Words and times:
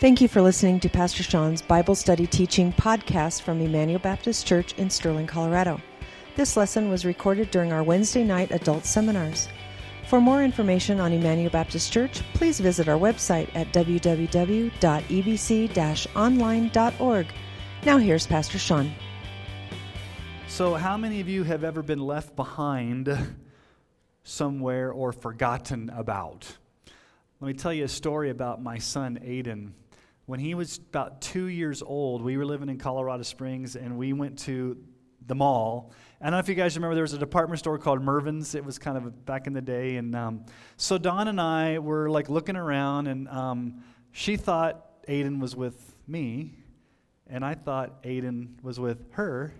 Thank 0.00 0.20
you 0.22 0.28
for 0.28 0.40
listening 0.40 0.80
to 0.80 0.88
Pastor 0.88 1.22
Sean's 1.22 1.60
Bible 1.60 1.94
Study 1.94 2.26
Teaching 2.26 2.72
podcast 2.72 3.42
from 3.42 3.60
Emmanuel 3.60 3.98
Baptist 3.98 4.46
Church 4.46 4.72
in 4.78 4.88
Sterling, 4.88 5.26
Colorado. 5.26 5.78
This 6.36 6.56
lesson 6.56 6.88
was 6.88 7.04
recorded 7.04 7.50
during 7.50 7.70
our 7.70 7.82
Wednesday 7.82 8.24
night 8.24 8.50
adult 8.50 8.86
seminars. 8.86 9.46
For 10.08 10.18
more 10.18 10.42
information 10.42 11.00
on 11.00 11.12
Emmanuel 11.12 11.50
Baptist 11.50 11.92
Church, 11.92 12.22
please 12.32 12.58
visit 12.60 12.88
our 12.88 12.98
website 12.98 13.54
at 13.54 13.74
www.ebc 13.74 14.16
online.org. 16.16 17.26
Now, 17.84 17.98
here's 17.98 18.26
Pastor 18.26 18.58
Sean. 18.58 18.90
So, 20.48 20.76
how 20.76 20.96
many 20.96 21.20
of 21.20 21.28
you 21.28 21.44
have 21.44 21.62
ever 21.62 21.82
been 21.82 22.00
left 22.00 22.34
behind 22.36 23.36
somewhere 24.22 24.92
or 24.92 25.12
forgotten 25.12 25.90
about? 25.90 26.56
Let 27.40 27.48
me 27.48 27.52
tell 27.52 27.74
you 27.74 27.84
a 27.84 27.88
story 27.88 28.30
about 28.30 28.62
my 28.62 28.78
son, 28.78 29.18
Aiden. 29.22 29.72
When 30.30 30.38
he 30.38 30.54
was 30.54 30.78
about 30.78 31.20
two 31.20 31.46
years 31.46 31.82
old, 31.82 32.22
we 32.22 32.36
were 32.36 32.46
living 32.46 32.68
in 32.68 32.78
Colorado 32.78 33.24
Springs 33.24 33.74
and 33.74 33.98
we 33.98 34.12
went 34.12 34.38
to 34.40 34.78
the 35.26 35.34
mall. 35.34 35.90
I 36.20 36.26
don't 36.26 36.34
know 36.34 36.38
if 36.38 36.48
you 36.48 36.54
guys 36.54 36.76
remember, 36.76 36.94
there 36.94 37.02
was 37.02 37.14
a 37.14 37.18
department 37.18 37.58
store 37.58 37.78
called 37.78 38.00
Mervyn's. 38.00 38.54
It 38.54 38.64
was 38.64 38.78
kind 38.78 38.96
of 38.96 39.26
back 39.26 39.48
in 39.48 39.54
the 39.54 39.60
day. 39.60 39.96
And 39.96 40.14
um, 40.14 40.44
so 40.76 40.98
Dawn 40.98 41.26
and 41.26 41.40
I 41.40 41.80
were 41.80 42.08
like 42.08 42.28
looking 42.28 42.54
around, 42.54 43.08
and 43.08 43.26
um, 43.26 43.82
she 44.12 44.36
thought 44.36 45.04
Aiden 45.08 45.40
was 45.40 45.56
with 45.56 45.96
me, 46.06 46.54
and 47.26 47.44
I 47.44 47.56
thought 47.56 48.04
Aiden 48.04 48.62
was 48.62 48.78
with 48.78 49.10
her. 49.14 49.52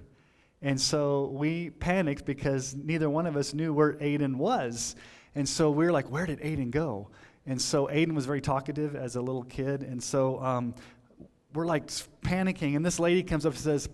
And 0.63 0.81
so 0.81 1.33
we 1.35 1.71
panicked 1.71 2.25
because 2.25 2.77
neither 2.77 3.11
one 3.11 3.27
of 3.27 3.37
us 3.37 3.55
knew 3.55 3.75
where 3.75 3.95
Aiden 3.95 4.37
was. 4.37 4.95
And 5.35 5.49
so 5.49 5.73
we 5.73 5.85
were 5.85 5.93
like, 5.93 6.11
where 6.13 6.27
did 6.27 6.39
Aiden 6.41 6.71
go? 6.71 7.11
And 7.47 7.61
so 7.61 7.87
Aiden 7.87 8.15
was 8.15 8.27
very 8.27 8.41
talkative 8.41 8.95
as 8.95 9.17
a 9.17 9.21
little 9.21 9.45
kid. 9.45 9.83
And 9.83 10.03
so 10.03 10.41
um, 10.43 10.75
we're 11.55 11.67
like 11.67 11.87
panicking. 12.23 12.77
And 12.77 12.85
this 12.85 13.01
lady 13.01 13.23
comes 13.23 13.47
up 13.47 13.53
and 13.53 13.61
says, 13.61 13.89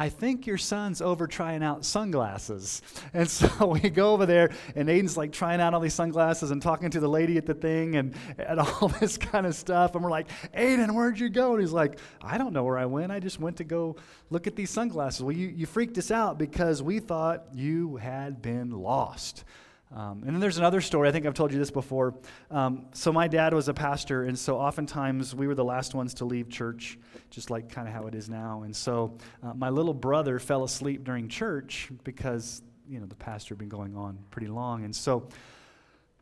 I 0.00 0.10
think 0.10 0.46
your 0.46 0.58
son's 0.58 1.02
over 1.02 1.26
trying 1.26 1.64
out 1.64 1.84
sunglasses. 1.84 2.82
And 3.14 3.28
so 3.28 3.66
we 3.82 3.88
go 3.90 4.12
over 4.12 4.26
there, 4.26 4.50
and 4.76 4.88
Aiden's 4.88 5.16
like 5.16 5.32
trying 5.32 5.60
out 5.60 5.72
all 5.74 5.80
these 5.80 5.94
sunglasses 5.94 6.50
and 6.50 6.60
talking 6.60 6.90
to 6.90 7.00
the 7.00 7.08
lady 7.08 7.36
at 7.38 7.46
the 7.46 7.54
thing 7.54 7.96
and, 7.96 8.14
and 8.38 8.60
all 8.60 8.88
this 8.88 9.16
kind 9.16 9.44
of 9.46 9.54
stuff. 9.56 9.94
And 9.94 10.04
we're 10.04 10.10
like, 10.10 10.28
Aiden, 10.54 10.94
where'd 10.94 11.18
you 11.18 11.30
go? 11.30 11.52
And 11.52 11.60
he's 11.60 11.72
like, 11.72 11.98
I 12.22 12.38
don't 12.38 12.52
know 12.52 12.62
where 12.64 12.78
I 12.78 12.86
went. 12.86 13.10
I 13.10 13.18
just 13.18 13.40
went 13.40 13.56
to 13.56 13.64
go 13.64 13.96
look 14.30 14.46
at 14.46 14.54
these 14.54 14.70
sunglasses. 14.70 15.22
Well, 15.22 15.34
you, 15.34 15.48
you 15.48 15.66
freaked 15.66 15.98
us 15.98 16.10
out 16.10 16.38
because 16.38 16.80
we 16.80 17.00
thought 17.00 17.46
you 17.52 17.96
had 17.96 18.40
been 18.40 18.70
lost. 18.70 19.44
Um, 19.94 20.22
and 20.26 20.34
then 20.34 20.40
there's 20.40 20.58
another 20.58 20.80
story. 20.82 21.08
I 21.08 21.12
think 21.12 21.24
I've 21.24 21.34
told 21.34 21.50
you 21.50 21.58
this 21.58 21.70
before. 21.70 22.14
Um, 22.50 22.86
so 22.92 23.10
my 23.10 23.26
dad 23.26 23.54
was 23.54 23.68
a 23.68 23.74
pastor, 23.74 24.24
and 24.24 24.38
so 24.38 24.58
oftentimes 24.58 25.34
we 25.34 25.46
were 25.46 25.54
the 25.54 25.64
last 25.64 25.94
ones 25.94 26.14
to 26.14 26.26
leave 26.26 26.50
church, 26.50 26.98
just 27.30 27.50
like 27.50 27.70
kind 27.70 27.88
of 27.88 27.94
how 27.94 28.06
it 28.06 28.14
is 28.14 28.28
now. 28.28 28.62
And 28.64 28.76
so 28.76 29.16
uh, 29.42 29.54
my 29.54 29.70
little 29.70 29.94
brother 29.94 30.38
fell 30.38 30.62
asleep 30.62 31.04
during 31.04 31.28
church 31.28 31.90
because 32.04 32.62
you 32.86 33.00
know 33.00 33.06
the 33.06 33.14
pastor 33.14 33.54
had 33.54 33.58
been 33.58 33.68
going 33.68 33.96
on 33.96 34.18
pretty 34.30 34.48
long, 34.48 34.84
and 34.84 34.94
so. 34.94 35.28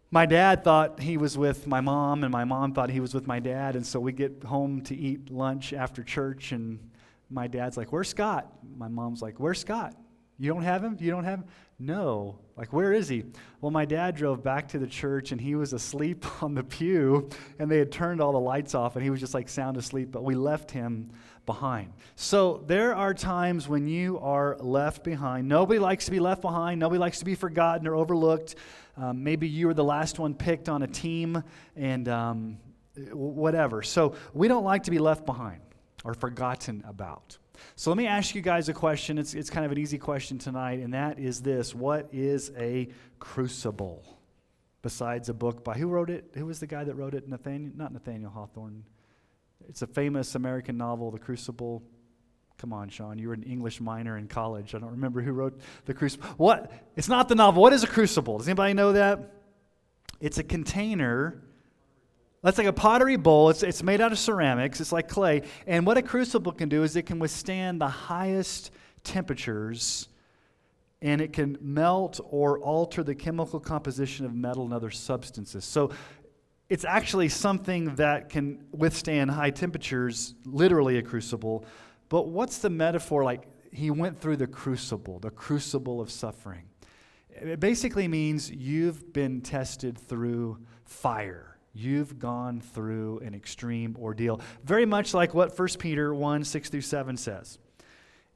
My 0.08 0.24
dad 0.24 0.62
thought 0.62 1.00
he 1.00 1.16
was 1.16 1.36
with 1.36 1.66
my 1.66 1.80
mom, 1.80 2.22
and 2.22 2.30
my 2.30 2.44
mom 2.44 2.72
thought 2.72 2.90
he 2.90 3.00
was 3.00 3.12
with 3.12 3.26
my 3.26 3.40
dad. 3.40 3.74
And 3.74 3.84
so 3.84 3.98
we 3.98 4.12
get 4.12 4.44
home 4.44 4.80
to 4.82 4.96
eat 4.96 5.32
lunch 5.32 5.72
after 5.72 6.04
church, 6.04 6.52
and 6.52 6.78
my 7.28 7.48
dad's 7.48 7.76
like, 7.76 7.92
Where's 7.92 8.08
Scott? 8.08 8.46
My 8.78 8.86
mom's 8.86 9.20
like, 9.20 9.40
Where's 9.40 9.58
Scott? 9.58 9.96
You 10.38 10.52
don't 10.52 10.62
have 10.62 10.84
him? 10.84 10.96
You 11.00 11.10
don't 11.10 11.24
have 11.24 11.40
him? 11.40 11.48
No. 11.78 12.38
Like, 12.56 12.72
where 12.72 12.92
is 12.92 13.08
he? 13.08 13.24
Well, 13.60 13.70
my 13.70 13.84
dad 13.84 14.16
drove 14.16 14.42
back 14.42 14.68
to 14.68 14.78
the 14.78 14.86
church 14.86 15.32
and 15.32 15.40
he 15.40 15.54
was 15.54 15.74
asleep 15.74 16.24
on 16.42 16.54
the 16.54 16.64
pew 16.64 17.28
and 17.58 17.70
they 17.70 17.78
had 17.78 17.92
turned 17.92 18.20
all 18.20 18.32
the 18.32 18.40
lights 18.40 18.74
off 18.74 18.96
and 18.96 19.04
he 19.04 19.10
was 19.10 19.20
just 19.20 19.34
like 19.34 19.48
sound 19.48 19.76
asleep, 19.76 20.10
but 20.10 20.24
we 20.24 20.34
left 20.34 20.70
him 20.70 21.10
behind. 21.44 21.92
So 22.14 22.64
there 22.66 22.94
are 22.94 23.12
times 23.12 23.68
when 23.68 23.86
you 23.86 24.18
are 24.20 24.56
left 24.58 25.04
behind. 25.04 25.48
Nobody 25.48 25.78
likes 25.78 26.06
to 26.06 26.10
be 26.10 26.18
left 26.18 26.40
behind, 26.40 26.80
nobody 26.80 26.98
likes 26.98 27.18
to 27.18 27.24
be 27.26 27.34
forgotten 27.34 27.86
or 27.86 27.94
overlooked. 27.94 28.54
Um, 28.96 29.22
maybe 29.22 29.46
you 29.46 29.66
were 29.66 29.74
the 29.74 29.84
last 29.84 30.18
one 30.18 30.34
picked 30.34 30.70
on 30.70 30.82
a 30.82 30.86
team 30.86 31.42
and 31.76 32.08
um, 32.08 32.58
whatever. 33.12 33.82
So 33.82 34.14
we 34.32 34.48
don't 34.48 34.64
like 34.64 34.84
to 34.84 34.90
be 34.90 34.98
left 34.98 35.26
behind 35.26 35.60
or 36.04 36.14
forgotten 36.14 36.82
about. 36.88 37.36
So 37.74 37.90
let 37.90 37.96
me 37.96 38.06
ask 38.06 38.34
you 38.34 38.42
guys 38.42 38.68
a 38.68 38.74
question. 38.74 39.18
It's, 39.18 39.34
it's 39.34 39.50
kind 39.50 39.66
of 39.66 39.72
an 39.72 39.78
easy 39.78 39.98
question 39.98 40.38
tonight, 40.38 40.80
and 40.80 40.94
that 40.94 41.18
is 41.18 41.42
this 41.42 41.74
What 41.74 42.08
is 42.12 42.52
a 42.56 42.88
crucible? 43.18 44.04
Besides 44.82 45.28
a 45.28 45.34
book 45.34 45.64
by 45.64 45.74
who 45.74 45.88
wrote 45.88 46.10
it? 46.10 46.30
Who 46.34 46.46
was 46.46 46.60
the 46.60 46.66
guy 46.66 46.84
that 46.84 46.94
wrote 46.94 47.14
it? 47.14 47.28
Nathaniel, 47.28 47.72
not 47.74 47.92
Nathaniel 47.92 48.30
Hawthorne. 48.30 48.84
It's 49.68 49.82
a 49.82 49.86
famous 49.86 50.34
American 50.34 50.76
novel, 50.76 51.10
The 51.10 51.18
Crucible. 51.18 51.82
Come 52.58 52.72
on, 52.72 52.88
Sean. 52.88 53.18
You 53.18 53.28
were 53.28 53.34
an 53.34 53.42
English 53.42 53.80
minor 53.80 54.16
in 54.16 54.28
college. 54.28 54.74
I 54.74 54.78
don't 54.78 54.92
remember 54.92 55.20
who 55.20 55.32
wrote 55.32 55.60
The 55.86 55.94
Crucible. 55.94 56.28
What? 56.36 56.72
It's 56.94 57.08
not 57.08 57.28
the 57.28 57.34
novel. 57.34 57.62
What 57.62 57.72
is 57.72 57.82
a 57.82 57.86
crucible? 57.86 58.38
Does 58.38 58.48
anybody 58.48 58.74
know 58.74 58.92
that? 58.92 59.32
It's 60.20 60.38
a 60.38 60.44
container 60.44 61.42
that's 62.42 62.58
like 62.58 62.66
a 62.66 62.72
pottery 62.72 63.16
bowl. 63.16 63.50
It's, 63.50 63.62
it's 63.62 63.82
made 63.82 64.00
out 64.00 64.12
of 64.12 64.18
ceramics, 64.18 64.80
it's 64.80 64.92
like 64.92 65.08
clay. 65.08 65.42
And 65.66 65.86
what 65.86 65.98
a 65.98 66.02
crucible 66.02 66.52
can 66.52 66.68
do 66.68 66.82
is 66.82 66.96
it 66.96 67.02
can 67.02 67.18
withstand 67.18 67.80
the 67.80 67.88
highest 67.88 68.70
temperatures 69.04 70.08
and 71.02 71.20
it 71.20 71.32
can 71.32 71.58
melt 71.60 72.20
or 72.24 72.58
alter 72.58 73.02
the 73.02 73.14
chemical 73.14 73.60
composition 73.60 74.24
of 74.24 74.34
metal 74.34 74.64
and 74.64 74.72
other 74.72 74.90
substances. 74.90 75.64
So 75.64 75.90
it's 76.68 76.84
actually 76.84 77.28
something 77.28 77.94
that 77.96 78.28
can 78.28 78.64
withstand 78.72 79.30
high 79.30 79.50
temperatures, 79.50 80.34
literally 80.44 80.98
a 80.98 81.02
crucible. 81.02 81.64
But 82.08 82.28
what's 82.28 82.58
the 82.58 82.70
metaphor 82.70 83.24
like? 83.24 83.42
He 83.72 83.90
went 83.90 84.18
through 84.18 84.36
the 84.36 84.46
crucible, 84.46 85.18
the 85.18 85.30
crucible 85.30 86.00
of 86.00 86.10
suffering. 86.10 86.64
It 87.30 87.60
basically 87.60 88.08
means 88.08 88.50
you've 88.50 89.12
been 89.12 89.42
tested 89.42 89.98
through 89.98 90.58
fire. 90.84 91.55
You've 91.78 92.18
gone 92.18 92.62
through 92.62 93.18
an 93.18 93.34
extreme 93.34 93.96
ordeal. 94.00 94.40
Very 94.64 94.86
much 94.86 95.12
like 95.12 95.34
what 95.34 95.58
1 95.58 95.68
Peter 95.78 96.14
1 96.14 96.42
6 96.42 96.70
through 96.70 96.80
7 96.80 97.18
says. 97.18 97.58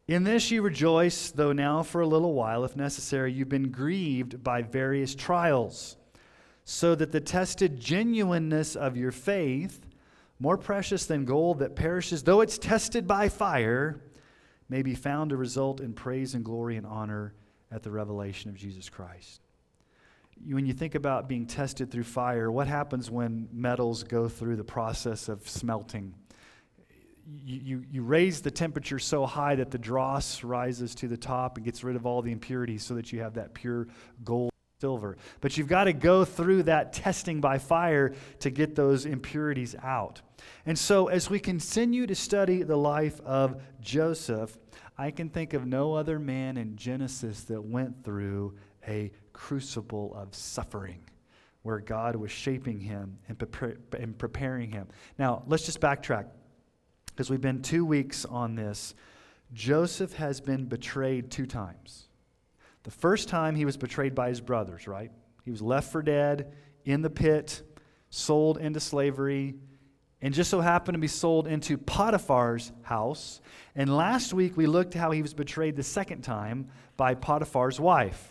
In 0.06 0.24
this 0.24 0.50
you 0.50 0.60
rejoice, 0.60 1.30
though 1.30 1.52
now 1.52 1.82
for 1.82 2.02
a 2.02 2.06
little 2.06 2.34
while, 2.34 2.64
if 2.64 2.76
necessary, 2.76 3.32
you've 3.32 3.48
been 3.48 3.70
grieved 3.70 4.44
by 4.44 4.60
various 4.60 5.14
trials, 5.14 5.96
so 6.64 6.94
that 6.94 7.12
the 7.12 7.20
tested 7.20 7.80
genuineness 7.80 8.76
of 8.76 8.96
your 8.96 9.12
faith, 9.12 9.86
more 10.38 10.58
precious 10.58 11.06
than 11.06 11.24
gold 11.24 11.60
that 11.60 11.74
perishes, 11.74 12.24
though 12.24 12.42
it's 12.42 12.58
tested 12.58 13.06
by 13.06 13.30
fire, 13.30 14.02
may 14.68 14.82
be 14.82 14.94
found 14.94 15.30
to 15.30 15.36
result 15.38 15.80
in 15.80 15.94
praise 15.94 16.34
and 16.34 16.44
glory 16.44 16.76
and 16.76 16.86
honor 16.86 17.32
at 17.72 17.82
the 17.82 17.90
revelation 17.90 18.50
of 18.50 18.56
Jesus 18.56 18.90
Christ 18.90 19.40
when 20.46 20.66
you 20.66 20.72
think 20.72 20.94
about 20.94 21.28
being 21.28 21.46
tested 21.46 21.90
through 21.90 22.04
fire, 22.04 22.50
what 22.50 22.66
happens 22.66 23.10
when 23.10 23.48
metals 23.52 24.02
go 24.02 24.28
through 24.28 24.56
the 24.56 24.64
process 24.64 25.28
of 25.28 25.48
smelting? 25.48 26.14
You, 27.26 27.60
you, 27.62 27.84
you, 27.90 28.02
raise 28.02 28.40
the 28.40 28.50
temperature 28.50 28.98
so 28.98 29.24
high 29.24 29.54
that 29.56 29.70
the 29.70 29.78
dross 29.78 30.42
rises 30.42 30.94
to 30.96 31.08
the 31.08 31.16
top 31.16 31.56
and 31.56 31.64
gets 31.64 31.84
rid 31.84 31.94
of 31.94 32.04
all 32.04 32.22
the 32.22 32.32
impurities 32.32 32.82
so 32.82 32.94
that 32.94 33.12
you 33.12 33.20
have 33.20 33.34
that 33.34 33.54
pure 33.54 33.86
gold 34.24 34.50
silver. 34.80 35.16
But 35.40 35.56
you've 35.56 35.68
got 35.68 35.84
to 35.84 35.92
go 35.92 36.24
through 36.24 36.64
that 36.64 36.92
testing 36.92 37.40
by 37.40 37.58
fire 37.58 38.14
to 38.40 38.50
get 38.50 38.74
those 38.74 39.04
impurities 39.04 39.76
out. 39.82 40.22
And 40.66 40.78
so, 40.78 41.08
as 41.08 41.28
we 41.30 41.38
continue 41.38 42.06
to 42.06 42.14
study 42.14 42.62
the 42.62 42.76
life 42.76 43.20
of 43.20 43.62
Joseph, 43.80 44.56
I 44.98 45.10
can 45.10 45.28
think 45.28 45.52
of 45.52 45.66
no 45.66 45.94
other 45.94 46.18
man 46.18 46.56
in 46.56 46.76
Genesis 46.76 47.42
that 47.44 47.62
went 47.62 48.02
through 48.02 48.56
a 48.88 49.12
crucible 49.40 50.12
of 50.14 50.34
suffering 50.34 51.00
where 51.62 51.78
God 51.78 52.14
was 52.14 52.30
shaping 52.30 52.78
him 52.78 53.18
and, 53.26 53.38
prepare, 53.38 53.76
and 53.98 54.16
preparing 54.16 54.70
him. 54.70 54.86
Now, 55.18 55.44
let's 55.46 55.64
just 55.64 55.80
backtrack 55.80 56.26
because 57.06 57.30
we've 57.30 57.40
been 57.40 57.62
two 57.62 57.86
weeks 57.86 58.26
on 58.26 58.54
this. 58.54 58.94
Joseph 59.54 60.12
has 60.12 60.42
been 60.42 60.66
betrayed 60.66 61.30
two 61.30 61.46
times. 61.46 62.08
The 62.82 62.90
first 62.90 63.30
time 63.30 63.56
he 63.56 63.64
was 63.64 63.78
betrayed 63.78 64.14
by 64.14 64.28
his 64.28 64.42
brothers, 64.42 64.86
right? 64.86 65.10
He 65.44 65.50
was 65.50 65.62
left 65.62 65.90
for 65.90 66.02
dead 66.02 66.52
in 66.84 67.00
the 67.00 67.10
pit, 67.10 67.62
sold 68.10 68.58
into 68.58 68.78
slavery, 68.78 69.54
and 70.20 70.34
just 70.34 70.50
so 70.50 70.60
happened 70.60 70.96
to 70.96 71.00
be 71.00 71.08
sold 71.08 71.46
into 71.46 71.78
Potiphar's 71.78 72.72
house. 72.82 73.40
And 73.74 73.96
last 73.96 74.34
week 74.34 74.58
we 74.58 74.66
looked 74.66 74.92
how 74.92 75.12
he 75.12 75.22
was 75.22 75.32
betrayed 75.32 75.76
the 75.76 75.82
second 75.82 76.22
time 76.22 76.68
by 76.98 77.14
Potiphar's 77.14 77.80
wife. 77.80 78.29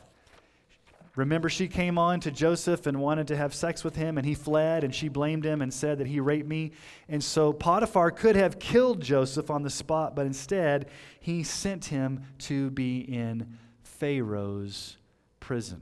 Remember, 1.19 1.49
she 1.49 1.67
came 1.67 1.97
on 1.97 2.21
to 2.21 2.31
Joseph 2.31 2.87
and 2.87 3.01
wanted 3.01 3.27
to 3.27 3.35
have 3.35 3.53
sex 3.53 3.83
with 3.83 3.97
him, 3.97 4.17
and 4.17 4.25
he 4.25 4.33
fled, 4.33 4.85
and 4.85 4.95
she 4.95 5.09
blamed 5.09 5.43
him 5.43 5.61
and 5.61 5.73
said 5.73 5.97
that 5.97 6.07
he 6.07 6.21
raped 6.21 6.47
me. 6.47 6.71
And 7.09 7.21
so 7.21 7.51
Potiphar 7.51 8.11
could 8.11 8.37
have 8.37 8.57
killed 8.57 9.01
Joseph 9.01 9.51
on 9.51 9.61
the 9.61 9.69
spot, 9.69 10.15
but 10.15 10.25
instead, 10.25 10.89
he 11.19 11.43
sent 11.43 11.83
him 11.83 12.23
to 12.39 12.69
be 12.69 12.99
in 12.99 13.57
Pharaoh's 13.83 14.95
prison. 15.41 15.81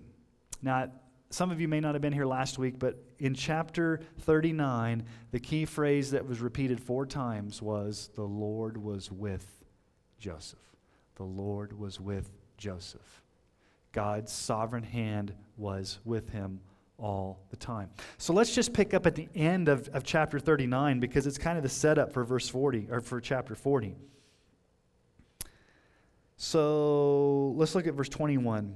Now, 0.64 0.90
some 1.30 1.52
of 1.52 1.62
you 1.62 1.68
may 1.68 1.82
not 1.82 1.94
have 1.94 2.02
been 2.02 2.14
here 2.14 2.26
last 2.26 2.58
week, 2.58 2.80
but 2.80 2.98
in 3.20 3.36
chapter 3.36 4.00
39, 4.22 5.06
the 5.30 5.40
key 5.40 5.66
phrase 5.66 6.10
that 6.12 6.26
was 6.26 6.42
repeated 6.42 6.82
four 6.82 7.06
times 7.06 7.62
was, 7.62 8.10
The 8.16 8.24
Lord 8.24 8.76
was 8.76 9.12
with 9.12 9.64
Joseph. 10.18 10.58
The 11.14 11.26
Lord 11.26 11.78
was 11.78 12.00
with 12.00 12.32
Joseph. 12.58 13.22
God's 13.92 14.32
sovereign 14.32 14.84
hand 14.84 15.34
was 15.58 16.00
with 16.06 16.30
him 16.30 16.60
all 16.98 17.46
the 17.50 17.58
time. 17.58 17.90
So 18.18 18.34
let's 18.34 18.54
just 18.54 18.74
pick 18.74 18.94
up 18.94 19.06
at 19.06 19.16
the 19.16 19.28
end 19.36 19.70
of, 19.70 19.88
of 19.90 20.04
chapter 20.04 20.40
39 20.40 21.00
because 21.00 21.28
it's 21.28 21.38
kind 21.38 21.58
of 21.58 21.64
the 21.64 21.70
setup 21.70 22.12
for 22.12 22.24
verse 22.24 22.50
40 22.50 22.88
or 22.92 23.02
for 23.02 23.22
chapter 23.22 23.56
40. 23.56 23.96
So 26.38 27.54
let's 27.56 27.76
look 27.76 27.88
at 27.88 27.94
verse 27.94 28.10
21 28.10 28.76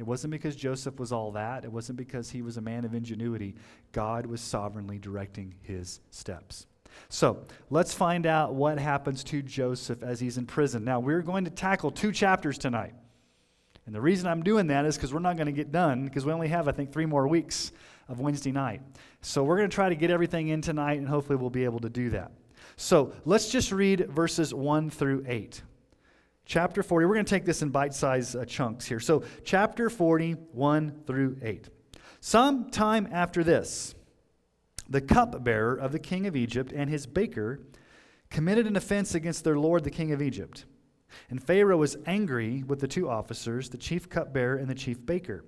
It 0.00 0.06
wasn't 0.06 0.30
because 0.30 0.56
Joseph 0.56 0.98
was 0.98 1.12
all 1.12 1.32
that. 1.32 1.66
It 1.66 1.70
wasn't 1.70 1.98
because 1.98 2.30
he 2.30 2.40
was 2.40 2.56
a 2.56 2.62
man 2.62 2.86
of 2.86 2.94
ingenuity. 2.94 3.54
God 3.92 4.24
was 4.24 4.40
sovereignly 4.40 4.98
directing 4.98 5.54
his 5.60 6.00
steps. 6.10 6.66
So 7.10 7.44
let's 7.68 7.92
find 7.92 8.24
out 8.24 8.54
what 8.54 8.78
happens 8.78 9.22
to 9.24 9.42
Joseph 9.42 10.02
as 10.02 10.18
he's 10.18 10.38
in 10.38 10.46
prison. 10.46 10.84
Now, 10.84 11.00
we're 11.00 11.20
going 11.20 11.44
to 11.44 11.50
tackle 11.50 11.90
two 11.90 12.12
chapters 12.12 12.56
tonight. 12.56 12.94
And 13.84 13.94
the 13.94 14.00
reason 14.00 14.26
I'm 14.26 14.42
doing 14.42 14.68
that 14.68 14.86
is 14.86 14.96
because 14.96 15.12
we're 15.12 15.20
not 15.20 15.36
going 15.36 15.46
to 15.48 15.52
get 15.52 15.70
done 15.70 16.06
because 16.06 16.24
we 16.24 16.32
only 16.32 16.48
have, 16.48 16.66
I 16.66 16.72
think, 16.72 16.94
three 16.94 17.06
more 17.06 17.28
weeks 17.28 17.70
of 18.08 18.20
Wednesday 18.20 18.52
night. 18.52 18.80
So 19.20 19.44
we're 19.44 19.58
going 19.58 19.68
to 19.68 19.74
try 19.74 19.90
to 19.90 19.94
get 19.94 20.10
everything 20.10 20.48
in 20.48 20.62
tonight, 20.62 20.98
and 20.98 21.06
hopefully 21.06 21.36
we'll 21.36 21.50
be 21.50 21.64
able 21.64 21.80
to 21.80 21.90
do 21.90 22.08
that. 22.10 22.32
So 22.76 23.12
let's 23.26 23.50
just 23.50 23.70
read 23.70 24.08
verses 24.08 24.54
1 24.54 24.88
through 24.88 25.24
8 25.28 25.60
chapter 26.50 26.82
40. 26.82 27.06
We're 27.06 27.14
going 27.14 27.24
to 27.24 27.30
take 27.30 27.44
this 27.44 27.62
in 27.62 27.70
bite 27.70 27.94
sized 27.94 28.34
uh, 28.34 28.44
chunks 28.44 28.84
here. 28.84 28.98
So, 28.98 29.22
chapter 29.44 29.88
40, 29.88 30.32
1 30.32 31.02
through 31.06 31.38
8. 31.42 31.68
Some 32.20 32.70
time 32.70 33.08
after 33.12 33.44
this, 33.44 33.94
the 34.88 35.00
cupbearer 35.00 35.76
of 35.76 35.92
the 35.92 36.00
king 36.00 36.26
of 36.26 36.34
Egypt 36.34 36.72
and 36.74 36.90
his 36.90 37.06
baker 37.06 37.60
committed 38.30 38.66
an 38.66 38.74
offense 38.74 39.14
against 39.14 39.44
their 39.44 39.58
lord, 39.58 39.84
the 39.84 39.90
king 39.90 40.10
of 40.10 40.20
Egypt. 40.20 40.64
And 41.30 41.42
Pharaoh 41.42 41.76
was 41.76 41.96
angry 42.04 42.64
with 42.64 42.80
the 42.80 42.88
two 42.88 43.08
officers, 43.08 43.68
the 43.68 43.78
chief 43.78 44.08
cupbearer 44.08 44.56
and 44.56 44.68
the 44.68 44.74
chief 44.74 45.06
baker. 45.06 45.44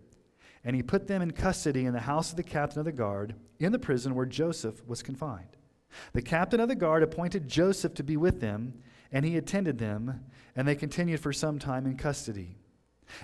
And 0.65 0.77
he 0.77 0.85
put 0.85 1.09
them 1.09 1.21
in 1.21 1.33
custody 1.33 1.85
in 1.85 1.93
the 1.93 2.01
house 2.01 2.31
of 2.31 2.37
the 2.37 2.45
captain 2.45 2.79
of 2.79 2.85
the 2.85 2.93
guard, 2.93 3.35
in 3.59 3.73
the 3.73 3.79
prison 3.79 4.15
where 4.15 4.27
Joseph 4.27 4.87
was 4.87 5.03
confined. 5.03 5.57
The 6.13 6.23
captain 6.23 6.61
of 6.61 6.69
the 6.69 6.77
guard 6.77 7.03
appointed 7.03 7.49
Joseph 7.49 7.95
to 7.95 8.05
be 8.05 8.17
with 8.17 8.41
them 8.41 8.75
and 9.13 9.25
he 9.25 9.37
attended 9.37 9.79
them, 9.79 10.25
and 10.57 10.67
they 10.67 10.75
continued 10.75 11.21
for 11.21 11.33
some 11.33 11.59
time 11.59 11.87
in 11.87 11.97
custody. 11.97 12.57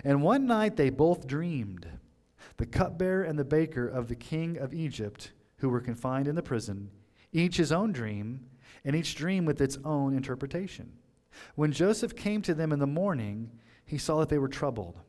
And 0.05 0.23
one 0.23 0.47
night 0.47 0.77
they 0.77 0.91
both 0.91 1.27
dreamed 1.27 1.87
the 2.59 2.67
cupbearer 2.67 3.23
and 3.23 3.39
the 3.39 3.45
baker 3.45 3.87
of 3.87 4.09
the 4.09 4.17
king 4.17 4.59
of 4.59 4.75
Egypt, 4.75 5.33
who 5.59 5.69
were 5.69 5.81
confined 5.81 6.29
in 6.29 6.35
the 6.35 6.43
prison, 6.43 6.91
each 7.33 7.57
his 7.57 7.73
own 7.73 7.93
dream, 7.93 8.47
and 8.85 8.95
each 8.95 9.15
dream 9.15 9.45
with 9.45 9.61
its 9.61 9.79
own 9.85 10.15
interpretation. 10.15 10.93
When 11.55 11.73
Joseph 11.73 12.17
came 12.17 12.43
to 12.43 12.55
them 12.55 12.73
in 12.73 12.79
the 12.79 12.87
morning, 12.87 13.51
he 13.85 13.99
saw 13.99 14.21
that 14.21 14.29
they 14.29 14.39
were 14.39 14.49
troubled. 14.49 15.01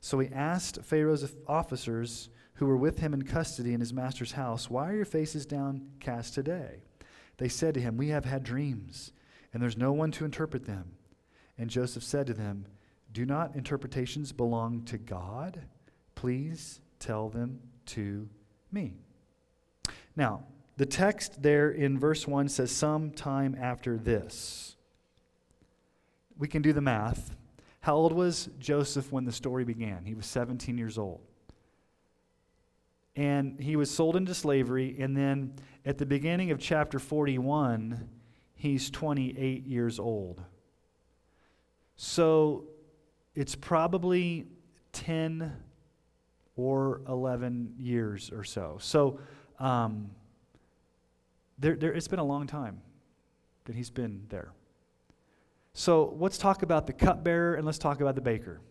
So 0.00 0.18
he 0.18 0.28
asked 0.32 0.82
Pharaoh's 0.82 1.34
officers 1.46 2.28
who 2.54 2.66
were 2.66 2.76
with 2.76 2.98
him 2.98 3.12
in 3.12 3.22
custody 3.22 3.74
in 3.74 3.80
his 3.80 3.92
master's 3.92 4.32
house, 4.32 4.70
Why 4.70 4.90
are 4.90 4.96
your 4.96 5.04
faces 5.04 5.46
downcast 5.46 6.34
today? 6.34 6.82
They 7.38 7.48
said 7.48 7.74
to 7.74 7.80
him, 7.80 7.96
We 7.96 8.08
have 8.08 8.24
had 8.24 8.44
dreams 8.44 9.12
and 9.54 9.62
there's 9.62 9.78
no 9.78 9.92
one 9.92 10.10
to 10.10 10.24
interpret 10.24 10.66
them. 10.66 10.96
And 11.56 11.70
Joseph 11.70 12.02
said 12.02 12.26
to 12.26 12.34
them, 12.34 12.66
Do 13.12 13.24
not 13.24 13.54
interpretations 13.54 14.32
belong 14.32 14.82
to 14.86 14.98
God? 14.98 15.62
Please 16.16 16.80
tell 16.98 17.28
them 17.28 17.60
to 17.86 18.28
me. 18.72 18.96
Now, 20.16 20.44
the 20.76 20.86
text 20.86 21.40
there 21.40 21.70
in 21.70 21.98
verse 21.98 22.26
1 22.26 22.48
says, 22.48 22.72
Some 22.72 23.12
time 23.12 23.56
after 23.58 23.96
this. 23.96 24.74
We 26.36 26.48
can 26.48 26.60
do 26.60 26.72
the 26.72 26.80
math. 26.80 27.36
How 27.80 27.94
old 27.94 28.12
was 28.12 28.48
Joseph 28.58 29.12
when 29.12 29.24
the 29.24 29.30
story 29.30 29.64
began? 29.64 30.04
He 30.04 30.14
was 30.14 30.26
17 30.26 30.76
years 30.76 30.98
old. 30.98 31.20
And 33.14 33.60
he 33.60 33.76
was 33.76 33.88
sold 33.88 34.16
into 34.16 34.34
slavery. 34.34 34.96
And 34.98 35.16
then 35.16 35.54
at 35.86 35.98
the 35.98 36.06
beginning 36.06 36.50
of 36.50 36.58
chapter 36.58 36.98
41, 36.98 38.08
he's 38.64 38.88
28 38.88 39.66
years 39.66 40.00
old. 40.00 40.42
So 41.96 42.64
it's 43.34 43.54
probably 43.54 44.46
10 44.92 45.52
or 46.56 47.02
11 47.06 47.74
years 47.78 48.30
or 48.32 48.42
so. 48.42 48.78
So 48.80 49.20
um, 49.58 50.10
there, 51.58 51.76
there, 51.76 51.92
it's 51.92 52.08
been 52.08 52.20
a 52.20 52.24
long 52.24 52.46
time 52.46 52.80
that 53.66 53.76
he's 53.76 53.90
been 53.90 54.22
there. 54.30 54.52
So 55.74 56.16
let's 56.18 56.38
talk 56.38 56.62
about 56.62 56.86
the 56.86 56.94
cupbearer 56.94 57.56
and 57.56 57.66
let's 57.66 57.78
talk 57.78 58.00
about 58.00 58.14
the 58.14 58.22
baker. 58.22 58.62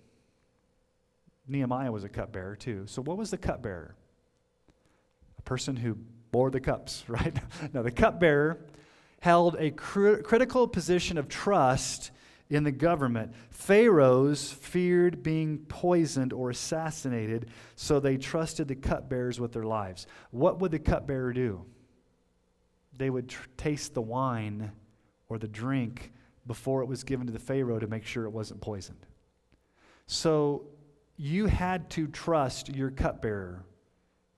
Nehemiah 1.48 1.92
was 1.92 2.04
a 2.04 2.10
cupbearer 2.10 2.56
too. 2.56 2.86
So 2.88 3.04
what 3.04 3.18
was 3.18 3.30
the 3.30 3.38
cupbearer? 3.38 3.96
A 5.38 5.42
person 5.44 5.75
who 5.75 6.00
bore 6.31 6.50
the 6.50 6.62
cups, 6.62 7.04
right? 7.07 7.38
now 7.74 7.84
the 7.84 7.92
cupbearer 7.92 8.57
held 9.24 9.56
a 9.58 9.72
cr- 9.72 10.18
critical 10.18 10.68
position 10.68 11.18
of 11.18 11.30
trust 11.30 12.12
in 12.50 12.66
the 12.66 12.72
government. 12.74 13.34
Pharaohs 13.52 14.52
feared 14.52 15.24
being 15.24 15.60
poisoned 15.60 16.34
or 16.34 16.50
assassinated, 16.50 17.50
so 17.78 18.02
they 18.02 18.18
trusted 18.18 18.68
the 18.68 18.75
cupbearers 18.75 19.40
with 19.40 19.54
their 19.54 19.64
lives. 19.64 20.08
What 20.31 20.60
would 20.60 20.72
the 20.72 20.80
cupbearer 20.80 21.31
do? 21.31 21.64
They 22.98 23.10
would 23.10 23.30
tr- 23.30 23.48
taste 23.56 23.94
the 23.94 24.01
wine 24.01 24.74
or 25.30 25.38
the 25.38 25.48
drink 25.48 26.12
before 26.46 26.82
it 26.82 26.88
was 26.88 27.06
given 27.06 27.25
to 27.27 27.32
the 27.32 27.39
Pharaoh 27.39 27.80
to 27.80 27.88
make 27.88 28.03
sure 28.03 28.25
it 28.25 28.30
wasn't 28.32 28.60
poisoned. 28.60 29.06
So 30.06 30.65
you 31.15 31.46
had 31.46 31.89
to 31.92 32.08
trust 32.08 32.75
your 32.75 32.92
cupbearer 32.92 33.63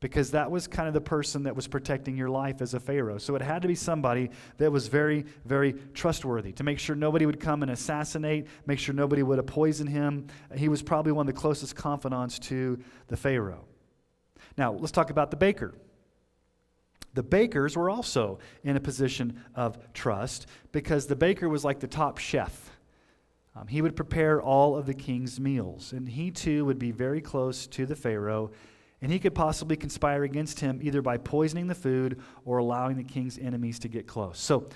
because 0.01 0.31
that 0.31 0.51
was 0.51 0.67
kind 0.67 0.87
of 0.87 0.93
the 0.93 1.01
person 1.01 1.43
that 1.43 1.55
was 1.55 1.67
protecting 1.67 2.17
your 2.17 2.29
life 2.29 2.61
as 2.61 2.73
a 2.73 2.79
Pharaoh. 2.79 3.17
So 3.17 3.35
it 3.35 3.41
had 3.41 3.61
to 3.61 3.67
be 3.67 3.75
somebody 3.75 4.29
that 4.57 4.71
was 4.71 4.87
very, 4.87 5.25
very 5.45 5.73
trustworthy 5.93 6.51
to 6.53 6.63
make 6.63 6.79
sure 6.79 6.95
nobody 6.95 7.25
would 7.25 7.39
come 7.39 7.63
and 7.63 7.71
assassinate, 7.71 8.47
make 8.65 8.77
sure 8.77 8.93
nobody 8.93 9.23
would 9.23 9.45
poison 9.47 9.87
him. 9.87 10.27
He 10.55 10.67
was 10.67 10.81
probably 10.81 11.11
one 11.11 11.27
of 11.27 11.33
the 11.33 11.39
closest 11.39 11.75
confidants 11.75 12.39
to 12.39 12.79
the 13.07 13.17
Pharaoh. 13.17 13.65
Now, 14.57 14.73
let's 14.73 14.91
talk 14.91 15.09
about 15.09 15.31
the 15.31 15.37
baker. 15.37 15.73
The 17.13 17.23
bakers 17.23 17.77
were 17.77 17.89
also 17.89 18.39
in 18.63 18.75
a 18.75 18.81
position 18.81 19.41
of 19.55 19.77
trust 19.93 20.47
because 20.73 21.07
the 21.07 21.15
baker 21.15 21.47
was 21.47 21.63
like 21.63 21.79
the 21.79 21.87
top 21.87 22.17
chef. 22.17 22.71
Um, 23.55 23.67
he 23.67 23.81
would 23.81 23.95
prepare 23.95 24.41
all 24.41 24.75
of 24.75 24.85
the 24.85 24.93
king's 24.93 25.39
meals, 25.39 25.93
and 25.93 26.09
he 26.09 26.29
too 26.29 26.65
would 26.65 26.77
be 26.77 26.91
very 26.91 27.21
close 27.21 27.67
to 27.67 27.85
the 27.85 27.95
Pharaoh 27.95 28.51
and 29.01 29.11
he 29.11 29.19
could 29.19 29.35
possibly 29.35 29.75
conspire 29.75 30.23
against 30.23 30.59
him 30.59 30.79
either 30.81 31.01
by 31.01 31.17
poisoning 31.17 31.67
the 31.67 31.75
food 31.75 32.21
or 32.43 32.57
allowing 32.57 32.97
the 32.97 33.03
king's 33.03 33.37
enemies 33.37 33.79
to 33.79 33.87
get 33.87 34.07
close. 34.07 34.39
So 34.39 34.67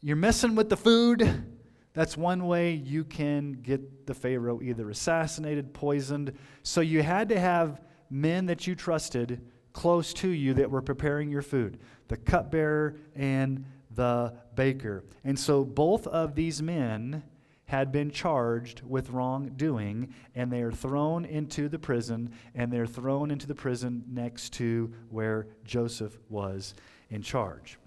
you're 0.00 0.16
messing 0.16 0.54
with 0.54 0.68
the 0.68 0.76
food. 0.76 1.44
That's 1.92 2.16
one 2.16 2.46
way 2.46 2.72
you 2.72 3.04
can 3.04 3.52
get 3.52 4.06
the 4.06 4.14
Pharaoh 4.14 4.60
either 4.62 4.88
assassinated, 4.90 5.74
poisoned. 5.74 6.32
So 6.62 6.80
you 6.80 7.02
had 7.02 7.28
to 7.30 7.38
have 7.38 7.80
men 8.08 8.46
that 8.46 8.66
you 8.66 8.74
trusted 8.74 9.40
close 9.72 10.12
to 10.14 10.28
you 10.28 10.54
that 10.54 10.70
were 10.70 10.82
preparing 10.82 11.30
your 11.30 11.42
food 11.42 11.78
the 12.08 12.16
cupbearer 12.16 12.96
and 13.14 13.64
the 13.92 14.34
baker. 14.56 15.04
And 15.22 15.38
so 15.38 15.64
both 15.64 16.08
of 16.08 16.34
these 16.34 16.60
men 16.60 17.22
had 17.70 17.92
been 17.92 18.10
charged 18.10 18.82
with 18.82 19.10
wrongdoing, 19.10 20.12
and 20.34 20.50
they 20.50 20.60
are 20.60 20.72
thrown 20.72 21.24
into 21.24 21.68
the 21.68 21.78
prison, 21.78 22.32
and 22.52 22.72
they're 22.72 22.84
thrown 22.84 23.30
into 23.30 23.46
the 23.46 23.54
prison 23.54 24.02
next 24.08 24.52
to 24.54 24.92
where 25.08 25.46
Joseph 25.64 26.18
was 26.28 26.74
in 27.10 27.22
charge. 27.22 27.78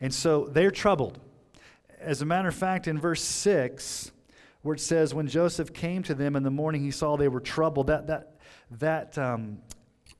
And 0.00 0.14
so 0.14 0.44
they're 0.44 0.70
troubled. 0.70 1.18
As 1.98 2.22
a 2.22 2.24
matter 2.24 2.46
of 2.46 2.54
fact, 2.54 2.86
in 2.86 3.00
verse 3.00 3.20
6, 3.20 4.12
where 4.62 4.76
it 4.76 4.80
says, 4.80 5.12
When 5.12 5.26
Joseph 5.26 5.72
came 5.72 6.04
to 6.04 6.14
them 6.14 6.36
in 6.36 6.44
the 6.44 6.50
morning, 6.50 6.80
he 6.80 6.92
saw 6.92 7.16
they 7.16 7.26
were 7.26 7.40
troubled. 7.40 7.88
That, 7.88 8.06
that, 8.06 8.36
that 8.78 9.18
um, 9.18 9.58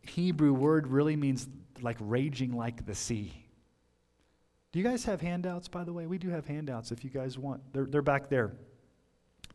Hebrew 0.00 0.52
word 0.52 0.88
really 0.88 1.14
means 1.14 1.46
like 1.80 1.96
raging 2.00 2.56
like 2.56 2.86
the 2.86 2.94
sea. 2.96 3.32
Do 4.72 4.80
you 4.80 4.84
guys 4.84 5.04
have 5.04 5.20
handouts, 5.20 5.68
by 5.68 5.84
the 5.84 5.92
way? 5.92 6.08
We 6.08 6.18
do 6.18 6.30
have 6.30 6.44
handouts 6.44 6.90
if 6.90 7.04
you 7.04 7.10
guys 7.10 7.38
want. 7.38 7.62
They're, 7.72 7.86
they're 7.86 8.02
back 8.02 8.28
there 8.28 8.56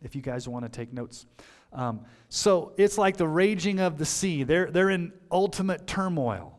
if 0.02 0.16
you 0.16 0.22
guys 0.22 0.48
want 0.48 0.66
to 0.66 0.70
take 0.70 0.94
notes. 0.94 1.26
Um, 1.74 2.06
so 2.30 2.74
it's 2.78 2.98
like 2.98 3.18
the 3.18 3.28
raging 3.28 3.80
of 3.80 3.98
the 3.98 4.06
sea. 4.06 4.44
They're, 4.44 4.72
they're 4.72 4.90
in 4.90 5.14
ultimate 5.32 5.86
turmoil. 5.88 6.58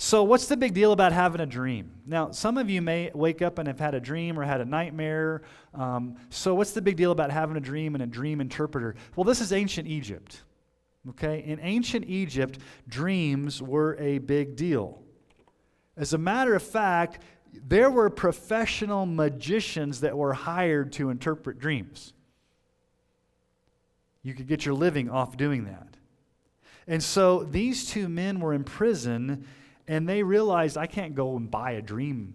So, 0.00 0.22
what's 0.22 0.46
the 0.46 0.56
big 0.56 0.74
deal 0.74 0.92
about 0.92 1.10
having 1.12 1.40
a 1.40 1.46
dream? 1.46 1.90
Now, 2.06 2.30
some 2.30 2.56
of 2.56 2.70
you 2.70 2.80
may 2.80 3.10
wake 3.12 3.42
up 3.42 3.58
and 3.58 3.66
have 3.66 3.80
had 3.80 3.96
a 3.96 4.00
dream 4.00 4.38
or 4.38 4.44
had 4.44 4.60
a 4.60 4.64
nightmare. 4.64 5.42
Um, 5.74 6.18
so, 6.30 6.54
what's 6.54 6.70
the 6.70 6.80
big 6.80 6.94
deal 6.94 7.10
about 7.10 7.32
having 7.32 7.56
a 7.56 7.60
dream 7.60 7.96
and 7.96 8.04
a 8.04 8.06
dream 8.06 8.40
interpreter? 8.40 8.94
Well, 9.16 9.24
this 9.24 9.40
is 9.40 9.52
ancient 9.52 9.88
Egypt. 9.88 10.42
Okay? 11.10 11.42
In 11.44 11.58
ancient 11.60 12.04
Egypt, 12.06 12.60
dreams 12.86 13.60
were 13.60 13.96
a 13.98 14.18
big 14.18 14.54
deal. 14.54 15.02
As 15.96 16.12
a 16.12 16.18
matter 16.18 16.54
of 16.54 16.62
fact, 16.62 17.24
there 17.52 17.90
were 17.90 18.08
professional 18.08 19.04
magicians 19.04 20.00
that 20.02 20.16
were 20.16 20.32
hired 20.32 20.92
to 20.92 21.10
interpret 21.10 21.58
dreams. 21.58 22.12
You 24.28 24.34
could 24.34 24.46
get 24.46 24.66
your 24.66 24.74
living 24.74 25.08
off 25.08 25.38
doing 25.38 25.64
that. 25.64 25.96
And 26.86 27.02
so 27.02 27.44
these 27.44 27.88
two 27.88 28.10
men 28.10 28.40
were 28.40 28.52
in 28.52 28.62
prison 28.62 29.46
and 29.86 30.06
they 30.06 30.22
realized 30.22 30.76
I 30.76 30.86
can't 30.86 31.14
go 31.14 31.38
and 31.38 31.50
buy 31.50 31.72
a 31.72 31.82
dream, 31.82 32.34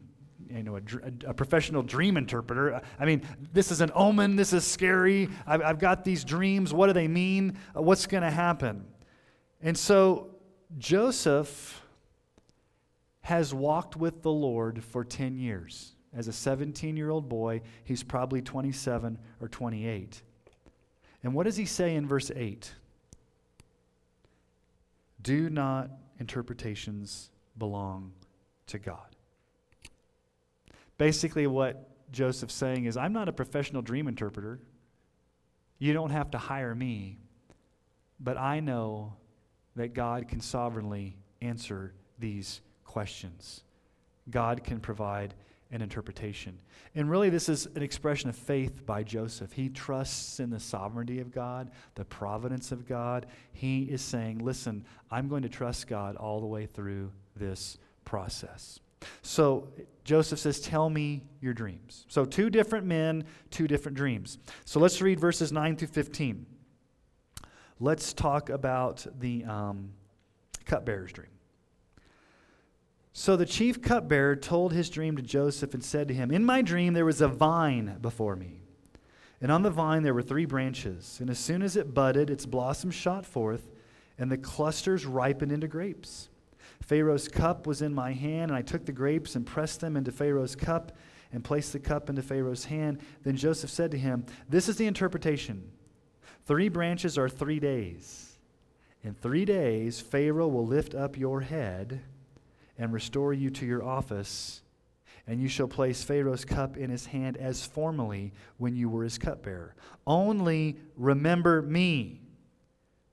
you 0.49 0.63
know, 0.63 0.77
a, 0.77 1.29
a 1.29 1.33
professional 1.35 1.83
dream 1.83 2.17
interpreter. 2.17 2.81
I 2.99 3.05
mean, 3.05 3.21
this 3.53 3.71
is 3.71 3.79
an 3.79 3.91
omen. 3.93 4.35
This 4.35 4.53
is 4.53 4.65
scary. 4.65 5.29
I've, 5.45 5.61
I've 5.61 5.77
got 5.77 6.03
these 6.03 6.23
dreams. 6.23 6.73
What 6.73 6.87
do 6.87 6.93
they 6.93 7.07
mean? 7.07 7.59
What's 7.75 8.07
going 8.07 8.23
to 8.23 8.31
happen? 8.31 8.85
And 9.61 9.77
so 9.77 10.31
Joseph 10.79 11.79
has 13.21 13.53
walked 13.53 13.95
with 13.95 14.23
the 14.23 14.31
Lord 14.31 14.83
for 14.83 15.03
10 15.03 15.37
years. 15.37 15.91
As 16.11 16.27
a 16.27 16.33
17 16.33 16.97
year 16.97 17.11
old 17.11 17.29
boy, 17.29 17.61
he's 17.83 18.01
probably 18.01 18.41
27 18.41 19.19
or 19.39 19.47
28. 19.47 20.23
And 21.23 21.33
what 21.33 21.45
does 21.45 21.55
he 21.55 21.65
say 21.65 21.95
in 21.95 22.05
verse 22.05 22.31
8? 22.35 22.73
Do 25.21 25.49
not 25.49 25.89
interpretations 26.19 27.29
belong 27.57 28.11
to 28.67 28.77
God. 28.77 29.15
Basically, 30.97 31.47
what 31.47 31.89
Joseph's 32.11 32.53
saying 32.53 32.85
is, 32.85 32.97
I'm 32.97 33.13
not 33.13 33.29
a 33.29 33.33
professional 33.33 33.81
dream 33.81 34.07
interpreter. 34.07 34.59
You 35.79 35.93
don't 35.93 36.11
have 36.11 36.31
to 36.31 36.37
hire 36.37 36.75
me, 36.75 37.19
but 38.19 38.37
I 38.37 38.59
know 38.59 39.13
that 39.75 39.93
God 39.93 40.27
can 40.27 40.39
sovereignly 40.39 41.17
answer 41.41 41.93
these 42.19 42.61
questions. 42.83 43.63
God 44.29 44.63
can 44.63 44.79
provide 44.79 45.33
an 45.73 45.81
interpretation. 45.81 46.59
And 46.93 47.09
really, 47.09 47.31
this 47.31 47.49
is 47.49 47.65
an 47.75 47.81
expression 47.81 48.29
of 48.29 48.35
faith 48.35 48.85
by 48.85 49.01
Joseph. 49.01 49.51
He 49.51 49.69
trusts 49.69 50.39
in 50.39 50.51
the 50.51 50.59
sovereignty 50.59 51.19
of 51.19 51.31
God, 51.31 51.71
the 51.95 52.05
providence 52.05 52.71
of 52.71 52.87
God. 52.87 53.25
He 53.51 53.83
is 53.83 54.01
saying, 54.01 54.37
Listen, 54.37 54.85
I'm 55.09 55.27
going 55.27 55.41
to 55.41 55.49
trust 55.49 55.87
God 55.87 56.15
all 56.15 56.39
the 56.39 56.45
way 56.45 56.67
through 56.67 57.11
this 57.35 57.79
process. 58.05 58.79
So 59.23 59.67
Joseph 60.03 60.39
says, 60.39 60.61
Tell 60.61 60.89
me 60.89 61.23
your 61.41 61.55
dreams. 61.55 62.05
So, 62.07 62.23
two 62.23 62.51
different 62.51 62.85
men, 62.85 63.25
two 63.49 63.67
different 63.67 63.97
dreams. 63.97 64.37
So, 64.65 64.79
let's 64.79 65.01
read 65.01 65.19
verses 65.19 65.51
9 65.51 65.75
through 65.75 65.87
15. 65.87 66.45
Let's 67.79 68.13
talk 68.13 68.49
about 68.49 69.05
the 69.19 69.43
um, 69.45 69.93
cupbearer's 70.65 71.11
dream. 71.11 71.32
So 73.15 73.35
the 73.35 73.45
chief 73.45 73.79
cupbearer 73.79 74.35
told 74.35 74.73
his 74.73 74.89
dream 74.89 75.15
to 75.17 75.21
Joseph 75.21 75.75
and 75.75 75.83
said 75.83 76.07
to 76.07 76.15
him, 76.15 76.31
In 76.31 76.43
my 76.43 76.63
dream 76.63 76.93
there 76.93 77.05
was 77.05 77.21
a 77.21 77.27
vine 77.27 77.99
before 78.01 78.35
me. 78.35 78.59
And 79.39 79.51
on 79.51 79.61
the 79.61 79.69
vine 79.69 80.01
there 80.01 80.15
were 80.15 80.23
three 80.23 80.45
branches. 80.45 81.19
And 81.21 81.29
as 81.29 81.37
soon 81.37 81.61
as 81.61 81.77
it 81.77 81.93
budded, 81.93 82.31
its 82.31 82.47
blossoms 82.47 82.95
shot 82.95 83.23
forth, 83.23 83.69
and 84.17 84.31
the 84.31 84.37
clusters 84.37 85.05
ripened 85.05 85.51
into 85.51 85.67
grapes. 85.67 86.29
Pharaoh's 86.81 87.27
cup 87.27 87.67
was 87.67 87.83
in 87.83 87.93
my 87.93 88.13
hand, 88.13 88.49
and 88.49 88.57
I 88.57 88.63
took 88.63 88.85
the 88.85 88.91
grapes 88.91 89.35
and 89.35 89.45
pressed 89.45 89.79
them 89.79 89.95
into 89.95 90.11
Pharaoh's 90.11 90.55
cup 90.55 90.97
and 91.31 91.43
placed 91.43 91.71
the 91.71 91.79
cup 91.79 92.09
into 92.09 92.23
Pharaoh's 92.23 92.65
hand. 92.65 92.99
Then 93.21 93.37
Joseph 93.37 93.69
said 93.69 93.91
to 93.91 93.97
him, 93.97 94.25
This 94.49 94.67
is 94.67 94.77
the 94.77 94.87
interpretation. 94.87 95.71
Three 96.45 96.67
branches 96.67 97.17
are 97.17 97.29
three 97.29 97.59
days. 97.59 98.37
In 99.03 99.13
three 99.13 99.45
days, 99.45 100.01
Pharaoh 100.01 100.47
will 100.47 100.65
lift 100.65 100.95
up 100.95 101.17
your 101.17 101.41
head 101.41 102.01
and 102.77 102.91
restore 102.93 103.33
you 103.33 103.49
to 103.51 103.65
your 103.65 103.83
office, 103.83 104.61
and 105.27 105.41
you 105.41 105.47
shall 105.47 105.67
place 105.67 106.03
Pharaoh's 106.03 106.45
cup 106.45 106.75
in 106.77 106.89
his 106.89 107.05
hand 107.05 107.37
as 107.37 107.65
formerly 107.65 108.33
when 108.57 108.75
you 108.75 108.89
were 108.89 109.03
his 109.03 109.17
cupbearer. 109.17 109.75
Only 110.05 110.77
remember 110.97 111.61
me 111.61 112.21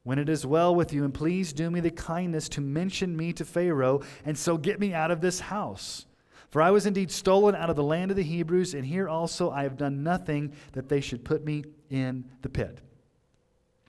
when 0.03 0.19
it 0.19 0.29
is 0.29 0.47
well 0.47 0.75
with 0.75 0.93
you, 0.93 1.05
and 1.05 1.13
please 1.13 1.53
do 1.53 1.71
me 1.71 1.81
the 1.81 1.91
kindness 1.91 2.49
to 2.51 2.61
mention 2.61 3.17
me 3.17 3.33
to 3.35 3.45
Pharaoh, 3.45 4.03
and 4.25 4.37
so 4.37 4.57
get 4.57 4.81
me 4.81 4.95
out 4.95 5.11
of 5.11 5.21
this 5.21 5.41
house. 5.41 6.07
For 6.49 6.61
I 6.61 6.73
was 6.73 6.87
indeed 6.87 7.13
stolen 7.13 7.55
out 7.55 7.71
of 7.71 7.77
the 7.77 7.85
land 7.85 8.11
of 8.11 8.17
the 8.17 8.25
Hebrews, 8.25 8.75
and 8.75 8.85
here 8.85 9.09
also 9.09 9.51
I 9.51 9.63
have 9.63 9.77
done 9.77 10.03
nothing 10.03 10.53
that 10.73 10.89
they 10.89 11.01
should 11.01 11.25
put 11.25 11.45
me 11.45 11.65
in 11.91 12.25
the 12.43 12.49
pit. 12.49 12.81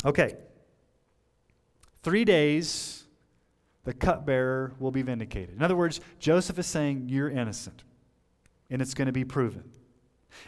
Okay. 0.06 0.36
Three 2.04 2.26
days 2.26 3.01
the 3.84 3.94
cupbearer 3.94 4.74
will 4.80 4.92
be 4.92 5.02
vindicated. 5.02 5.56
In 5.56 5.64
other 5.64 5.76
words, 5.76 6.02
Joseph 6.20 6.60
is 6.60 6.68
saying, 6.68 7.06
You're 7.08 7.30
innocent, 7.30 7.84
and 8.70 8.82
it's 8.82 8.94
going 8.94 9.08
to 9.08 9.12
be 9.12 9.26
proven. 9.26 9.64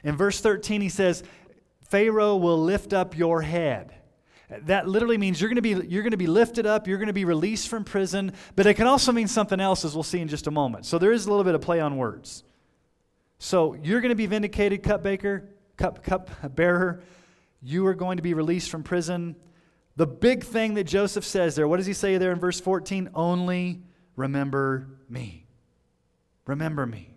In 0.03 0.15
verse 0.15 0.39
13, 0.39 0.81
he 0.81 0.89
says, 0.89 1.23
Pharaoh 1.89 2.37
will 2.37 2.61
lift 2.61 2.93
up 2.93 3.17
your 3.17 3.41
head. 3.41 3.93
That 4.63 4.87
literally 4.87 5.17
means 5.17 5.41
you're 5.41 5.49
going 5.49 5.55
to 5.55 5.61
be 5.61 5.87
you're 5.87 6.03
going 6.03 6.11
to 6.11 6.17
be 6.17 6.27
lifted 6.27 6.65
up, 6.65 6.87
you're 6.87 6.97
going 6.97 7.07
to 7.07 7.13
be 7.13 7.25
released 7.25 7.69
from 7.69 7.83
prison, 7.83 8.33
but 8.55 8.67
it 8.67 8.75
can 8.75 8.87
also 8.87 9.11
mean 9.11 9.27
something 9.27 9.59
else 9.59 9.83
as 9.83 9.95
we'll 9.95 10.03
see 10.03 10.19
in 10.19 10.27
just 10.27 10.47
a 10.47 10.51
moment. 10.51 10.85
So 10.85 10.99
there 10.99 11.11
is 11.11 11.25
a 11.25 11.29
little 11.29 11.43
bit 11.43 11.55
of 11.55 11.61
play 11.61 11.79
on 11.79 11.97
words. 11.97 12.43
So 13.39 13.73
you're 13.73 14.01
going 14.01 14.09
to 14.09 14.15
be 14.15 14.25
vindicated, 14.25 14.83
cupbaker, 14.83 15.47
cup 15.77 16.03
cup 16.03 16.55
bearer. 16.55 17.01
You 17.61 17.87
are 17.87 17.93
going 17.93 18.17
to 18.17 18.23
be 18.23 18.33
released 18.33 18.69
from 18.69 18.83
prison. 18.83 19.35
The 19.95 20.07
big 20.07 20.43
thing 20.43 20.73
that 20.73 20.85
Joseph 20.85 21.23
says 21.23 21.55
there, 21.55 21.67
what 21.67 21.77
does 21.77 21.85
he 21.85 21.93
say 21.93 22.17
there 22.17 22.31
in 22.31 22.39
verse 22.39 22.59
14? 22.59 23.09
Only 23.13 23.83
remember 24.15 24.87
me. 25.07 25.45
Remember 26.45 26.85
me. 26.85 27.15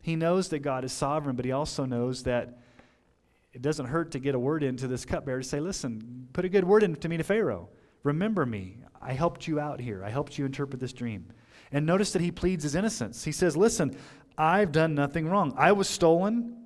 He 0.00 0.16
knows 0.16 0.48
that 0.48 0.60
God 0.60 0.84
is 0.84 0.92
sovereign, 0.92 1.36
but 1.36 1.44
he 1.44 1.52
also 1.52 1.84
knows 1.84 2.24
that 2.24 2.58
it 3.52 3.62
doesn't 3.62 3.86
hurt 3.86 4.12
to 4.12 4.18
get 4.18 4.34
a 4.34 4.38
word 4.38 4.62
into 4.62 4.88
this 4.88 5.04
cupbearer 5.04 5.42
to 5.42 5.48
say, 5.48 5.60
listen, 5.60 6.28
put 6.32 6.44
a 6.44 6.48
good 6.48 6.64
word 6.64 6.82
into 6.82 7.08
me 7.08 7.18
to 7.18 7.22
Pharaoh. 7.22 7.68
Remember 8.02 8.46
me. 8.46 8.78
I 9.00 9.12
helped 9.12 9.46
you 9.46 9.60
out 9.60 9.80
here. 9.80 10.02
I 10.04 10.10
helped 10.10 10.38
you 10.38 10.46
interpret 10.46 10.80
this 10.80 10.92
dream. 10.92 11.26
And 11.70 11.84
notice 11.86 12.12
that 12.12 12.22
he 12.22 12.30
pleads 12.30 12.62
his 12.62 12.74
innocence. 12.74 13.24
He 13.24 13.32
says, 13.32 13.56
listen, 13.56 13.96
I've 14.38 14.72
done 14.72 14.94
nothing 14.94 15.28
wrong. 15.28 15.54
I 15.56 15.72
was 15.72 15.88
stolen. 15.88 16.61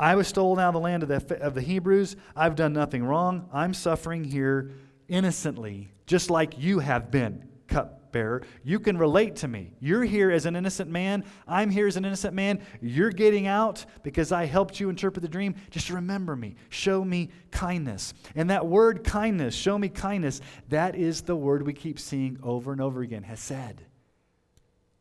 I 0.00 0.14
was 0.14 0.28
stolen 0.28 0.60
out 0.60 0.68
of 0.68 0.74
the 0.74 0.80
land 0.80 1.02
of 1.02 1.08
the, 1.08 1.40
of 1.40 1.54
the 1.54 1.60
Hebrews. 1.60 2.16
I've 2.36 2.54
done 2.54 2.72
nothing 2.72 3.04
wrong. 3.04 3.48
I'm 3.52 3.74
suffering 3.74 4.22
here 4.22 4.70
innocently, 5.08 5.88
just 6.06 6.30
like 6.30 6.58
you 6.58 6.78
have 6.78 7.10
been, 7.10 7.48
cupbearer. 7.66 8.42
You 8.62 8.78
can 8.78 8.96
relate 8.96 9.36
to 9.36 9.48
me. 9.48 9.72
You're 9.80 10.04
here 10.04 10.30
as 10.30 10.46
an 10.46 10.54
innocent 10.54 10.88
man. 10.88 11.24
I'm 11.48 11.68
here 11.68 11.88
as 11.88 11.96
an 11.96 12.04
innocent 12.04 12.32
man. 12.32 12.60
You're 12.80 13.10
getting 13.10 13.48
out 13.48 13.84
because 14.04 14.30
I 14.30 14.44
helped 14.44 14.78
you 14.78 14.88
interpret 14.88 15.22
the 15.22 15.28
dream. 15.28 15.56
Just 15.70 15.90
remember 15.90 16.36
me. 16.36 16.54
Show 16.68 17.04
me 17.04 17.30
kindness. 17.50 18.14
And 18.36 18.50
that 18.50 18.66
word 18.66 19.02
kindness, 19.02 19.54
show 19.54 19.76
me 19.76 19.88
kindness, 19.88 20.40
that 20.68 20.94
is 20.94 21.22
the 21.22 21.36
word 21.36 21.66
we 21.66 21.72
keep 21.72 21.98
seeing 21.98 22.38
over 22.42 22.70
and 22.70 22.80
over 22.80 23.02
again, 23.02 23.24
hesed. 23.24 23.82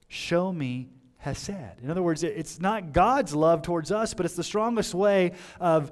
Show 0.07 0.51
me 0.51 0.89
hesed. 1.27 1.81
In 1.83 1.91
other 1.91 2.01
words, 2.01 2.23
it's 2.23 2.59
not 2.59 2.93
God's 2.93 3.35
love 3.35 3.61
towards 3.61 3.91
us, 3.91 4.13
but 4.13 4.25
it's 4.25 4.35
the 4.35 4.43
strongest 4.43 4.93
way 4.93 5.33
of 5.59 5.91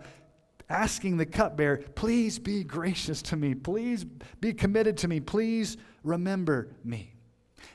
asking 0.70 1.18
the 1.18 1.26
cupbearer, 1.26 1.78
please 1.96 2.40
be 2.40 2.64
gracious 2.64 3.22
to 3.22 3.36
me. 3.36 3.54
Please 3.54 4.04
be 4.04 4.54
committed 4.54 4.98
to 4.98 5.08
me. 5.08 5.20
Please 5.20 5.78
remember 6.04 6.70
me. 6.84 7.14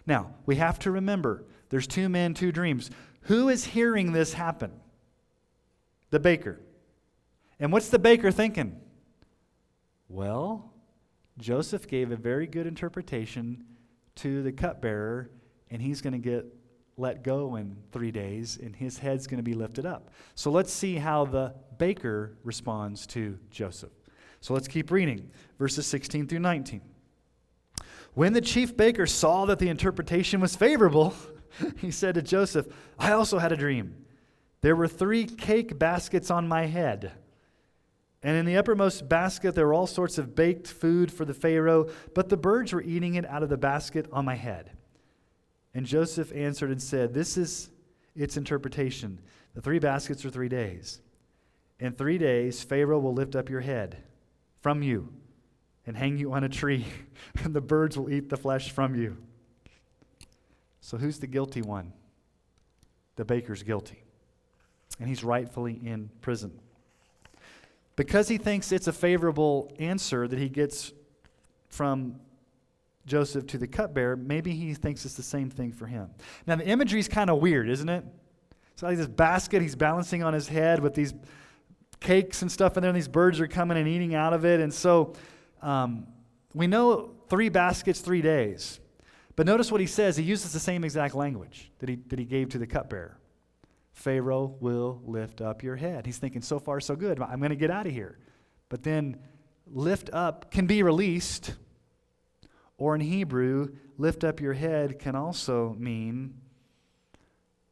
Now, 0.06 0.34
we 0.46 0.56
have 0.56 0.78
to 0.80 0.90
remember 0.90 1.44
there's 1.68 1.86
two 1.86 2.08
men, 2.08 2.34
two 2.34 2.50
dreams. 2.50 2.90
Who 3.22 3.48
is 3.48 3.64
hearing 3.64 4.12
this 4.12 4.32
happen? 4.32 4.72
The 6.10 6.18
baker. 6.18 6.60
And 7.60 7.72
what's 7.72 7.90
the 7.90 7.98
baker 7.98 8.32
thinking? 8.32 8.80
Well, 10.08 10.72
Joseph 11.38 11.86
gave 11.86 12.10
a 12.10 12.16
very 12.16 12.46
good 12.46 12.66
interpretation 12.66 13.64
to 14.16 14.42
the 14.42 14.50
cupbearer, 14.50 15.30
and 15.70 15.80
he's 15.80 16.00
going 16.00 16.14
to 16.14 16.18
get 16.18 16.44
let 17.00 17.24
go 17.24 17.56
in 17.56 17.76
three 17.92 18.10
days, 18.10 18.58
and 18.62 18.76
his 18.76 18.98
head's 18.98 19.26
going 19.26 19.38
to 19.38 19.42
be 19.42 19.54
lifted 19.54 19.86
up. 19.86 20.10
So 20.34 20.50
let's 20.50 20.72
see 20.72 20.96
how 20.96 21.24
the 21.24 21.54
baker 21.78 22.36
responds 22.44 23.06
to 23.08 23.38
Joseph. 23.50 23.90
So 24.40 24.54
let's 24.54 24.68
keep 24.68 24.90
reading 24.90 25.30
verses 25.58 25.86
16 25.86 26.28
through 26.28 26.38
19. 26.40 26.80
When 28.14 28.32
the 28.32 28.40
chief 28.40 28.76
baker 28.76 29.06
saw 29.06 29.46
that 29.46 29.58
the 29.58 29.68
interpretation 29.68 30.40
was 30.40 30.56
favorable, 30.56 31.14
he 31.78 31.90
said 31.90 32.14
to 32.16 32.22
Joseph, 32.22 32.66
I 32.98 33.12
also 33.12 33.38
had 33.38 33.52
a 33.52 33.56
dream. 33.56 34.04
There 34.60 34.76
were 34.76 34.88
three 34.88 35.24
cake 35.24 35.78
baskets 35.78 36.30
on 36.30 36.48
my 36.48 36.66
head. 36.66 37.12
And 38.22 38.36
in 38.36 38.44
the 38.44 38.56
uppermost 38.56 39.08
basket, 39.08 39.54
there 39.54 39.66
were 39.66 39.72
all 39.72 39.86
sorts 39.86 40.18
of 40.18 40.34
baked 40.34 40.68
food 40.68 41.10
for 41.10 41.24
the 41.24 41.32
Pharaoh, 41.32 41.88
but 42.14 42.28
the 42.28 42.36
birds 42.36 42.72
were 42.72 42.82
eating 42.82 43.14
it 43.14 43.24
out 43.24 43.42
of 43.42 43.48
the 43.48 43.56
basket 43.56 44.06
on 44.12 44.26
my 44.26 44.34
head. 44.34 44.72
And 45.74 45.86
Joseph 45.86 46.32
answered 46.34 46.70
and 46.70 46.82
said, 46.82 47.14
This 47.14 47.36
is 47.36 47.70
its 48.16 48.36
interpretation. 48.36 49.20
The 49.54 49.60
three 49.60 49.78
baskets 49.78 50.24
are 50.24 50.30
three 50.30 50.48
days. 50.48 51.00
In 51.78 51.92
three 51.92 52.18
days, 52.18 52.62
Pharaoh 52.62 52.98
will 52.98 53.14
lift 53.14 53.36
up 53.36 53.48
your 53.48 53.60
head 53.60 53.96
from 54.60 54.82
you 54.82 55.12
and 55.86 55.96
hang 55.96 56.18
you 56.18 56.32
on 56.32 56.44
a 56.44 56.48
tree, 56.48 56.84
and 57.44 57.54
the 57.54 57.60
birds 57.60 57.96
will 57.96 58.10
eat 58.10 58.28
the 58.28 58.36
flesh 58.36 58.70
from 58.70 58.94
you. 58.94 59.16
So, 60.80 60.96
who's 60.96 61.18
the 61.18 61.26
guilty 61.26 61.62
one? 61.62 61.92
The 63.16 63.24
baker's 63.24 63.62
guilty. 63.62 64.02
And 64.98 65.08
he's 65.08 65.24
rightfully 65.24 65.80
in 65.84 66.10
prison. 66.20 66.58
Because 67.96 68.28
he 68.28 68.38
thinks 68.38 68.72
it's 68.72 68.86
a 68.86 68.92
favorable 68.92 69.72
answer 69.78 70.26
that 70.26 70.38
he 70.38 70.48
gets 70.48 70.92
from 71.68 72.16
Joseph 73.06 73.46
to 73.48 73.58
the 73.58 73.66
cupbearer, 73.66 74.16
maybe 74.16 74.52
he 74.52 74.74
thinks 74.74 75.04
it's 75.04 75.14
the 75.14 75.22
same 75.22 75.50
thing 75.50 75.72
for 75.72 75.86
him. 75.86 76.10
Now, 76.46 76.56
the 76.56 76.66
imagery 76.66 77.00
is 77.00 77.08
kind 77.08 77.30
of 77.30 77.38
weird, 77.38 77.68
isn't 77.68 77.88
it? 77.88 78.04
It's 78.72 78.82
like 78.82 78.96
this 78.96 79.06
basket 79.06 79.62
he's 79.62 79.76
balancing 79.76 80.22
on 80.22 80.32
his 80.32 80.48
head 80.48 80.80
with 80.80 80.94
these 80.94 81.12
cakes 82.00 82.42
and 82.42 82.50
stuff 82.50 82.76
in 82.76 82.82
there, 82.82 82.90
and 82.90 82.96
these 82.96 83.08
birds 83.08 83.40
are 83.40 83.48
coming 83.48 83.76
and 83.76 83.86
eating 83.88 84.14
out 84.14 84.32
of 84.32 84.44
it. 84.44 84.60
And 84.60 84.72
so 84.72 85.14
um, 85.62 86.06
we 86.54 86.66
know 86.66 87.14
three 87.28 87.48
baskets, 87.48 88.00
three 88.00 88.22
days. 88.22 88.80
But 89.36 89.46
notice 89.46 89.70
what 89.70 89.80
he 89.80 89.86
says. 89.86 90.16
He 90.16 90.24
uses 90.24 90.52
the 90.52 90.60
same 90.60 90.84
exact 90.84 91.14
language 91.14 91.70
that 91.78 91.88
he, 91.88 91.96
that 92.08 92.18
he 92.18 92.24
gave 92.24 92.50
to 92.50 92.58
the 92.58 92.66
cupbearer. 92.66 93.18
Pharaoh 93.92 94.56
will 94.60 95.00
lift 95.04 95.40
up 95.40 95.62
your 95.62 95.76
head. 95.76 96.06
He's 96.06 96.18
thinking, 96.18 96.42
so 96.42 96.58
far, 96.58 96.80
so 96.80 96.96
good. 96.96 97.20
I'm 97.20 97.38
going 97.38 97.50
to 97.50 97.56
get 97.56 97.70
out 97.70 97.86
of 97.86 97.92
here. 97.92 98.18
But 98.68 98.82
then, 98.82 99.18
lift 99.66 100.10
up 100.12 100.50
can 100.50 100.66
be 100.66 100.82
released. 100.82 101.54
Or 102.80 102.96
in 102.96 103.00
Hebrew, 103.00 103.68
lift 103.96 104.24
up 104.24 104.40
your 104.40 104.54
head 104.54 104.98
can 104.98 105.14
also 105.14 105.76
mean, 105.78 106.34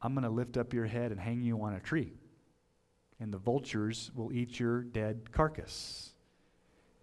I'm 0.01 0.13
going 0.13 0.23
to 0.23 0.29
lift 0.29 0.55
up 0.55 0.73
your 0.73 0.85
head 0.85 1.11
and 1.11 1.19
hang 1.19 1.41
you 1.41 1.61
on 1.61 1.73
a 1.73 1.81
tree. 1.81 2.13
And 3.19 3.33
the 3.33 3.37
vultures 3.37 4.09
will 4.15 4.31
eat 4.31 4.57
your 4.57 4.83
dead 4.83 5.33
carcass. 5.33 6.13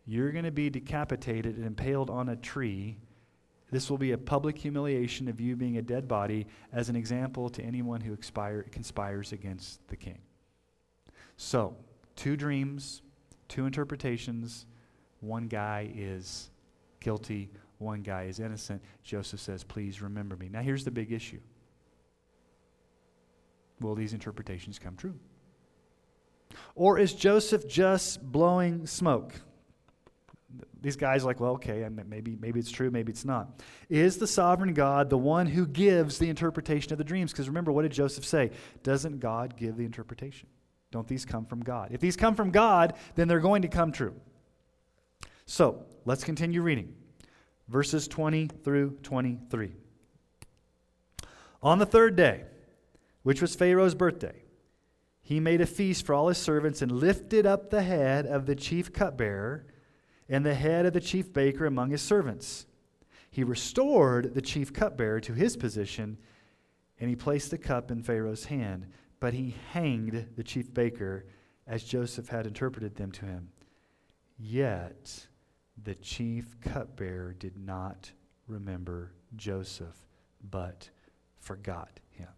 You're 0.06 0.32
going 0.32 0.46
to 0.46 0.50
be 0.50 0.70
decapitated 0.70 1.56
and 1.56 1.66
impaled 1.66 2.08
on 2.08 2.30
a 2.30 2.36
tree 2.36 2.96
this 3.70 3.90
will 3.90 3.98
be 3.98 4.12
a 4.12 4.18
public 4.18 4.56
humiliation 4.56 5.28
of 5.28 5.40
you 5.40 5.56
being 5.56 5.76
a 5.76 5.82
dead 5.82 6.06
body 6.06 6.46
as 6.72 6.88
an 6.88 6.96
example 6.96 7.48
to 7.50 7.62
anyone 7.62 8.00
who 8.00 8.12
expire, 8.12 8.62
conspires 8.62 9.32
against 9.32 9.86
the 9.88 9.96
king. 9.96 10.18
So, 11.36 11.76
two 12.14 12.36
dreams, 12.36 13.02
two 13.48 13.66
interpretations. 13.66 14.66
One 15.20 15.48
guy 15.48 15.90
is 15.94 16.50
guilty, 17.00 17.50
one 17.78 18.02
guy 18.02 18.24
is 18.24 18.40
innocent. 18.40 18.82
Joseph 19.02 19.40
says, 19.40 19.64
Please 19.64 20.00
remember 20.00 20.36
me. 20.36 20.48
Now, 20.48 20.62
here's 20.62 20.84
the 20.84 20.90
big 20.90 21.12
issue 21.12 21.40
Will 23.80 23.94
these 23.94 24.12
interpretations 24.12 24.78
come 24.78 24.96
true? 24.96 25.14
Or 26.74 26.98
is 26.98 27.12
Joseph 27.12 27.66
just 27.66 28.22
blowing 28.22 28.86
smoke? 28.86 29.34
these 30.86 30.96
guys 30.96 31.24
are 31.24 31.26
like, 31.26 31.40
well, 31.40 31.52
okay, 31.52 31.88
maybe, 32.06 32.36
maybe 32.40 32.60
it's 32.60 32.70
true, 32.70 32.90
maybe 32.92 33.10
it's 33.10 33.24
not. 33.24 33.60
Is 33.88 34.18
the 34.18 34.26
sovereign 34.26 34.72
God 34.72 35.10
the 35.10 35.18
one 35.18 35.46
who 35.46 35.66
gives 35.66 36.18
the 36.18 36.28
interpretation 36.28 36.92
of 36.92 36.98
the 36.98 37.04
dreams? 37.04 37.32
Because 37.32 37.48
remember, 37.48 37.72
what 37.72 37.82
did 37.82 37.90
Joseph 37.92 38.24
say? 38.24 38.52
Doesn't 38.84 39.18
God 39.18 39.56
give 39.56 39.76
the 39.76 39.84
interpretation? 39.84 40.48
Don't 40.92 41.08
these 41.08 41.24
come 41.24 41.44
from 41.44 41.60
God? 41.60 41.88
If 41.90 42.00
these 42.00 42.16
come 42.16 42.36
from 42.36 42.50
God, 42.52 42.94
then 43.16 43.26
they're 43.26 43.40
going 43.40 43.62
to 43.62 43.68
come 43.68 43.90
true. 43.90 44.14
So 45.46 45.84
let's 46.04 46.22
continue 46.22 46.62
reading. 46.62 46.94
Verses 47.68 48.06
20 48.08 48.48
through 48.62 48.98
23. 49.02 49.72
On 51.62 51.78
the 51.78 51.86
third 51.86 52.16
day, 52.16 52.44
which 53.22 53.42
was 53.42 53.56
Pharaoh's 53.56 53.94
birthday, 53.94 54.42
he 55.20 55.40
made 55.40 55.60
a 55.60 55.66
feast 55.66 56.06
for 56.06 56.14
all 56.14 56.28
his 56.28 56.38
servants 56.38 56.82
and 56.82 56.92
lifted 56.92 57.44
up 57.44 57.70
the 57.70 57.82
head 57.82 58.26
of 58.26 58.46
the 58.46 58.54
chief 58.54 58.92
cupbearer 58.92 59.66
and 60.28 60.46
the 60.46 60.54
head 60.54 60.86
of 60.86 60.92
the 60.92 61.00
chief 61.00 61.32
baker 61.32 61.66
among 61.66 61.90
his 61.90 62.02
servants. 62.02 62.66
He 63.30 63.42
restored 63.42 64.34
the 64.34 64.40
chief 64.40 64.72
cupbearer 64.72 65.20
to 65.20 65.34
his 65.34 65.56
position, 65.56 66.18
and 67.00 67.10
he 67.10 67.16
placed 67.16 67.50
the 67.50 67.58
cup 67.58 67.90
in 67.90 68.02
Pharaoh's 68.02 68.44
hand. 68.44 68.86
But 69.18 69.34
he 69.34 69.56
hanged 69.72 70.28
the 70.36 70.44
chief 70.44 70.72
baker 70.72 71.26
as 71.66 71.82
Joseph 71.82 72.28
had 72.28 72.46
interpreted 72.46 72.94
them 72.94 73.10
to 73.12 73.26
him. 73.26 73.48
Yet 74.38 75.26
the 75.84 75.94
chief 75.94 76.60
cupbearer 76.60 77.32
did 77.32 77.56
not 77.56 78.10
remember 78.46 79.12
Joseph, 79.36 79.96
but 80.50 80.88
forgot 81.40 82.00
him. 82.10 82.28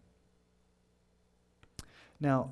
Now, 2.19 2.51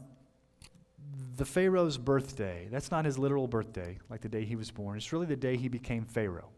the 1.36 1.46
Pharaoh's 1.46 1.98
birthday, 1.98 2.68
that's 2.72 2.92
not 2.92 3.06
his 3.06 3.18
literal 3.18 3.48
birthday, 3.48 4.00
like 4.10 4.22
the 4.22 4.30
day 4.30 4.46
he 4.46 4.56
was 4.56 4.72
born. 4.72 4.98
It's 4.98 5.14
really 5.14 5.26
the 5.26 5.36
day 5.36 5.58
he 5.58 5.68
became 5.68 6.06
Pharaoh. 6.06 6.50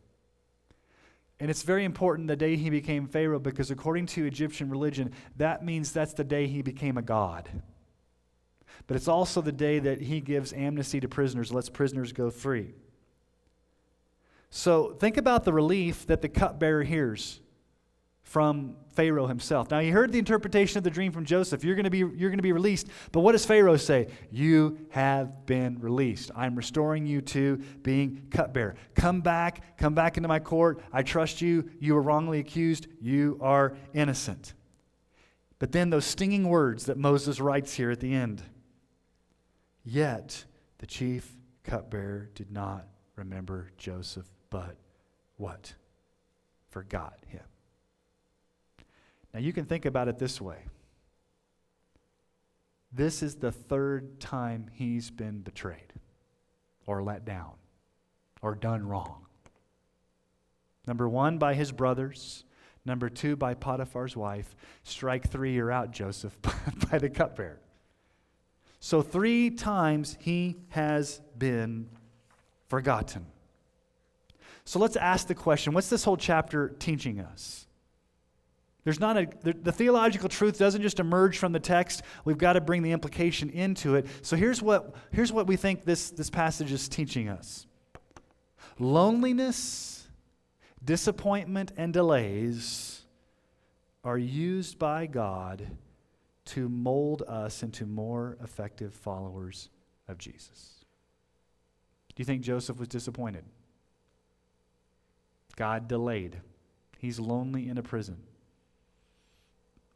And 1.40 1.50
it's 1.50 1.64
very 1.64 1.86
important 1.86 2.28
the 2.28 2.36
day 2.36 2.56
he 2.56 2.70
became 2.70 3.08
Pharaoh 3.08 3.40
because, 3.40 3.72
according 3.72 4.08
to 4.08 4.26
Egyptian 4.26 4.70
religion, 4.70 5.14
that 5.38 5.64
means 5.64 5.92
that's 5.92 6.14
the 6.14 6.24
day 6.24 6.48
he 6.48 6.62
became 6.62 6.98
a 6.98 7.02
god. 7.02 7.50
But 8.88 8.98
it's 8.98 9.08
also 9.08 9.42
the 9.42 9.52
day 9.52 9.80
that 9.80 10.02
he 10.02 10.20
gives 10.20 10.52
amnesty 10.52 11.00
to 11.00 11.08
prisoners, 11.08 11.54
lets 11.54 11.70
prisoners 11.70 12.12
go 12.12 12.30
free. 12.30 12.74
So 14.50 14.96
think 15.00 15.18
about 15.18 15.44
the 15.44 15.54
relief 15.54 16.08
that 16.08 16.22
the 16.22 16.30
cupbearer 16.30 16.84
hears 16.84 17.40
from 18.24 18.76
Pharaoh 18.94 19.28
himself. 19.28 19.72
Now, 19.72 19.80
he 19.80 19.90
heard 19.90 20.12
the 20.12 20.20
interpretation 20.20 20.78
of 20.78 20.84
the 20.84 20.90
dream 20.90 21.12
from 21.12 21.26
Joseph. 21.26 21.64
You're 21.64 21.76
going 21.76 21.86
to 21.86 21.90
be, 21.90 22.00
you're 22.00 22.30
going 22.30 22.38
to 22.38 22.44
be 22.44 22.52
released. 22.52 22.88
But 23.12 23.22
what 23.22 23.32
does 23.32 23.46
Pharaoh 23.46 23.78
say? 23.78 24.08
You 24.30 24.78
have 24.92 25.46
been 25.46 25.80
released. 25.80 26.30
I'm 26.36 26.56
restoring 26.56 27.08
you 27.08 27.22
to 27.22 27.58
being 27.82 28.28
cupbearer. 28.30 28.76
Come 28.94 29.22
back. 29.22 29.78
Come 29.78 29.96
back 29.96 30.18
into 30.18 30.30
my 30.30 30.40
court. 30.40 30.82
I 30.94 31.02
trust 31.02 31.42
you. 31.42 31.72
You 31.80 31.96
were 31.96 32.02
wrongly 32.02 32.40
accused. 32.40 32.88
You 33.02 33.40
are 33.42 33.76
innocent. 33.94 34.54
But 35.58 35.72
then 35.72 35.90
those 35.90 36.06
stinging 36.06 36.48
words 36.48 36.86
that 36.86 36.98
Moses 36.98 37.40
writes 37.40 37.74
here 37.74 37.90
at 37.90 38.00
the 38.00 38.14
end. 38.14 38.44
Yet 39.84 40.46
the 40.78 40.86
chief 40.86 41.36
cupbearer 41.64 42.30
did 42.36 42.52
not 42.52 42.88
remember 43.16 43.72
Joseph, 43.78 44.30
but 44.50 44.76
what? 45.38 45.74
Forgot 46.70 47.18
him. 47.28 47.42
Now 49.34 49.40
you 49.40 49.54
can 49.54 49.66
think 49.66 49.86
about 49.86 50.08
it 50.08 50.18
this 50.18 50.42
way 50.42 50.60
this 52.92 53.22
is 53.22 53.36
the 53.36 53.52
third 53.52 54.20
time 54.20 54.68
he's 54.74 55.12
been 55.12 55.42
betrayed, 55.42 55.94
or 56.88 57.04
let 57.04 57.24
down, 57.24 57.54
or 58.42 58.56
done 58.56 58.88
wrong. 58.88 59.26
Number 60.88 61.08
one, 61.08 61.38
by 61.38 61.54
his 61.54 61.72
brothers. 61.72 62.46
Number 62.86 63.10
two, 63.10 63.36
by 63.36 63.54
Potiphar's 63.54 64.18
wife. 64.18 64.56
Strike 64.84 65.30
three, 65.30 65.54
you're 65.54 65.72
out, 65.72 65.92
Joseph, 65.92 66.36
by 66.90 66.98
the 66.98 67.10
cupbearer. 67.10 67.60
So, 68.80 69.02
three 69.02 69.52
times 69.52 70.18
he 70.20 70.56
has 70.70 71.22
been 71.38 71.90
forgotten. 72.70 73.28
So, 74.70 74.78
let's 74.78 74.96
ask 74.96 75.26
the 75.26 75.34
question 75.34 75.74
what's 75.74 75.90
this 75.90 76.04
whole 76.04 76.16
chapter 76.16 76.70
teaching 76.70 77.20
us? 77.20 77.66
There's 78.84 79.00
not 79.00 79.18
a, 79.18 79.28
the, 79.42 79.54
the, 79.54 79.72
theological 79.72 80.30
truth 80.30 80.60
doesn't 80.60 80.84
just 80.84 81.00
emerge 81.00 81.40
from 81.40 81.54
the 81.54 81.60
text. 81.60 82.04
We've 82.24 82.38
got 82.38 82.54
to 82.54 82.62
bring 82.62 82.84
the 82.84 82.92
implication 82.92 83.50
into 83.50 83.96
it. 83.96 84.06
So 84.22 84.36
here's 84.36 84.62
what, 84.62 84.94
here's 85.12 85.32
what 85.32 85.48
we 85.48 85.56
think 85.56 85.86
this, 85.86 86.12
this 86.12 86.30
passage 86.30 86.72
is 86.72 86.88
teaching 86.88 87.30
us 87.30 87.66
loneliness, 88.78 90.08
disappointment, 90.86 91.72
and 91.76 91.92
delays 91.92 93.02
are 94.04 94.20
used 94.20 94.78
by 94.78 95.08
God 95.08 95.66
to 96.46 96.70
mold 96.70 97.24
us 97.28 97.64
into 97.64 97.88
more 97.88 98.38
effective 98.44 98.94
followers 98.94 99.72
of 100.08 100.20
Jesus. 100.20 100.86
Do 102.10 102.22
you 102.22 102.26
think 102.26 102.44
Joseph 102.44 102.78
was 102.78 102.88
disappointed? 102.88 103.46
God 105.60 105.90
delayed. 105.90 106.40
He's 107.00 107.20
lonely 107.20 107.68
in 107.68 107.78
a 107.78 107.84
prison. 107.84 108.18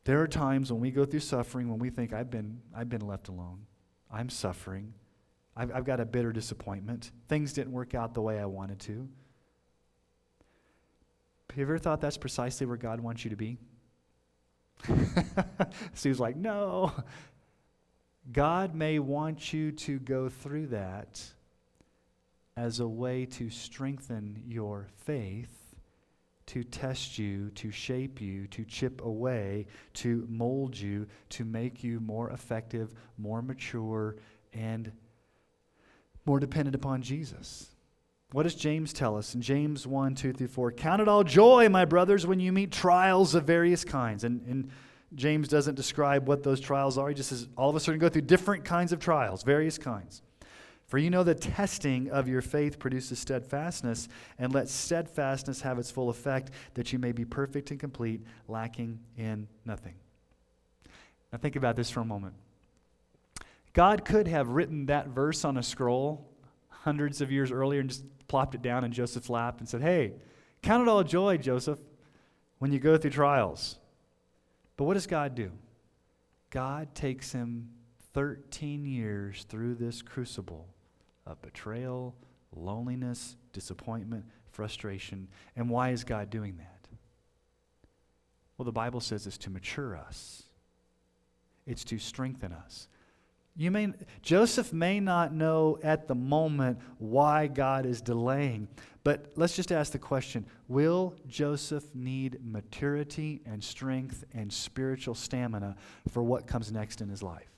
There 0.04 0.20
are 0.20 0.28
times 0.28 0.74
when 0.74 0.82
we 0.82 0.92
go 0.92 1.06
through 1.06 1.22
suffering 1.22 1.70
when 1.70 1.80
we 1.80 1.90
think, 1.90 2.12
I've 2.12 2.30
been, 2.30 2.60
I've 2.76 2.90
been 2.90 3.08
left 3.08 3.30
alone. 3.30 3.66
I'm 4.12 4.30
suffering. 4.30 4.94
I've, 5.56 5.74
I've 5.74 5.86
got 5.86 6.02
a 6.02 6.06
bitter 6.06 6.34
disappointment. 6.34 7.12
Things 7.30 7.54
didn't 7.54 7.72
work 7.72 7.96
out 7.96 8.14
the 8.14 8.22
way 8.22 8.40
I 8.40 8.46
wanted 8.46 8.80
to. 8.82 9.08
Have 11.50 11.58
you 11.58 11.64
ever 11.64 11.78
thought 11.78 12.02
that's 12.02 12.18
precisely 12.18 12.66
where 12.66 12.76
God 12.76 13.00
wants 13.00 13.24
you 13.24 13.30
to 13.30 13.38
be? 13.38 13.58
Steve's 15.94 16.20
like, 16.20 16.36
no. 16.36 16.92
God 18.34 18.76
may 18.76 19.00
want 19.00 19.54
you 19.54 19.72
to 19.72 20.00
go 20.00 20.28
through 20.28 20.68
that 20.68 21.24
as 22.56 22.80
a 22.80 22.88
way 22.88 23.26
to 23.26 23.50
strengthen 23.50 24.44
your 24.48 24.88
faith, 25.06 25.76
to 26.46 26.64
test 26.64 27.18
you, 27.18 27.50
to 27.52 27.72
shape 27.72 28.22
you, 28.22 28.48
to 28.48 28.64
chip 28.66 29.02
away, 29.02 29.66
to 29.94 30.26
mold 30.30 30.78
you, 30.78 31.08
to 31.30 31.46
make 31.46 31.84
you 31.84 32.00
more 32.00 32.30
effective, 32.30 32.94
more 33.18 33.42
mature, 33.42 34.18
and 34.54 34.92
more 36.26 36.40
dependent 36.40 36.76
upon 36.76 37.02
Jesus. 37.02 37.70
What 38.34 38.44
does 38.44 38.56
James 38.56 38.94
tell 38.94 39.16
us 39.16 39.36
in 39.36 39.42
James 39.42 39.86
1 39.86 40.16
2 40.16 40.34
through 40.34 40.48
4? 40.48 40.72
Count 40.72 41.02
it 41.02 41.08
all 41.08 41.24
joy, 41.24 41.70
my 41.70 41.86
brothers, 41.86 42.26
when 42.26 42.40
you 42.40 42.52
meet 42.52 42.72
trials 42.72 43.36
of 43.36 43.46
various 43.46 43.86
kinds. 43.86 44.24
And, 44.24 44.42
and 44.48 44.72
James 45.16 45.48
doesn't 45.48 45.76
describe 45.76 46.28
what 46.28 46.44
those 46.44 46.60
trials 46.60 46.98
are. 46.98 47.10
He 47.10 47.16
just 47.16 47.30
says 47.30 47.48
all 47.56 47.70
of 47.70 47.76
us 47.76 47.88
are 47.88 47.92
going 47.92 48.00
to 48.00 48.06
go 48.06 48.10
through 48.10 48.24
different 48.24 48.66
kinds 48.66 48.92
of 48.92 49.00
trials, 49.00 49.44
various 49.44 49.78
kinds. 49.78 50.24
For 50.94 51.00
you 51.00 51.10
know 51.10 51.24
the 51.24 51.34
testing 51.34 52.12
of 52.12 52.28
your 52.28 52.44
faith 52.44 52.78
produces 52.78 53.18
steadfastness, 53.18 54.08
and 54.38 54.54
let 54.54 54.70
steadfastness 54.70 55.62
have 55.62 55.80
its 55.80 55.90
full 55.90 56.12
effect, 56.12 56.52
that 56.76 56.94
you 56.94 57.00
may 57.00 57.12
be 57.12 57.26
perfect 57.26 57.72
and 57.72 57.80
complete, 57.80 58.22
lacking 58.48 59.00
in 59.18 59.48
nothing. 59.66 59.96
Now 61.32 61.40
think 61.40 61.56
about 61.56 61.76
this 61.76 61.90
for 61.90 62.02
a 62.02 62.06
moment. 62.06 62.36
God 63.74 64.06
could 64.06 64.28
have 64.28 64.50
written 64.50 64.86
that 64.86 65.08
verse 65.08 65.44
on 65.44 65.58
a 65.58 65.64
scroll 65.64 66.30
hundreds 66.70 67.22
of 67.22 67.32
years 67.32 67.52
earlier 67.52 67.80
and 67.80 67.90
just 67.90 68.06
plopped 68.28 68.54
it 68.54 68.62
down 68.62 68.84
in 68.84 68.92
Joseph's 68.92 69.32
lap 69.32 69.62
and 69.62 69.68
said, 69.68 69.82
Hey, 69.82 70.14
count 70.62 70.84
it 70.84 70.88
all 70.88 71.04
joy, 71.04 71.38
Joseph, 71.38 71.80
when 72.60 72.72
you 72.72 72.78
go 72.78 72.98
through 72.98 73.10
trials. 73.10 73.80
But 74.78 74.84
what 74.84 74.94
does 74.94 75.08
God 75.08 75.34
do? 75.34 75.54
God 76.52 76.94
takes 76.94 77.32
him 77.32 77.70
13 78.14 78.86
years 78.86 79.48
through 79.50 79.74
this 79.74 80.04
crucible 80.04 80.68
of 81.26 81.42
betrayal, 81.42 82.16
loneliness, 82.56 83.36
disappointment, 83.52 84.26
frustration. 84.52 85.28
And 85.56 85.70
why 85.70 85.90
is 85.90 86.04
God 86.04 86.30
doing 86.30 86.58
that? 86.58 86.88
Well, 88.58 88.66
the 88.66 88.72
Bible 88.72 89.00
says 89.00 89.26
it's 89.26 89.38
to 89.40 89.50
mature 89.50 89.96
us, 89.96 90.44
it's 91.66 91.84
to 91.86 91.98
strengthen 91.98 92.52
us. 92.52 92.88
You 93.56 93.70
may, 93.70 93.94
Joseph 94.24 94.74
may 94.74 95.00
not 95.00 95.32
know 95.32 95.78
at 95.84 96.08
the 96.08 96.16
moment 96.16 96.80
why 96.98 97.46
God 97.46 97.86
is 97.86 98.02
delaying, 98.02 98.68
but 99.04 99.32
let's 99.36 99.56
just 99.56 99.72
ask 99.72 99.92
the 99.92 100.00
question 100.00 100.46
Will 100.68 101.14
Joseph 101.28 101.84
need 101.94 102.40
maturity 102.44 103.42
and 103.46 103.64
strength 103.64 104.24
and 104.34 104.52
spiritual 104.52 105.14
stamina 105.14 105.76
for 106.10 106.24
what 106.24 106.48
comes 106.48 106.72
next 106.72 107.02
in 107.02 107.10
his 107.10 107.22
life? 107.22 107.53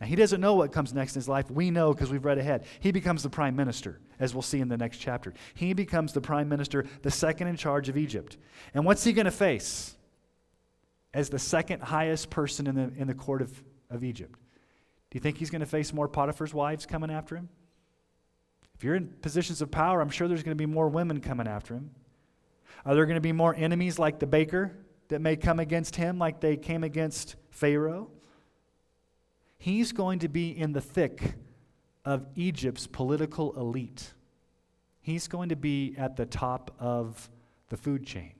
Now, 0.00 0.06
he 0.06 0.16
doesn't 0.16 0.40
know 0.40 0.54
what 0.54 0.72
comes 0.72 0.92
next 0.92 1.14
in 1.14 1.20
his 1.20 1.28
life. 1.28 1.50
We 1.50 1.70
know 1.70 1.92
because 1.94 2.10
we've 2.10 2.24
read 2.24 2.38
ahead. 2.38 2.66
He 2.80 2.92
becomes 2.92 3.22
the 3.22 3.30
prime 3.30 3.56
minister, 3.56 3.98
as 4.20 4.34
we'll 4.34 4.42
see 4.42 4.60
in 4.60 4.68
the 4.68 4.76
next 4.76 4.98
chapter. 4.98 5.32
He 5.54 5.72
becomes 5.72 6.12
the 6.12 6.20
prime 6.20 6.48
minister, 6.50 6.84
the 7.02 7.10
second 7.10 7.48
in 7.48 7.56
charge 7.56 7.88
of 7.88 7.96
Egypt. 7.96 8.36
And 8.74 8.84
what's 8.84 9.04
he 9.04 9.14
going 9.14 9.24
to 9.24 9.30
face 9.30 9.96
as 11.14 11.30
the 11.30 11.38
second 11.38 11.82
highest 11.82 12.28
person 12.28 12.66
in 12.66 12.74
the, 12.74 12.92
in 13.00 13.06
the 13.06 13.14
court 13.14 13.40
of, 13.40 13.62
of 13.88 14.04
Egypt? 14.04 14.38
Do 15.10 15.16
you 15.16 15.20
think 15.20 15.38
he's 15.38 15.50
going 15.50 15.60
to 15.60 15.66
face 15.66 15.94
more 15.94 16.08
Potiphar's 16.08 16.52
wives 16.52 16.84
coming 16.84 17.10
after 17.10 17.36
him? 17.36 17.48
If 18.74 18.84
you're 18.84 18.96
in 18.96 19.08
positions 19.22 19.62
of 19.62 19.70
power, 19.70 20.02
I'm 20.02 20.10
sure 20.10 20.28
there's 20.28 20.42
going 20.42 20.56
to 20.56 20.62
be 20.62 20.66
more 20.66 20.88
women 20.88 21.22
coming 21.22 21.48
after 21.48 21.74
him. 21.74 21.90
Are 22.84 22.94
there 22.94 23.06
going 23.06 23.14
to 23.14 23.22
be 23.22 23.32
more 23.32 23.54
enemies 23.54 23.98
like 23.98 24.18
the 24.18 24.26
baker 24.26 24.76
that 25.08 25.22
may 25.22 25.36
come 25.36 25.58
against 25.58 25.96
him, 25.96 26.18
like 26.18 26.40
they 26.40 26.58
came 26.58 26.84
against 26.84 27.36
Pharaoh? 27.48 28.10
He's 29.58 29.92
going 29.92 30.20
to 30.20 30.28
be 30.28 30.50
in 30.50 30.72
the 30.72 30.80
thick 30.80 31.34
of 32.04 32.26
Egypt's 32.36 32.86
political 32.86 33.58
elite. 33.58 34.12
He's 35.00 35.28
going 35.28 35.48
to 35.48 35.56
be 35.56 35.94
at 35.98 36.16
the 36.16 36.26
top 36.26 36.74
of 36.78 37.28
the 37.68 37.76
food 37.76 38.06
chain. 38.06 38.32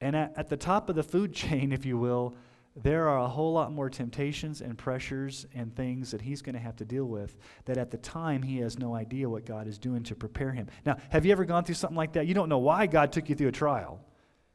And 0.00 0.14
at, 0.14 0.32
at 0.36 0.48
the 0.48 0.56
top 0.56 0.88
of 0.88 0.96
the 0.96 1.02
food 1.02 1.32
chain, 1.34 1.72
if 1.72 1.84
you 1.84 1.98
will, 1.98 2.34
there 2.82 3.08
are 3.08 3.18
a 3.18 3.28
whole 3.28 3.52
lot 3.52 3.72
more 3.72 3.90
temptations 3.90 4.60
and 4.60 4.78
pressures 4.78 5.46
and 5.54 5.74
things 5.74 6.12
that 6.12 6.20
he's 6.20 6.42
going 6.42 6.54
to 6.54 6.60
have 6.60 6.76
to 6.76 6.84
deal 6.84 7.06
with 7.06 7.36
that 7.64 7.76
at 7.76 7.90
the 7.90 7.96
time 7.96 8.42
he 8.42 8.58
has 8.58 8.78
no 8.78 8.94
idea 8.94 9.28
what 9.28 9.44
God 9.44 9.66
is 9.66 9.78
doing 9.78 10.04
to 10.04 10.14
prepare 10.14 10.52
him. 10.52 10.68
Now, 10.86 10.96
have 11.10 11.26
you 11.26 11.32
ever 11.32 11.44
gone 11.44 11.64
through 11.64 11.74
something 11.74 11.96
like 11.96 12.12
that? 12.12 12.28
You 12.28 12.34
don't 12.34 12.48
know 12.48 12.58
why 12.58 12.86
God 12.86 13.10
took 13.10 13.28
you 13.28 13.34
through 13.34 13.48
a 13.48 13.52
trial. 13.52 14.00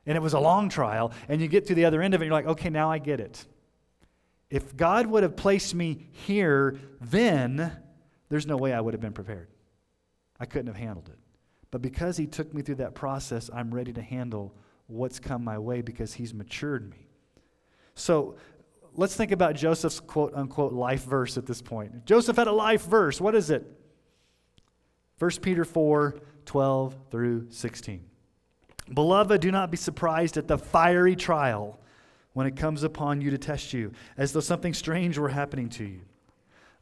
And 0.06 0.18
it 0.18 0.22
was 0.22 0.34
a 0.34 0.40
long 0.40 0.68
trial, 0.68 1.14
and 1.30 1.42
you 1.42 1.48
get 1.48 1.68
to 1.68 1.76
the 1.76 1.86
other 1.86 2.02
end 2.02 2.14
of 2.14 2.22
it, 2.22 2.26
and 2.26 2.30
you're 2.30 2.38
like, 2.38 2.46
okay, 2.46 2.70
now 2.70 2.92
I 2.92 2.98
get 2.98 3.22
it. 3.22 3.46
If 4.54 4.78
God 4.78 5.08
would 5.08 5.24
have 5.24 5.36
placed 5.36 5.74
me 5.74 6.10
here 6.12 6.80
then, 7.02 7.76
there's 8.30 8.46
no 8.46 8.56
way 8.56 8.72
I 8.72 8.80
would 8.80 8.94
have 8.94 9.02
been 9.02 9.12
prepared. 9.12 9.48
I 10.40 10.46
couldn't 10.46 10.68
have 10.68 10.76
handled 10.76 11.10
it. 11.10 11.18
But 11.72 11.82
because 11.82 12.18
he 12.18 12.28
took 12.28 12.54
me 12.54 12.62
through 12.62 12.76
that 12.76 12.94
process, 12.94 13.50
I'm 13.52 13.74
ready 13.74 13.92
to 13.94 14.02
handle 14.04 14.54
what's 14.86 15.20
come 15.20 15.44
my 15.44 15.58
way 15.58 15.82
because 15.82 16.14
he's 16.14 16.36
matured 16.36 16.88
me. 16.88 17.08
So 17.96 18.36
let's 18.94 19.16
think 19.16 19.32
about 19.32 19.56
Joseph's 19.56 20.00
quote 20.00 20.36
unquote 20.36 20.72
life 20.72 21.04
verse 21.04 21.36
at 21.36 21.48
this 21.48 21.64
point. 21.64 22.06
Joseph 22.06 22.38
had 22.38 22.46
a 22.46 22.52
life 22.52 22.86
verse. 22.86 23.20
What 23.20 23.34
is 23.34 23.50
it? 23.50 23.66
1 25.18 25.32
Peter 25.42 25.66
4 25.66 26.20
12 26.46 26.96
through 27.10 27.48
16. 27.50 28.06
Beloved, 28.94 29.42
do 29.42 29.50
not 29.50 29.72
be 29.72 29.78
surprised 29.78 30.38
at 30.38 30.48
the 30.48 30.60
fiery 30.60 31.16
trial 31.16 31.80
when 32.34 32.48
it 32.48 32.56
comes 32.56 32.84
upon 32.84 33.22
you 33.22 33.30
to 33.32 33.38
test 33.38 33.74
you, 33.74 33.92
as 34.18 34.34
though 34.34 34.40
something 34.40 34.74
strange 34.74 35.18
were 35.18 35.30
happening 35.30 35.70
to 35.70 35.86
you. 35.86 36.02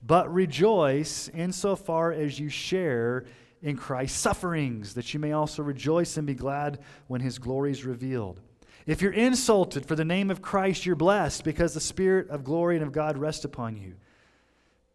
But 0.04 0.34
rejoice 0.34 1.30
insofar 1.30 2.12
as 2.12 2.40
you 2.40 2.50
share 2.50 3.26
in 3.62 3.78
Christ's 3.78 4.20
sufferings, 4.20 4.96
that 4.96 5.14
you 5.14 5.20
may 5.20 5.34
also 5.34 5.62
rejoice 5.62 6.18
and 6.18 6.26
be 6.26 6.34
glad 6.34 6.80
when 7.08 7.22
his 7.22 7.38
glory 7.38 7.72
is 7.72 7.86
revealed. 7.86 8.42
If 8.88 9.02
you're 9.02 9.12
insulted 9.12 9.86
for 9.86 9.96
the 9.96 10.06
name 10.06 10.32
of 10.32 10.42
Christ, 10.42 10.86
you're 10.86 10.96
blessed 10.96 11.44
because 11.44 11.74
the 11.74 11.80
Spirit 11.80 12.30
of 12.30 12.44
glory 12.44 12.78
and 12.78 12.84
of 12.84 12.92
God 12.92 13.18
rests 13.18 13.46
upon 13.46 13.78
you. 13.78 13.96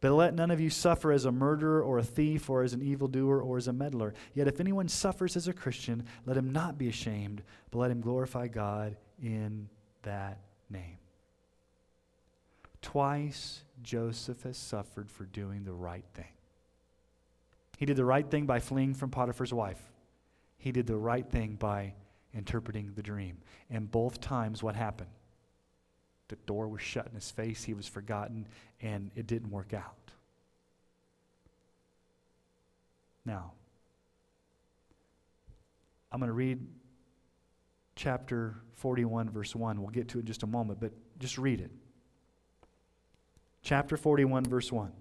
But 0.01 0.12
let 0.12 0.35
none 0.35 0.51
of 0.51 0.61
you 0.61 0.71
suffer 0.71 1.12
as 1.12 1.25
a 1.25 1.33
murderer 1.33 1.83
or 1.83 1.99
a 1.99 2.05
thief 2.05 2.51
or 2.51 2.62
as 2.62 2.73
an 2.73 2.83
evildoer 2.83 3.40
or 3.40 3.57
as 3.57 3.69
a 3.69 3.73
meddler. 3.73 4.14
Yet 4.35 4.49
if 4.49 4.61
anyone 4.61 4.88
suffers 4.88 5.37
as 5.37 5.49
a 5.49 5.53
Christian, 5.53 6.05
let 6.27 6.37
him 6.37 6.53
not 6.53 6.77
be 6.77 6.88
ashamed, 6.88 7.42
but 7.71 7.79
let 7.79 7.90
him 7.90 8.01
glorify 8.01 8.49
God 8.49 8.97
in 9.23 9.69
that 10.03 10.38
name. 10.70 10.98
Twice 12.83 13.62
Joseph 13.83 14.42
has 14.42 14.57
suffered 14.57 15.11
for 15.11 15.24
doing 15.24 15.64
the 15.64 15.72
right 15.72 16.05
thing. 16.14 16.33
He 17.79 17.87
did 17.87 17.96
the 17.96 18.05
right 18.05 18.29
thing 18.31 18.46
by 18.46 18.61
fleeing 18.61 18.94
from 18.94 19.11
Potiphar's 19.11 19.52
wife. 19.52 19.81
He 20.57 20.72
did 20.72 20.87
the 20.87 20.96
right 20.96 21.29
thing 21.29 21.57
by 21.57 21.94
interpreting 22.33 22.92
the 22.94 23.02
dream. 23.02 23.38
And 23.70 23.90
both 23.90 24.20
times, 24.20 24.62
what 24.62 24.76
happened? 24.76 25.11
The 26.29 26.37
door 26.46 26.68
was 26.68 26.83
shut 26.83 27.07
in 27.07 27.14
his 27.14 27.31
face, 27.31 27.64
he 27.64 27.74
was 27.74 27.87
forgotten, 27.87 28.48
and 28.81 29.11
it 29.14 29.26
didn't 29.26 29.50
work 29.50 29.74
out. 29.74 30.11
Now, 33.24 33.52
I'm 36.11 36.20
going 36.20 36.29
to 36.29 36.33
read 36.33 36.66
chapter 37.96 38.54
41, 38.74 39.30
verse 39.30 39.56
1. 39.56 39.80
We'll 39.80 39.90
get 39.90 40.09
to 40.09 40.18
it 40.18 40.20
in 40.20 40.26
just 40.26 40.42
a 40.42 40.46
moment, 40.46 40.78
but 40.78 40.92
just 41.18 41.38
read 41.38 41.61
it. 41.61 41.70
Chapter 43.62 43.96
41, 43.96 44.44
verse 44.44 44.70
1. 44.70 44.92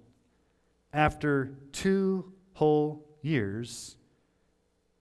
After 0.93 1.51
two 1.71 2.33
whole 2.53 3.05
years, 3.21 3.97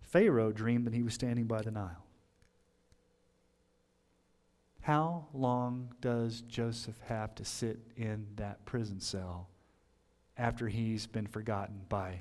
Pharaoh 0.02 0.52
dreamed 0.52 0.86
that 0.86 0.94
he 0.94 1.02
was 1.02 1.14
standing 1.14 1.46
by 1.46 1.62
the 1.62 1.70
Nile. 1.70 2.04
How 4.82 5.28
long 5.32 5.94
does 6.02 6.42
Joseph 6.42 7.00
have 7.06 7.34
to 7.36 7.44
sit 7.44 7.78
in 7.96 8.26
that 8.36 8.66
prison 8.66 9.00
cell 9.00 9.48
after 10.36 10.68
he's 10.68 11.06
been 11.06 11.26
forgotten 11.26 11.80
by 11.88 12.20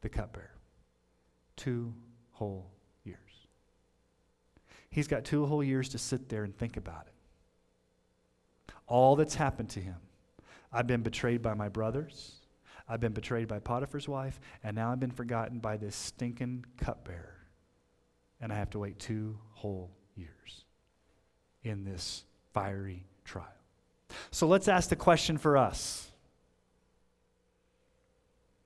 the 0.00 0.08
cupbearer? 0.08 0.50
Two 1.54 1.94
whole. 2.32 2.73
He's 4.94 5.08
got 5.08 5.24
two 5.24 5.44
whole 5.44 5.64
years 5.64 5.88
to 5.88 5.98
sit 5.98 6.28
there 6.28 6.44
and 6.44 6.56
think 6.56 6.76
about 6.76 7.08
it. 7.08 8.72
All 8.86 9.16
that's 9.16 9.34
happened 9.34 9.70
to 9.70 9.80
him. 9.80 9.96
I've 10.72 10.86
been 10.86 11.02
betrayed 11.02 11.42
by 11.42 11.54
my 11.54 11.68
brothers. 11.68 12.36
I've 12.88 13.00
been 13.00 13.12
betrayed 13.12 13.48
by 13.48 13.58
Potiphar's 13.58 14.08
wife, 14.08 14.38
and 14.62 14.76
now 14.76 14.92
I've 14.92 15.00
been 15.00 15.10
forgotten 15.10 15.58
by 15.58 15.78
this 15.78 15.96
stinking 15.96 16.64
cupbearer. 16.76 17.40
And 18.40 18.52
I 18.52 18.54
have 18.54 18.70
to 18.70 18.78
wait 18.78 19.00
two 19.00 19.36
whole 19.54 19.90
years 20.14 20.64
in 21.64 21.84
this 21.84 22.22
fiery 22.52 23.04
trial. 23.24 23.48
So 24.30 24.46
let's 24.46 24.68
ask 24.68 24.90
the 24.90 24.96
question 24.96 25.38
for 25.38 25.56
us. 25.56 26.12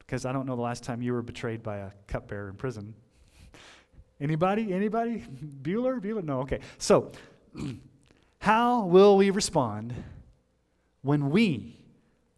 Because 0.00 0.26
I 0.26 0.32
don't 0.32 0.44
know 0.44 0.56
the 0.56 0.60
last 0.60 0.84
time 0.84 1.00
you 1.00 1.14
were 1.14 1.22
betrayed 1.22 1.62
by 1.62 1.78
a 1.78 1.90
cupbearer 2.06 2.50
in 2.50 2.56
prison. 2.56 2.92
Anybody? 4.20 4.72
Anybody? 4.72 5.24
Bueller? 5.62 6.00
Bueller? 6.00 6.24
No, 6.24 6.40
okay. 6.40 6.60
So, 6.78 7.12
how 8.40 8.84
will 8.84 9.16
we 9.16 9.30
respond 9.30 9.94
when 11.02 11.30
we 11.30 11.76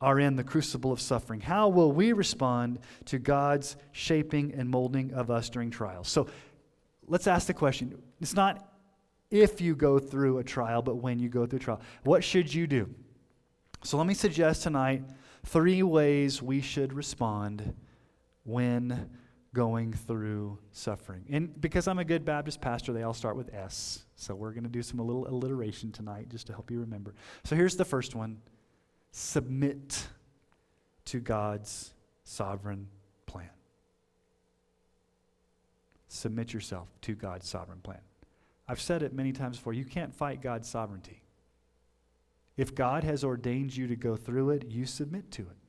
are 0.01 0.19
in 0.19 0.37
the 0.37 0.45
crucible 0.45 0.93
of 0.93 1.01
suffering? 1.01 1.41
How 1.41 1.69
will 1.69 1.93
we 1.93 2.13
respond 2.13 2.81
to 3.07 3.19
God's 3.19 3.77
shaping 3.93 4.53
and 4.55 4.69
molding 4.69 5.13
of 5.15 5.31
us 5.31 5.49
during 5.49 5.71
trials? 5.71 6.09
So, 6.09 6.27
let's 7.07 7.27
ask 7.27 7.47
the 7.47 7.55
question. 7.55 8.01
It's 8.21 8.35
not 8.35 8.67
if 9.31 9.61
you 9.61 9.75
go 9.75 9.99
through 9.99 10.39
a 10.39 10.45
trial, 10.45 10.83
but 10.83 10.97
when 10.97 11.19
you 11.19 11.29
go 11.29 11.47
through 11.47 11.59
a 11.59 11.63
trial. 11.63 11.81
What 12.05 12.23
should 12.23 12.53
you 12.53 12.67
do? 12.67 12.91
So, 13.85 13.97
let 13.97 14.07
me 14.07 14.15
suggest 14.15 14.65
tonight 14.65 15.03
three 15.47 15.83
ways 15.83 16.43
we 16.43 16.61
should 16.61 16.93
respond 16.93 17.75
when 18.45 19.09
going 19.53 19.93
through 19.93 20.59
suffering. 20.71 21.25
And 21.29 21.61
because 21.61 21.89
I'm 21.89 21.99
a 21.99 22.05
good 22.05 22.25
Baptist 22.25 22.61
pastor, 22.61 22.93
they 22.93 23.03
all 23.03 23.15
start 23.15 23.37
with 23.37 23.53
S. 23.53 24.05
So 24.15 24.35
we're 24.35 24.53
going 24.53 24.65
to 24.65 24.71
do 24.71 24.83
some 24.83 25.01
a 25.01 25.03
little 25.03 25.27
alliteration 25.27 25.91
tonight 25.91 26.29
just 26.29 26.47
to 26.47 26.53
help 26.53 26.71
you 26.71 26.81
remember. 26.81 27.15
So 27.45 27.57
here's 27.57 27.77
the 27.77 27.85
first 27.85 28.15
one 28.15 28.39
submit 29.13 30.07
to 31.07 31.19
God's 31.19 31.93
sovereign 32.23 32.87
plan. 33.27 33.51
Submit 36.07 36.53
yourself 36.53 36.89
to 37.03 37.15
God's 37.15 37.49
sovereign 37.49 37.81
plan. 37.81 38.01
I've 38.69 38.81
said 38.81 39.03
it 39.03 39.13
many 39.13 39.33
times 39.33 39.57
before 39.57 39.73
you 39.73 39.85
can't 39.85 40.15
fight 40.15 40.41
God's 40.41 40.69
sovereignty. 40.69 41.23
If 42.57 42.75
God 42.75 43.03
has 43.03 43.25
ordained 43.25 43.77
you 43.77 43.89
to 43.89 43.97
go 43.97 44.15
through 44.15 44.51
it, 44.51 44.67
you 44.69 44.87
submit 44.87 45.31
to 45.33 45.43
it. 45.43 45.60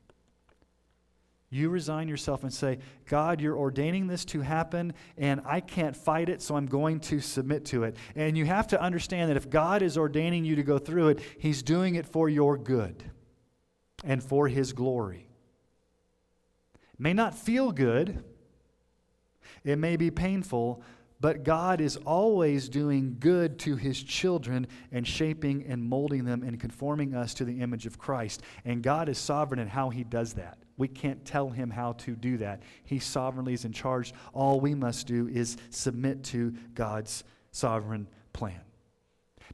You 1.54 1.70
resign 1.70 2.08
yourself 2.08 2.44
and 2.44 2.54
say, 2.54 2.80
God, 3.08 3.42
you're 3.42 3.58
ordaining 3.58 4.08
this 4.08 4.24
to 4.26 4.40
happen, 4.40 4.94
and 5.18 5.42
I 5.46 5.60
can't 5.60 5.98
fight 5.98 6.30
it, 6.30 6.42
so 6.42 6.56
I'm 6.56 6.66
going 6.66 7.02
to 7.02 7.20
submit 7.20 7.66
to 7.66 7.84
it. 7.84 7.98
And 8.16 8.38
you 8.38 8.46
have 8.46 8.68
to 8.70 8.82
understand 8.82 9.30
that 9.30 9.36
if 9.36 9.50
God 9.50 9.82
is 9.82 9.98
ordaining 9.98 10.46
you 10.46 10.56
to 10.56 10.64
go 10.64 10.80
through 10.80 11.10
it, 11.10 11.20
He's 11.40 11.62
doing 11.62 11.96
it 11.96 12.06
for 12.06 12.30
your 12.30 12.58
good 12.58 13.04
and 14.06 14.24
for 14.24 14.48
His 14.48 14.72
glory. 14.72 15.28
It 16.94 17.00
may 17.00 17.12
not 17.12 17.38
feel 17.38 17.74
good, 17.74 18.24
it 19.66 19.78
may 19.78 19.98
be 19.98 20.10
painful, 20.10 20.82
but 21.20 21.44
God 21.44 21.82
is 21.82 21.98
always 21.98 22.68
doing 22.68 23.18
good 23.20 23.60
to 23.60 23.76
his 23.76 24.02
children 24.02 24.66
and 24.92 25.06
shaping 25.06 25.64
and 25.68 25.84
molding 25.84 26.26
them 26.26 26.42
and 26.42 26.60
conforming 26.60 27.14
us 27.14 27.36
to 27.36 27.46
the 27.46 27.62
image 27.62 27.86
of 27.86 28.00
Christ. 28.00 28.42
And 28.66 28.82
God 28.82 29.08
is 29.08 29.20
sovereign 29.20 29.60
in 29.60 29.68
how 29.68 29.92
he 29.92 30.04
does 30.04 30.34
that. 30.34 30.58
We 30.82 30.88
can't 30.88 31.24
tell 31.24 31.52
him 31.52 31.70
how 31.70 31.92
to 31.94 32.16
do 32.16 32.38
that. 32.38 32.64
He 32.86 32.98
sovereignly 32.98 33.54
is 33.54 33.66
in 33.66 33.72
charge. 33.72 34.16
All 34.34 34.60
we 34.60 34.74
must 34.74 35.06
do 35.06 35.28
is 35.28 35.56
submit 35.70 36.24
to 36.24 36.56
God's 36.74 37.24
sovereign 37.52 38.08
plan. 38.34 38.62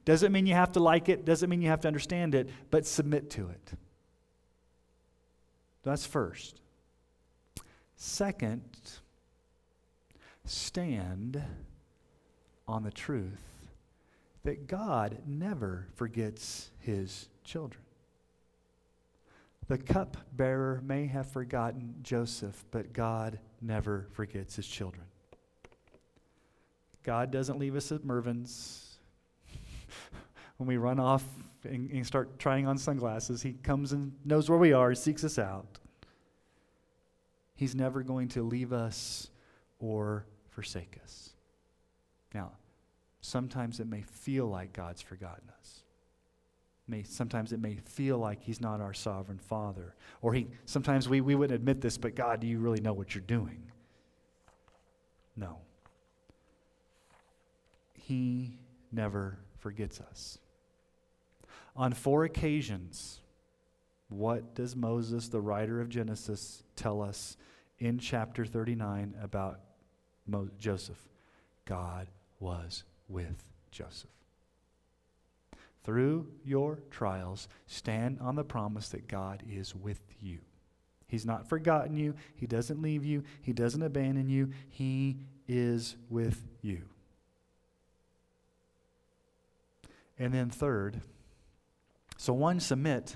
Doesn't 0.05 0.31
mean 0.31 0.45
you 0.45 0.53
have 0.53 0.71
to 0.71 0.79
like 0.79 1.09
it, 1.09 1.25
doesn't 1.25 1.49
mean 1.49 1.61
you 1.61 1.67
have 1.67 1.81
to 1.81 1.89
understand 1.89 2.33
it, 2.33 2.49
but 2.71 2.85
submit 2.85 3.29
to 3.31 3.49
it. 3.49 3.73
That's 5.83 6.05
first. 6.05 6.61
Second, 7.97 8.63
stand 10.45 11.43
on 12.69 12.83
the 12.83 12.91
truth 12.91 13.43
that 14.45 14.65
God 14.65 15.17
never 15.27 15.89
forgets 15.95 16.71
his 16.79 17.27
children. 17.43 17.83
The 19.67 19.77
cupbearer 19.77 20.81
may 20.85 21.07
have 21.07 21.27
forgotten 21.27 21.95
Joseph, 22.01 22.65
but 22.71 22.93
God 22.93 23.39
never 23.61 24.07
forgets 24.13 24.55
his 24.55 24.67
children. 24.67 25.05
God 27.03 27.31
doesn't 27.31 27.59
leave 27.59 27.75
us 27.75 27.91
at 27.91 28.03
Mervyn's. 28.03 28.99
when 30.57 30.67
we 30.67 30.77
run 30.77 30.99
off 30.99 31.23
and, 31.63 31.89
and, 31.89 32.05
start 32.05 32.39
trying 32.39 32.67
on 32.67 32.77
sunglasses, 32.77 33.41
He 33.41 33.53
comes 33.53 33.93
and 33.93 34.13
knows 34.25 34.49
where 34.49 34.59
we 34.59 34.73
are, 34.73 34.93
seeks 34.93 35.23
us 35.23 35.39
out. 35.39 35.79
He's 37.55 37.75
never 37.75 38.03
going 38.03 38.27
to 38.29 38.43
leave 38.43 38.73
us 38.73 39.29
or 39.79 40.25
forsake 40.49 40.97
us. 41.03 41.31
Now, 42.33 42.51
sometimes 43.21 43.79
it 43.79 43.87
may 43.87 44.01
feel 44.01 44.47
like 44.47 44.73
God's 44.73 45.01
forgotten 45.01 45.49
us. 45.59 45.76
May, 46.87 47.03
sometimes 47.03 47.51
it 47.51 47.59
may 47.59 47.75
feel 47.85 48.17
like 48.17 48.41
he's 48.41 48.61
not 48.61 48.79
our 48.79 48.93
sovereign 48.93 49.39
father. 49.39 49.95
Or 50.21 50.33
he 50.33 50.47
sometimes 50.65 51.09
we, 51.09 51.21
we 51.21 51.35
wouldn't 51.35 51.55
admit 51.55 51.81
this, 51.81 51.97
but 51.97 52.15
God, 52.15 52.39
do 52.39 52.47
you 52.47 52.59
really 52.59 52.79
know 52.79 52.93
what 52.93 53.13
you're 53.13 53.21
doing? 53.21 53.63
No. 55.35 55.59
He 57.93 58.59
never 58.91 59.37
forgets 59.59 59.99
us. 59.99 60.39
On 61.75 61.91
four 61.93 62.23
occasions, 62.23 63.19
what 64.09 64.55
does 64.55 64.75
Moses, 64.75 65.27
the 65.27 65.41
writer 65.41 65.81
of 65.81 65.89
Genesis, 65.89 66.63
tell 66.75 67.01
us 67.01 67.37
in 67.79 67.99
chapter 67.99 68.45
39 68.45 69.13
about 69.21 69.59
Mo- 70.25 70.49
Joseph, 70.57 71.07
God 71.65 72.07
was 72.39 72.83
with 73.07 73.43
Joseph. 73.71 74.09
Through 75.87 76.27
your 76.43 76.79
trials, 76.91 77.47
stand 77.65 78.19
on 78.19 78.35
the 78.35 78.43
promise 78.43 78.89
that 78.89 79.07
God 79.07 79.41
is 79.49 79.73
with 79.73 80.01
you. 80.19 80.39
He's 81.07 81.25
not 81.25 81.47
forgotten 81.47 81.95
you. 81.95 82.13
He 82.35 82.45
doesn't 82.45 82.81
leave 82.81 83.05
you. 83.05 83.23
He 83.41 83.53
doesn't 83.53 83.81
abandon 83.81 84.27
you. 84.27 84.51
He 84.67 85.15
is 85.47 85.95
with 86.09 86.45
you. 86.61 86.81
And 90.19 90.33
then, 90.33 90.49
third, 90.49 90.99
so 92.17 92.33
one, 92.33 92.59
submit 92.59 93.15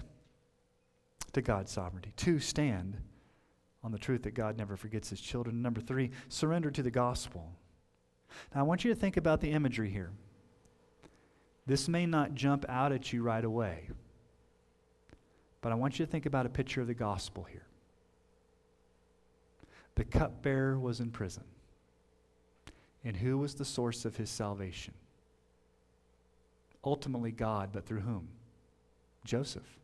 to 1.34 1.42
God's 1.42 1.74
sovereignty. 1.74 2.14
Two, 2.16 2.40
stand 2.40 2.96
on 3.84 3.92
the 3.92 4.00
truth 4.00 4.24
that 4.24 4.34
God 4.34 4.58
never 4.58 4.78
forgets 4.78 5.10
his 5.10 5.20
children. 5.20 5.62
Number 5.62 5.82
three, 5.82 6.12
surrender 6.30 6.72
to 6.72 6.82
the 6.82 6.90
gospel. 6.90 7.52
Now, 8.56 8.62
I 8.62 8.64
want 8.64 8.86
you 8.86 8.94
to 8.94 8.98
think 8.98 9.18
about 9.18 9.42
the 9.42 9.52
imagery 9.52 9.90
here. 9.90 10.12
This 11.66 11.88
may 11.88 12.06
not 12.06 12.36
jump 12.36 12.66
out 12.68 12.92
at 12.92 13.14
you 13.14 13.24
right 13.24 13.44
away, 13.44 13.90
but 15.62 15.72
I 15.72 15.76
want 15.76 16.00
you 16.00 16.06
to 16.06 16.12
think 16.12 16.26
about 16.26 16.46
a 16.46 16.50
picture 16.50 16.82
of 16.82 16.88
the 16.88 16.94
gospel 16.94 17.44
here. 17.44 17.66
The 19.96 20.04
cupbearer 20.04 20.80
was 20.80 21.00
in 21.00 21.12
prison. 21.12 21.44
And 23.04 23.18
who 23.18 23.38
was 23.38 23.56
the 23.56 23.66
source 23.66 24.06
of 24.06 24.18
his 24.18 24.30
salvation? 24.30 24.94
Ultimately, 26.84 27.32
God, 27.32 27.70
but 27.72 27.86
through 27.86 28.02
whom? 28.02 28.28
Joseph. 29.26 29.78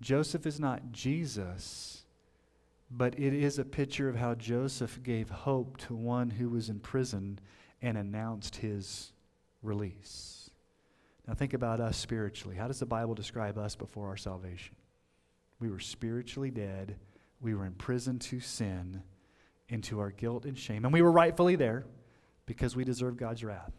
Joseph 0.00 0.46
is 0.46 0.60
not 0.60 0.92
Jesus, 0.92 2.04
but 2.90 3.18
it 3.18 3.32
is 3.32 3.58
a 3.58 3.64
picture 3.64 4.08
of 4.08 4.16
how 4.16 4.34
Joseph 4.34 5.02
gave 5.02 5.30
hope 5.30 5.76
to 5.78 5.94
one 5.94 6.30
who 6.30 6.50
was 6.50 6.68
in 6.68 6.80
prison 6.80 7.38
and 7.80 7.96
announced 7.96 8.56
his 8.56 9.12
release. 9.64 10.50
Now, 11.26 11.34
think 11.34 11.54
about 11.54 11.80
us 11.80 11.96
spiritually. 11.96 12.56
How 12.56 12.68
does 12.68 12.80
the 12.80 12.86
Bible 12.86 13.14
describe 13.14 13.56
us 13.56 13.74
before 13.74 14.08
our 14.08 14.16
salvation? 14.16 14.76
We 15.58 15.70
were 15.70 15.80
spiritually 15.80 16.50
dead, 16.50 16.96
we 17.40 17.54
were 17.54 17.64
in 17.64 17.72
prison 17.72 18.18
to 18.20 18.40
sin, 18.40 19.02
into 19.68 19.98
our 20.00 20.10
guilt 20.10 20.44
and 20.44 20.58
shame, 20.58 20.84
and 20.84 20.92
we 20.92 21.02
were 21.02 21.12
rightfully 21.12 21.56
there 21.56 21.84
because 22.46 22.76
we 22.76 22.84
deserve 22.84 23.16
God's 23.16 23.42
wrath. 23.42 23.72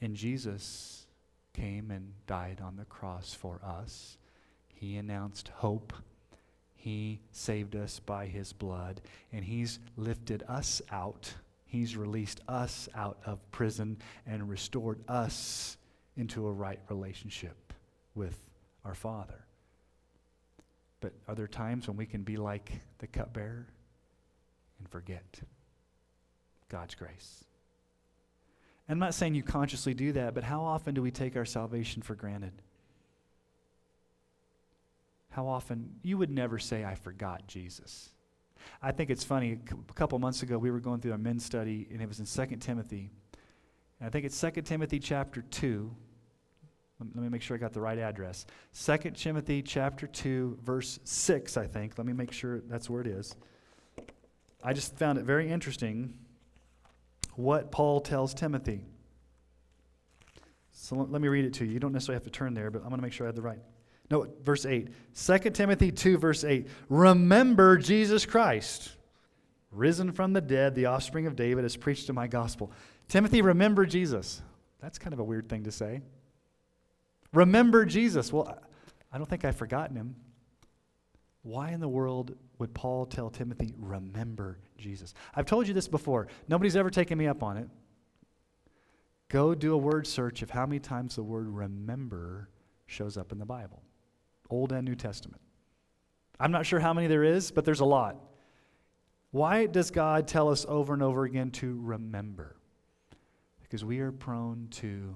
And 0.00 0.14
Jesus 0.14 1.06
came 1.54 1.90
and 1.90 2.12
died 2.26 2.60
on 2.62 2.76
the 2.76 2.84
cross 2.84 3.32
for 3.34 3.60
us 3.64 4.18
he 4.78 4.96
announced 4.96 5.48
hope. 5.56 5.92
He 6.76 7.20
saved 7.32 7.74
us 7.74 7.98
by 7.98 8.26
his 8.26 8.52
blood, 8.52 9.00
and 9.32 9.44
he's 9.44 9.80
lifted 9.96 10.44
us 10.48 10.80
out. 10.90 11.34
He's 11.68 11.96
released 11.98 12.40
us 12.48 12.88
out 12.94 13.18
of 13.26 13.38
prison 13.50 13.98
and 14.26 14.48
restored 14.48 15.00
us 15.06 15.76
into 16.16 16.46
a 16.46 16.52
right 16.52 16.80
relationship 16.88 17.74
with 18.14 18.36
our 18.86 18.94
Father. 18.94 19.44
But 21.00 21.12
are 21.28 21.34
there 21.34 21.46
times 21.46 21.86
when 21.86 21.98
we 21.98 22.06
can 22.06 22.22
be 22.22 22.38
like 22.38 22.72
the 22.98 23.06
cupbearer 23.06 23.68
and 24.78 24.88
forget 24.88 25.40
God's 26.70 26.94
grace? 26.94 27.44
I'm 28.88 28.98
not 28.98 29.12
saying 29.12 29.34
you 29.34 29.42
consciously 29.42 29.92
do 29.92 30.12
that, 30.12 30.34
but 30.34 30.44
how 30.44 30.62
often 30.62 30.94
do 30.94 31.02
we 31.02 31.10
take 31.10 31.36
our 31.36 31.44
salvation 31.44 32.00
for 32.00 32.14
granted? 32.14 32.62
How 35.28 35.46
often 35.46 35.96
you 36.02 36.16
would 36.16 36.30
never 36.30 36.58
say, 36.58 36.82
I 36.82 36.94
forgot 36.94 37.46
Jesus. 37.46 38.08
I 38.82 38.92
think 38.92 39.10
it's 39.10 39.24
funny. 39.24 39.58
A 39.70 39.92
couple 39.94 40.18
months 40.18 40.42
ago, 40.42 40.58
we 40.58 40.70
were 40.70 40.80
going 40.80 41.00
through 41.00 41.12
a 41.12 41.18
men's 41.18 41.44
study, 41.44 41.88
and 41.92 42.00
it 42.00 42.08
was 42.08 42.20
in 42.20 42.26
2 42.26 42.56
Timothy. 42.56 43.10
And 44.00 44.06
I 44.06 44.10
think 44.10 44.24
it's 44.24 44.40
2 44.40 44.50
Timothy 44.62 44.98
chapter 44.98 45.42
2. 45.42 45.94
Let 47.00 47.22
me 47.22 47.28
make 47.28 47.42
sure 47.42 47.56
I 47.56 47.60
got 47.60 47.72
the 47.72 47.80
right 47.80 47.98
address. 47.98 48.44
2 48.84 49.10
Timothy 49.12 49.62
chapter 49.62 50.06
2, 50.06 50.58
verse 50.64 50.98
6, 51.04 51.56
I 51.56 51.66
think. 51.66 51.96
Let 51.96 52.06
me 52.06 52.12
make 52.12 52.32
sure 52.32 52.60
that's 52.60 52.90
where 52.90 53.00
it 53.00 53.06
is. 53.06 53.36
I 54.64 54.72
just 54.72 54.96
found 54.96 55.18
it 55.18 55.24
very 55.24 55.48
interesting 55.48 56.14
what 57.36 57.70
Paul 57.70 58.00
tells 58.00 58.34
Timothy. 58.34 58.82
So 60.72 60.96
let 60.96 61.22
me 61.22 61.28
read 61.28 61.44
it 61.44 61.54
to 61.54 61.64
you. 61.64 61.72
You 61.72 61.78
don't 61.78 61.92
necessarily 61.92 62.16
have 62.16 62.24
to 62.24 62.30
turn 62.30 62.54
there, 62.54 62.70
but 62.70 62.82
I'm 62.82 62.88
going 62.88 62.98
to 62.98 63.02
make 63.02 63.12
sure 63.12 63.26
I 63.26 63.28
have 63.28 63.36
the 63.36 63.42
right. 63.42 63.60
No, 64.10 64.26
verse 64.42 64.64
8. 64.64 64.88
2 65.14 65.38
Timothy 65.50 65.92
2, 65.92 66.18
verse 66.18 66.44
8. 66.44 66.68
Remember 66.88 67.76
Jesus 67.76 68.24
Christ, 68.24 68.90
risen 69.70 70.12
from 70.12 70.32
the 70.32 70.40
dead, 70.40 70.74
the 70.74 70.86
offspring 70.86 71.26
of 71.26 71.36
David, 71.36 71.64
has 71.64 71.76
preached 71.76 72.06
to 72.06 72.12
my 72.12 72.26
gospel. 72.26 72.72
Timothy, 73.08 73.42
remember 73.42 73.84
Jesus. 73.86 74.42
That's 74.80 74.98
kind 74.98 75.12
of 75.12 75.18
a 75.18 75.24
weird 75.24 75.48
thing 75.48 75.64
to 75.64 75.72
say. 75.72 76.00
Remember 77.32 77.84
Jesus. 77.84 78.32
Well, 78.32 78.58
I 79.12 79.18
don't 79.18 79.28
think 79.28 79.44
I've 79.44 79.56
forgotten 79.56 79.96
him. 79.96 80.16
Why 81.42 81.70
in 81.70 81.80
the 81.80 81.88
world 81.88 82.34
would 82.58 82.74
Paul 82.74 83.06
tell 83.06 83.30
Timothy, 83.30 83.74
remember 83.78 84.58
Jesus? 84.76 85.14
I've 85.34 85.46
told 85.46 85.68
you 85.68 85.74
this 85.74 85.88
before. 85.88 86.28
Nobody's 86.48 86.76
ever 86.76 86.90
taken 86.90 87.16
me 87.16 87.26
up 87.26 87.42
on 87.42 87.56
it. 87.56 87.68
Go 89.28 89.54
do 89.54 89.74
a 89.74 89.78
word 89.78 90.06
search 90.06 90.42
of 90.42 90.50
how 90.50 90.66
many 90.66 90.78
times 90.78 91.16
the 91.16 91.22
word 91.22 91.48
remember 91.48 92.48
shows 92.86 93.16
up 93.16 93.32
in 93.32 93.38
the 93.38 93.46
Bible, 93.46 93.82
Old 94.50 94.72
and 94.72 94.84
New 94.84 94.94
Testament. 94.94 95.40
I'm 96.40 96.52
not 96.52 96.66
sure 96.66 96.80
how 96.80 96.94
many 96.94 97.06
there 97.06 97.24
is, 97.24 97.50
but 97.50 97.64
there's 97.64 97.80
a 97.80 97.84
lot. 97.84 98.16
Why 99.30 99.66
does 99.66 99.90
God 99.90 100.26
tell 100.26 100.48
us 100.48 100.64
over 100.68 100.94
and 100.94 101.02
over 101.02 101.24
again 101.24 101.50
to 101.52 101.78
remember? 101.82 102.56
Because 103.62 103.84
we 103.84 103.98
are 103.98 104.12
prone 104.12 104.68
to 104.70 105.14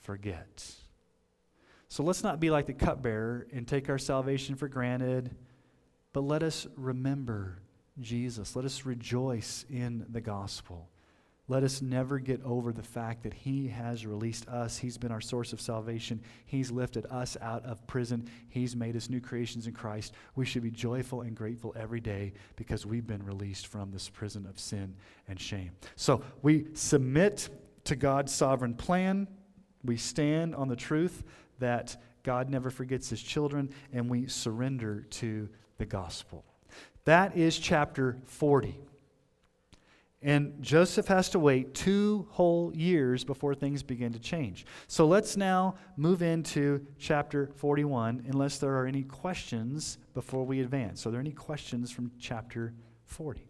forget. 0.00 0.74
So 1.88 2.02
let's 2.02 2.22
not 2.22 2.38
be 2.38 2.50
like 2.50 2.66
the 2.66 2.74
cupbearer 2.74 3.46
and 3.52 3.66
take 3.66 3.88
our 3.88 3.98
salvation 3.98 4.56
for 4.56 4.68
granted, 4.68 5.34
but 6.12 6.20
let 6.20 6.42
us 6.42 6.66
remember 6.76 7.62
Jesus. 7.98 8.54
Let 8.54 8.66
us 8.66 8.84
rejoice 8.84 9.64
in 9.70 10.04
the 10.10 10.20
gospel. 10.20 10.89
Let 11.50 11.64
us 11.64 11.82
never 11.82 12.20
get 12.20 12.40
over 12.44 12.72
the 12.72 12.80
fact 12.80 13.24
that 13.24 13.34
He 13.34 13.66
has 13.66 14.06
released 14.06 14.46
us. 14.46 14.78
He's 14.78 14.96
been 14.96 15.10
our 15.10 15.20
source 15.20 15.52
of 15.52 15.60
salvation. 15.60 16.22
He's 16.46 16.70
lifted 16.70 17.06
us 17.10 17.36
out 17.42 17.64
of 17.64 17.84
prison. 17.88 18.30
He's 18.50 18.76
made 18.76 18.94
us 18.94 19.10
new 19.10 19.20
creations 19.20 19.66
in 19.66 19.72
Christ. 19.72 20.14
We 20.36 20.46
should 20.46 20.62
be 20.62 20.70
joyful 20.70 21.22
and 21.22 21.34
grateful 21.34 21.74
every 21.76 21.98
day 21.98 22.34
because 22.54 22.86
we've 22.86 23.04
been 23.04 23.24
released 23.24 23.66
from 23.66 23.90
this 23.90 24.08
prison 24.08 24.46
of 24.46 24.60
sin 24.60 24.94
and 25.26 25.40
shame. 25.40 25.72
So 25.96 26.22
we 26.40 26.66
submit 26.74 27.48
to 27.82 27.96
God's 27.96 28.32
sovereign 28.32 28.74
plan. 28.74 29.26
We 29.82 29.96
stand 29.96 30.54
on 30.54 30.68
the 30.68 30.76
truth 30.76 31.24
that 31.58 32.00
God 32.22 32.48
never 32.48 32.70
forgets 32.70 33.10
his 33.10 33.20
children, 33.20 33.70
and 33.92 34.08
we 34.08 34.28
surrender 34.28 35.04
to 35.10 35.48
the 35.78 35.86
gospel. 35.86 36.44
That 37.06 37.36
is 37.36 37.58
chapter 37.58 38.18
40. 38.26 38.78
And 40.22 40.62
Joseph 40.62 41.06
has 41.08 41.30
to 41.30 41.38
wait 41.38 41.72
two 41.74 42.26
whole 42.30 42.74
years 42.76 43.24
before 43.24 43.54
things 43.54 43.82
begin 43.82 44.12
to 44.12 44.18
change. 44.18 44.66
So 44.86 45.06
let's 45.06 45.34
now 45.34 45.76
move 45.96 46.20
into 46.20 46.86
chapter 46.98 47.50
41, 47.56 48.26
unless 48.28 48.58
there 48.58 48.74
are 48.76 48.86
any 48.86 49.02
questions 49.02 49.96
before 50.12 50.44
we 50.44 50.60
advance. 50.60 51.06
Are 51.06 51.10
there 51.10 51.20
any 51.20 51.32
questions 51.32 51.90
from 51.90 52.10
chapter 52.18 52.74
40? 53.06 53.48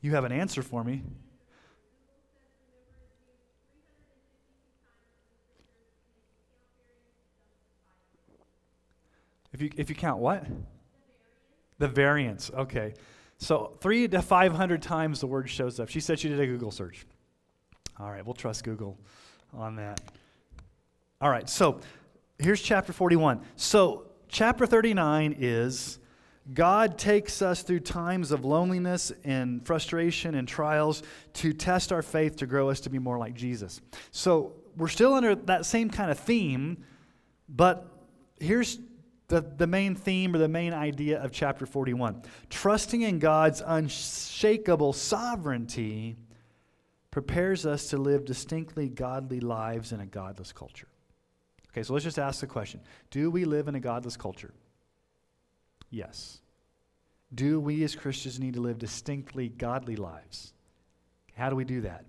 You 0.00 0.14
have 0.14 0.22
an 0.22 0.30
answer 0.30 0.62
for 0.62 0.84
me. 0.84 1.02
If 9.52 9.62
you, 9.62 9.70
if 9.76 9.90
you 9.90 9.96
count 9.96 10.20
what? 10.20 10.46
The 11.78 11.88
variance. 11.88 12.50
Okay. 12.52 12.94
So 13.38 13.76
three 13.80 14.08
to 14.08 14.20
500 14.20 14.82
times 14.82 15.20
the 15.20 15.26
word 15.26 15.48
shows 15.48 15.78
up. 15.78 15.88
She 15.88 16.00
said 16.00 16.18
she 16.18 16.28
did 16.28 16.40
a 16.40 16.46
Google 16.46 16.70
search. 16.70 17.06
All 18.00 18.10
right, 18.10 18.24
we'll 18.24 18.34
trust 18.34 18.64
Google 18.64 18.96
on 19.52 19.76
that. 19.76 20.00
All 21.20 21.30
right, 21.30 21.48
so 21.48 21.80
here's 22.38 22.62
chapter 22.62 22.92
41. 22.92 23.40
So, 23.56 24.06
chapter 24.28 24.66
39 24.66 25.36
is 25.38 25.98
God 26.54 26.96
takes 26.96 27.42
us 27.42 27.62
through 27.62 27.80
times 27.80 28.30
of 28.30 28.44
loneliness 28.44 29.12
and 29.24 29.66
frustration 29.66 30.36
and 30.36 30.46
trials 30.46 31.02
to 31.34 31.52
test 31.52 31.92
our 31.92 32.02
faith 32.02 32.36
to 32.36 32.46
grow 32.46 32.70
us 32.70 32.80
to 32.80 32.90
be 32.90 32.98
more 32.98 33.18
like 33.18 33.34
Jesus. 33.34 33.80
So, 34.12 34.52
we're 34.76 34.88
still 34.88 35.14
under 35.14 35.34
that 35.34 35.66
same 35.66 35.90
kind 35.90 36.10
of 36.10 36.18
theme, 36.20 36.84
but 37.48 37.88
here's 38.38 38.78
the, 39.28 39.42
the 39.42 39.66
main 39.66 39.94
theme 39.94 40.34
or 40.34 40.38
the 40.38 40.48
main 40.48 40.72
idea 40.72 41.22
of 41.22 41.30
chapter 41.32 41.66
41. 41.66 42.22
Trusting 42.48 43.02
in 43.02 43.18
God's 43.18 43.62
unshakable 43.64 44.94
sovereignty 44.94 46.16
prepares 47.10 47.66
us 47.66 47.88
to 47.88 47.98
live 47.98 48.24
distinctly 48.24 48.88
godly 48.88 49.40
lives 49.40 49.92
in 49.92 50.00
a 50.00 50.06
godless 50.06 50.52
culture. 50.52 50.88
Okay, 51.70 51.82
so 51.82 51.92
let's 51.92 52.04
just 52.04 52.18
ask 52.18 52.40
the 52.40 52.46
question 52.46 52.80
Do 53.10 53.30
we 53.30 53.44
live 53.44 53.68
in 53.68 53.74
a 53.74 53.80
godless 53.80 54.16
culture? 54.16 54.54
Yes. 55.90 56.40
Do 57.34 57.60
we 57.60 57.84
as 57.84 57.94
Christians 57.94 58.40
need 58.40 58.54
to 58.54 58.60
live 58.60 58.78
distinctly 58.78 59.50
godly 59.50 59.96
lives? 59.96 60.54
How 61.34 61.50
do 61.50 61.56
we 61.56 61.64
do 61.64 61.82
that? 61.82 62.06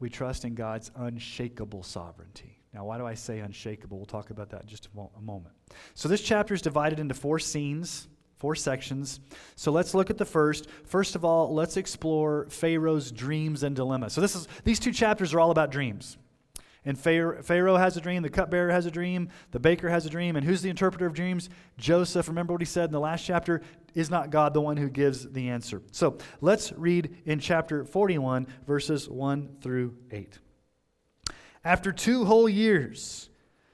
We 0.00 0.10
trust 0.10 0.44
in 0.44 0.54
God's 0.54 0.90
unshakable 0.96 1.84
sovereignty. 1.84 2.53
Now, 2.74 2.84
why 2.84 2.98
do 2.98 3.06
I 3.06 3.14
say 3.14 3.38
unshakable? 3.38 3.96
We'll 3.96 4.04
talk 4.04 4.30
about 4.30 4.50
that 4.50 4.62
in 4.62 4.68
just 4.68 4.86
a, 4.86 4.88
mo- 4.96 5.12
a 5.16 5.22
moment. 5.22 5.54
So, 5.94 6.08
this 6.08 6.20
chapter 6.20 6.54
is 6.54 6.60
divided 6.60 6.98
into 6.98 7.14
four 7.14 7.38
scenes, 7.38 8.08
four 8.36 8.56
sections. 8.56 9.20
So, 9.54 9.70
let's 9.70 9.94
look 9.94 10.10
at 10.10 10.18
the 10.18 10.24
first. 10.24 10.68
First 10.84 11.14
of 11.14 11.24
all, 11.24 11.54
let's 11.54 11.76
explore 11.76 12.46
Pharaoh's 12.50 13.12
dreams 13.12 13.62
and 13.62 13.76
dilemmas. 13.76 14.12
So, 14.12 14.20
this 14.20 14.34
is, 14.34 14.48
these 14.64 14.80
two 14.80 14.92
chapters 14.92 15.32
are 15.32 15.40
all 15.40 15.52
about 15.52 15.70
dreams. 15.70 16.18
And 16.86 16.98
Pharaoh 16.98 17.76
has 17.76 17.96
a 17.96 18.00
dream, 18.00 18.22
the 18.22 18.28
cupbearer 18.28 18.70
has 18.70 18.84
a 18.84 18.90
dream, 18.90 19.30
the 19.52 19.58
baker 19.58 19.88
has 19.88 20.04
a 20.04 20.10
dream, 20.10 20.36
and 20.36 20.44
who's 20.44 20.60
the 20.60 20.68
interpreter 20.68 21.06
of 21.06 21.14
dreams? 21.14 21.48
Joseph. 21.78 22.28
Remember 22.28 22.52
what 22.52 22.60
he 22.60 22.66
said 22.66 22.86
in 22.86 22.92
the 22.92 23.00
last 23.00 23.24
chapter? 23.24 23.62
Is 23.94 24.10
not 24.10 24.28
God 24.28 24.52
the 24.52 24.60
one 24.60 24.76
who 24.76 24.90
gives 24.90 25.26
the 25.30 25.48
answer? 25.48 25.80
So 25.92 26.18
let's 26.42 26.72
read 26.72 27.16
in 27.24 27.38
chapter 27.38 27.86
41, 27.86 28.46
verses 28.66 29.08
1 29.08 29.56
through 29.62 29.96
8. 30.10 30.38
After 31.64 31.92
two 31.92 32.26
whole 32.26 32.48
years, 32.48 33.30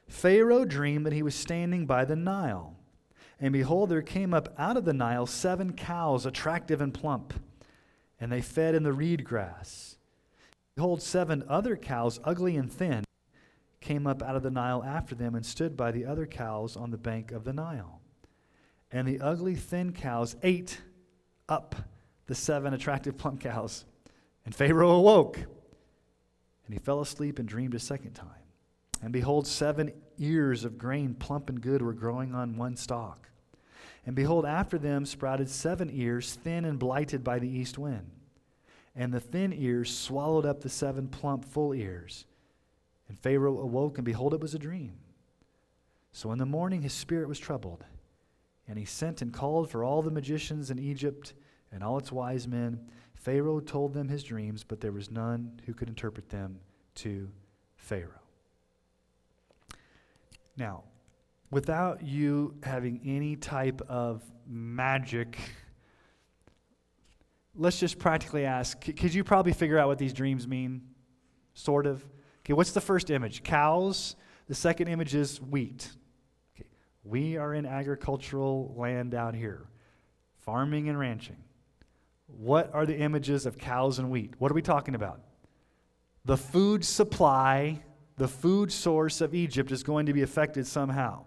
Pharaoh 0.06 0.64
dreamed 0.64 1.06
that 1.06 1.12
he 1.12 1.22
was 1.22 1.34
standing 1.34 1.86
by 1.86 2.04
the 2.04 2.16
Nile. 2.16 2.76
And 3.40 3.52
behold, 3.52 3.88
there 3.88 4.02
came 4.02 4.32
up 4.32 4.54
out 4.58 4.76
of 4.76 4.84
the 4.84 4.92
Nile 4.92 5.26
seven 5.26 5.72
cows, 5.72 6.24
attractive 6.26 6.80
and 6.80 6.94
plump, 6.94 7.34
and 8.20 8.30
they 8.30 8.42
fed 8.42 8.74
in 8.74 8.82
the 8.82 8.92
reed 8.92 9.24
grass. 9.24 9.96
Behold, 10.76 11.02
seven 11.02 11.42
other 11.48 11.76
cows, 11.76 12.20
ugly 12.22 12.56
and 12.56 12.70
thin, 12.70 13.04
came 13.80 14.06
up 14.06 14.22
out 14.22 14.36
of 14.36 14.42
the 14.42 14.50
Nile 14.50 14.84
after 14.84 15.14
them 15.14 15.34
and 15.34 15.44
stood 15.44 15.76
by 15.76 15.90
the 15.90 16.04
other 16.04 16.26
cows 16.26 16.76
on 16.76 16.90
the 16.90 16.98
bank 16.98 17.32
of 17.32 17.44
the 17.44 17.52
Nile. 17.52 18.00
And 18.92 19.08
the 19.08 19.20
ugly, 19.20 19.54
thin 19.54 19.92
cows 19.92 20.36
ate 20.42 20.80
up 21.48 21.74
the 22.26 22.34
seven 22.34 22.74
attractive, 22.74 23.16
plump 23.16 23.40
cows. 23.40 23.84
And 24.44 24.54
Pharaoh 24.54 24.90
awoke 24.90 25.38
and 26.70 26.78
he 26.78 26.84
fell 26.84 27.00
asleep 27.00 27.40
and 27.40 27.48
dreamed 27.48 27.74
a 27.74 27.80
second 27.80 28.12
time. 28.12 28.28
And 29.02 29.12
behold, 29.12 29.48
seven 29.48 29.92
ears 30.18 30.64
of 30.64 30.78
grain, 30.78 31.14
plump 31.14 31.48
and 31.48 31.60
good, 31.60 31.82
were 31.82 31.92
growing 31.92 32.32
on 32.32 32.56
one 32.56 32.76
stalk. 32.76 33.28
And 34.06 34.14
behold, 34.14 34.46
after 34.46 34.78
them 34.78 35.04
sprouted 35.04 35.50
seven 35.50 35.90
ears, 35.92 36.38
thin 36.44 36.64
and 36.64 36.78
blighted 36.78 37.24
by 37.24 37.40
the 37.40 37.48
east 37.48 37.76
wind. 37.76 38.12
And 38.94 39.12
the 39.12 39.18
thin 39.18 39.52
ears 39.52 39.92
swallowed 39.92 40.46
up 40.46 40.60
the 40.60 40.68
seven 40.68 41.08
plump, 41.08 41.44
full 41.44 41.74
ears. 41.74 42.24
And 43.08 43.18
Pharaoh 43.18 43.58
awoke, 43.58 43.98
and 43.98 44.04
behold, 44.04 44.32
it 44.32 44.40
was 44.40 44.54
a 44.54 44.58
dream. 44.60 44.92
So 46.12 46.30
in 46.30 46.38
the 46.38 46.46
morning 46.46 46.82
his 46.82 46.92
spirit 46.92 47.26
was 47.26 47.40
troubled, 47.40 47.84
and 48.68 48.78
he 48.78 48.84
sent 48.84 49.22
and 49.22 49.32
called 49.32 49.68
for 49.68 49.82
all 49.82 50.02
the 50.02 50.12
magicians 50.12 50.70
in 50.70 50.78
Egypt 50.78 51.32
and 51.72 51.82
all 51.82 51.98
its 51.98 52.10
wise 52.12 52.48
men 52.48 52.80
Pharaoh 53.20 53.60
told 53.60 53.92
them 53.92 54.08
his 54.08 54.24
dreams, 54.24 54.64
but 54.64 54.80
there 54.80 54.92
was 54.92 55.10
none 55.10 55.60
who 55.66 55.74
could 55.74 55.88
interpret 55.88 56.30
them 56.30 56.58
to 56.96 57.28
Pharaoh. 57.76 58.08
Now, 60.56 60.84
without 61.50 62.02
you 62.02 62.54
having 62.62 62.98
any 63.04 63.36
type 63.36 63.82
of 63.88 64.22
magic, 64.46 65.38
let's 67.54 67.78
just 67.78 67.98
practically 67.98 68.46
ask 68.46 68.80
could 68.80 69.12
you 69.12 69.22
probably 69.22 69.52
figure 69.52 69.78
out 69.78 69.88
what 69.88 69.98
these 69.98 70.14
dreams 70.14 70.48
mean? 70.48 70.80
Sort 71.52 71.86
of. 71.86 72.02
Okay, 72.42 72.54
what's 72.54 72.72
the 72.72 72.80
first 72.80 73.10
image? 73.10 73.42
Cows. 73.42 74.16
The 74.48 74.54
second 74.54 74.88
image 74.88 75.14
is 75.14 75.42
wheat. 75.42 75.90
Okay, 76.56 76.68
we 77.04 77.36
are 77.36 77.52
in 77.52 77.66
agricultural 77.66 78.74
land 78.78 79.14
out 79.14 79.34
here, 79.34 79.68
farming 80.38 80.88
and 80.88 80.98
ranching. 80.98 81.36
What 82.38 82.70
are 82.74 82.86
the 82.86 82.96
images 82.96 83.46
of 83.46 83.58
cows 83.58 83.98
and 83.98 84.10
wheat? 84.10 84.34
What 84.38 84.50
are 84.50 84.54
we 84.54 84.62
talking 84.62 84.94
about? 84.94 85.20
The 86.24 86.36
food 86.36 86.84
supply, 86.84 87.82
the 88.16 88.28
food 88.28 88.70
source 88.72 89.20
of 89.20 89.34
Egypt 89.34 89.72
is 89.72 89.82
going 89.82 90.06
to 90.06 90.12
be 90.12 90.22
affected 90.22 90.66
somehow. 90.66 91.24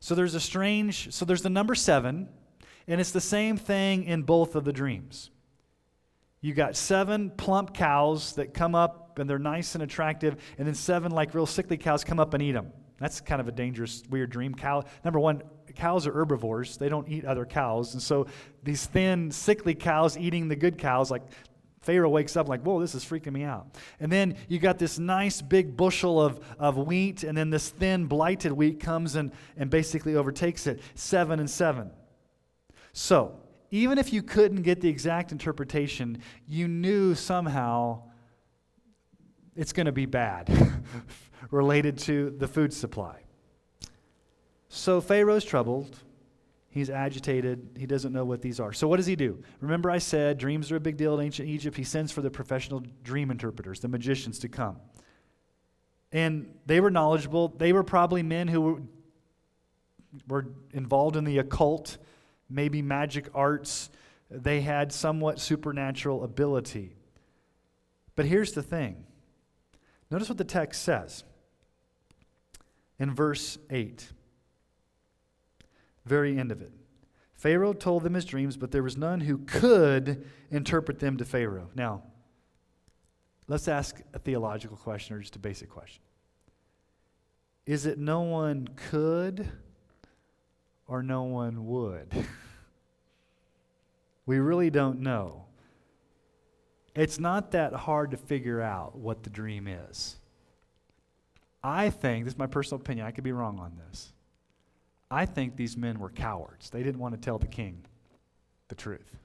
So 0.00 0.14
there's 0.14 0.34
a 0.34 0.40
strange, 0.40 1.12
so 1.12 1.24
there's 1.24 1.42
the 1.42 1.50
number 1.50 1.74
seven, 1.74 2.28
and 2.86 3.00
it's 3.00 3.12
the 3.12 3.20
same 3.20 3.56
thing 3.56 4.04
in 4.04 4.22
both 4.22 4.54
of 4.56 4.64
the 4.64 4.72
dreams. 4.72 5.30
You 6.40 6.54
got 6.54 6.76
seven 6.76 7.30
plump 7.30 7.72
cows 7.72 8.34
that 8.34 8.52
come 8.52 8.74
up 8.74 9.18
and 9.18 9.30
they're 9.30 9.38
nice 9.38 9.74
and 9.74 9.82
attractive, 9.82 10.36
and 10.58 10.66
then 10.66 10.74
seven 10.74 11.12
like 11.12 11.34
real 11.34 11.46
sickly 11.46 11.76
cows 11.76 12.02
come 12.02 12.18
up 12.18 12.34
and 12.34 12.42
eat 12.42 12.52
them. 12.52 12.72
That's 12.98 13.20
kind 13.20 13.40
of 13.40 13.48
a 13.48 13.52
dangerous, 13.52 14.02
weird 14.08 14.30
dream. 14.30 14.54
Cow, 14.54 14.84
number 15.04 15.18
one, 15.18 15.42
cows 15.72 16.06
are 16.06 16.12
herbivores. 16.12 16.76
They 16.76 16.88
don't 16.88 17.08
eat 17.08 17.24
other 17.24 17.44
cows. 17.44 17.94
And 17.94 18.02
so 18.02 18.26
these 18.62 18.86
thin, 18.86 19.30
sickly 19.30 19.74
cows 19.74 20.16
eating 20.16 20.48
the 20.48 20.56
good 20.56 20.78
cows, 20.78 21.10
like 21.10 21.22
Pharaoh 21.82 22.10
wakes 22.10 22.36
up 22.36 22.48
like, 22.48 22.62
whoa, 22.62 22.80
this 22.80 22.94
is 22.94 23.04
freaking 23.04 23.32
me 23.32 23.42
out. 23.42 23.66
And 23.98 24.10
then 24.10 24.36
you 24.48 24.58
got 24.58 24.78
this 24.78 24.98
nice 24.98 25.42
big 25.42 25.76
bushel 25.76 26.20
of, 26.20 26.40
of 26.58 26.78
wheat, 26.78 27.24
and 27.24 27.36
then 27.36 27.50
this 27.50 27.70
thin, 27.70 28.06
blighted 28.06 28.52
wheat 28.52 28.78
comes 28.78 29.16
and, 29.16 29.32
and 29.56 29.68
basically 29.68 30.14
overtakes 30.14 30.66
it. 30.66 30.80
Seven 30.94 31.40
and 31.40 31.50
seven. 31.50 31.90
So, 32.92 33.38
even 33.72 33.98
if 33.98 34.12
you 34.12 34.22
couldn't 34.22 34.62
get 34.62 34.80
the 34.80 34.88
exact 34.88 35.32
interpretation, 35.32 36.18
you 36.46 36.68
knew 36.68 37.14
somehow 37.14 38.02
it's 39.56 39.72
going 39.72 39.86
to 39.86 39.92
be 39.92 40.06
bad 40.06 40.50
related 41.50 41.98
to 41.98 42.30
the 42.38 42.46
food 42.46 42.72
supply. 42.72 43.21
So 44.74 45.02
Pharaoh's 45.02 45.44
troubled. 45.44 45.98
He's 46.70 46.88
agitated. 46.88 47.76
He 47.78 47.84
doesn't 47.84 48.10
know 48.10 48.24
what 48.24 48.40
these 48.40 48.58
are. 48.58 48.72
So, 48.72 48.88
what 48.88 48.96
does 48.96 49.04
he 49.04 49.14
do? 49.14 49.44
Remember, 49.60 49.90
I 49.90 49.98
said 49.98 50.38
dreams 50.38 50.72
are 50.72 50.76
a 50.76 50.80
big 50.80 50.96
deal 50.96 51.18
in 51.18 51.26
ancient 51.26 51.46
Egypt. 51.46 51.76
He 51.76 51.84
sends 51.84 52.10
for 52.10 52.22
the 52.22 52.30
professional 52.30 52.82
dream 53.04 53.30
interpreters, 53.30 53.80
the 53.80 53.88
magicians, 53.88 54.38
to 54.38 54.48
come. 54.48 54.78
And 56.10 56.54
they 56.64 56.80
were 56.80 56.90
knowledgeable. 56.90 57.48
They 57.48 57.74
were 57.74 57.82
probably 57.82 58.22
men 58.22 58.48
who 58.48 58.60
were, 58.62 58.82
were 60.26 60.46
involved 60.72 61.16
in 61.16 61.24
the 61.24 61.36
occult, 61.36 61.98
maybe 62.48 62.80
magic 62.80 63.28
arts. 63.34 63.90
They 64.30 64.62
had 64.62 64.90
somewhat 64.90 65.38
supernatural 65.38 66.24
ability. 66.24 66.96
But 68.16 68.24
here's 68.24 68.52
the 68.52 68.62
thing 68.62 69.04
notice 70.10 70.30
what 70.30 70.38
the 70.38 70.44
text 70.44 70.82
says 70.82 71.24
in 72.98 73.14
verse 73.14 73.58
8 73.68 74.08
very 76.04 76.38
end 76.38 76.52
of 76.52 76.60
it. 76.60 76.72
Pharaoh 77.34 77.72
told 77.72 78.02
them 78.04 78.14
his 78.14 78.24
dreams, 78.24 78.56
but 78.56 78.70
there 78.70 78.82
was 78.82 78.96
none 78.96 79.20
who 79.20 79.38
could 79.38 80.24
interpret 80.50 81.00
them 81.00 81.16
to 81.16 81.24
Pharaoh. 81.24 81.70
Now, 81.74 82.04
let's 83.48 83.66
ask 83.68 84.00
a 84.14 84.18
theological 84.18 84.76
question 84.76 85.16
or 85.16 85.20
just 85.20 85.36
a 85.36 85.40
basic 85.40 85.68
question. 85.68 86.02
Is 87.66 87.86
it 87.86 87.98
no 87.98 88.20
one 88.20 88.68
could 88.76 89.50
or 90.86 91.02
no 91.02 91.24
one 91.24 91.66
would? 91.66 92.12
we 94.26 94.38
really 94.38 94.70
don't 94.70 95.00
know. 95.00 95.46
It's 96.94 97.18
not 97.18 97.52
that 97.52 97.72
hard 97.72 98.10
to 98.10 98.16
figure 98.16 98.60
out 98.60 98.96
what 98.96 99.22
the 99.22 99.30
dream 99.30 99.66
is. 99.66 100.16
I 101.64 101.90
think, 101.90 102.24
this 102.24 102.34
is 102.34 102.38
my 102.38 102.46
personal 102.46 102.80
opinion, 102.80 103.06
I 103.06 103.12
could 103.12 103.24
be 103.24 103.32
wrong 103.32 103.58
on 103.58 103.80
this. 103.88 104.12
I 105.12 105.26
think 105.26 105.56
these 105.56 105.76
men 105.76 105.98
were 105.98 106.08
cowards. 106.08 106.70
They 106.70 106.82
didn't 106.82 107.00
want 107.00 107.14
to 107.14 107.20
tell 107.20 107.38
the 107.38 107.46
king 107.46 107.84
the 108.68 108.74
truth. 108.74 109.18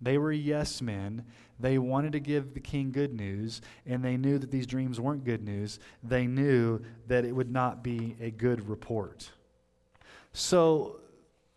They 0.00 0.16
were 0.16 0.32
yes 0.32 0.80
men. 0.80 1.26
They 1.60 1.76
wanted 1.76 2.12
to 2.12 2.20
give 2.20 2.54
the 2.54 2.60
king 2.60 2.90
good 2.90 3.12
news, 3.12 3.60
and 3.86 4.02
they 4.02 4.16
knew 4.16 4.38
that 4.38 4.50
these 4.50 4.66
dreams 4.66 4.98
weren't 4.98 5.24
good 5.24 5.44
news. 5.44 5.78
They 6.02 6.26
knew 6.26 6.80
that 7.06 7.26
it 7.26 7.32
would 7.32 7.52
not 7.52 7.84
be 7.84 8.16
a 8.18 8.30
good 8.30 8.66
report. 8.66 9.30
So, 10.32 11.00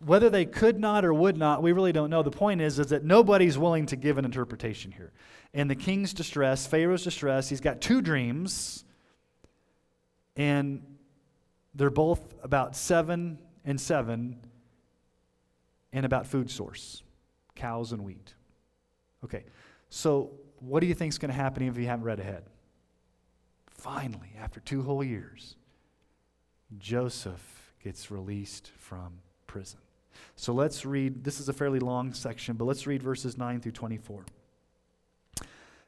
whether 0.04 0.28
they 0.28 0.44
could 0.44 0.78
not 0.78 1.02
or 1.02 1.14
would 1.14 1.38
not, 1.38 1.62
we 1.62 1.72
really 1.72 1.92
don't 1.92 2.10
know. 2.10 2.22
The 2.22 2.30
point 2.30 2.60
is, 2.60 2.78
is 2.78 2.88
that 2.88 3.02
nobody's 3.02 3.56
willing 3.56 3.86
to 3.86 3.96
give 3.96 4.18
an 4.18 4.26
interpretation 4.26 4.92
here. 4.92 5.10
And 5.54 5.70
the 5.70 5.74
king's 5.74 6.12
distress, 6.12 6.66
Pharaoh's 6.66 7.02
distress, 7.02 7.48
he's 7.48 7.62
got 7.62 7.80
two 7.80 8.02
dreams, 8.02 8.84
and 10.36 10.82
they're 11.76 11.90
both 11.90 12.34
about 12.42 12.74
seven 12.74 13.38
and 13.64 13.80
seven 13.80 14.40
and 15.92 16.04
about 16.04 16.26
food 16.26 16.50
source 16.50 17.02
cows 17.54 17.92
and 17.92 18.02
wheat. 18.04 18.34
Okay, 19.24 19.44
so 19.88 20.30
what 20.60 20.80
do 20.80 20.86
you 20.86 20.94
think 20.94 21.12
is 21.12 21.18
going 21.18 21.30
to 21.30 21.36
happen 21.36 21.62
if 21.62 21.76
you 21.76 21.86
haven't 21.86 22.04
read 22.04 22.20
ahead? 22.20 22.44
Finally, 23.70 24.32
after 24.40 24.60
two 24.60 24.82
whole 24.82 25.02
years, 25.04 25.56
Joseph 26.78 27.72
gets 27.82 28.10
released 28.10 28.72
from 28.76 29.20
prison. 29.46 29.80
So 30.34 30.52
let's 30.52 30.84
read, 30.84 31.24
this 31.24 31.40
is 31.40 31.48
a 31.48 31.52
fairly 31.52 31.78
long 31.78 32.12
section, 32.12 32.56
but 32.56 32.64
let's 32.64 32.86
read 32.86 33.02
verses 33.02 33.38
9 33.38 33.60
through 33.60 33.72
24. 33.72 34.24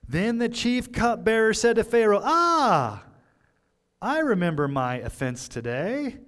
Then 0.09 0.39
the 0.39 0.49
chief 0.49 0.91
cupbearer 0.91 1.53
said 1.53 1.76
to 1.76 1.84
Pharaoh, 1.84 2.20
Ah, 2.22 3.05
I 4.01 4.20
remember 4.20 4.68
my 4.68 4.96
offense 4.96 5.49
today. 5.49 6.18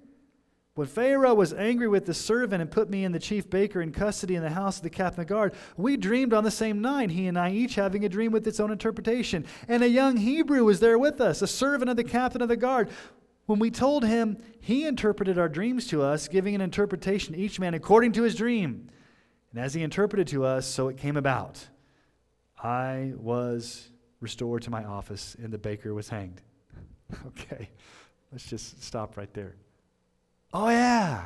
When 0.75 0.87
Pharaoh 0.87 1.33
was 1.33 1.53
angry 1.53 1.87
with 1.87 2.05
the 2.05 2.13
servant 2.13 2.61
and 2.61 2.71
put 2.71 2.89
me 2.89 3.03
and 3.03 3.13
the 3.13 3.19
chief 3.19 3.49
baker 3.49 3.81
in 3.81 3.91
custody 3.91 4.35
in 4.35 4.43
the 4.43 4.49
house 4.49 4.77
of 4.77 4.83
the 4.83 4.89
captain 4.89 5.21
of 5.21 5.27
the 5.27 5.33
guard, 5.33 5.53
we 5.75 5.97
dreamed 5.97 6.33
on 6.33 6.43
the 6.43 6.51
same 6.51 6.81
night, 6.81 7.11
he 7.11 7.27
and 7.27 7.37
I 7.37 7.51
each 7.51 7.75
having 7.75 8.05
a 8.05 8.09
dream 8.09 8.31
with 8.31 8.47
its 8.47 8.59
own 8.59 8.71
interpretation. 8.71 9.45
And 9.67 9.83
a 9.83 9.89
young 9.89 10.17
Hebrew 10.17 10.63
was 10.63 10.79
there 10.79 10.97
with 10.97 11.19
us, 11.19 11.41
a 11.41 11.47
servant 11.47 11.89
of 11.89 11.97
the 11.97 12.03
captain 12.03 12.41
of 12.41 12.47
the 12.47 12.57
guard. 12.57 12.89
When 13.47 13.59
we 13.59 13.69
told 13.69 14.05
him, 14.05 14.37
he 14.61 14.85
interpreted 14.85 15.37
our 15.37 15.49
dreams 15.49 15.87
to 15.87 16.01
us, 16.01 16.29
giving 16.29 16.55
an 16.55 16.61
interpretation 16.61 17.35
each 17.35 17.59
man 17.59 17.73
according 17.73 18.13
to 18.13 18.23
his 18.23 18.35
dream. 18.35 18.89
And 19.51 19.61
as 19.61 19.73
he 19.73 19.83
interpreted 19.83 20.27
to 20.27 20.45
us, 20.45 20.65
so 20.65 20.87
it 20.87 20.97
came 20.97 21.17
about. 21.17 21.67
I 22.63 23.13
was 23.17 23.89
restored 24.21 24.61
to 24.63 24.69
my 24.69 24.85
office, 24.85 25.35
and 25.41 25.51
the 25.51 25.57
baker 25.57 25.93
was 25.93 26.07
hanged. 26.07 26.41
Okay, 27.27 27.69
let's 28.31 28.45
just 28.45 28.83
stop 28.83 29.17
right 29.17 29.33
there. 29.33 29.55
Oh, 30.53 30.69
yeah. 30.69 31.25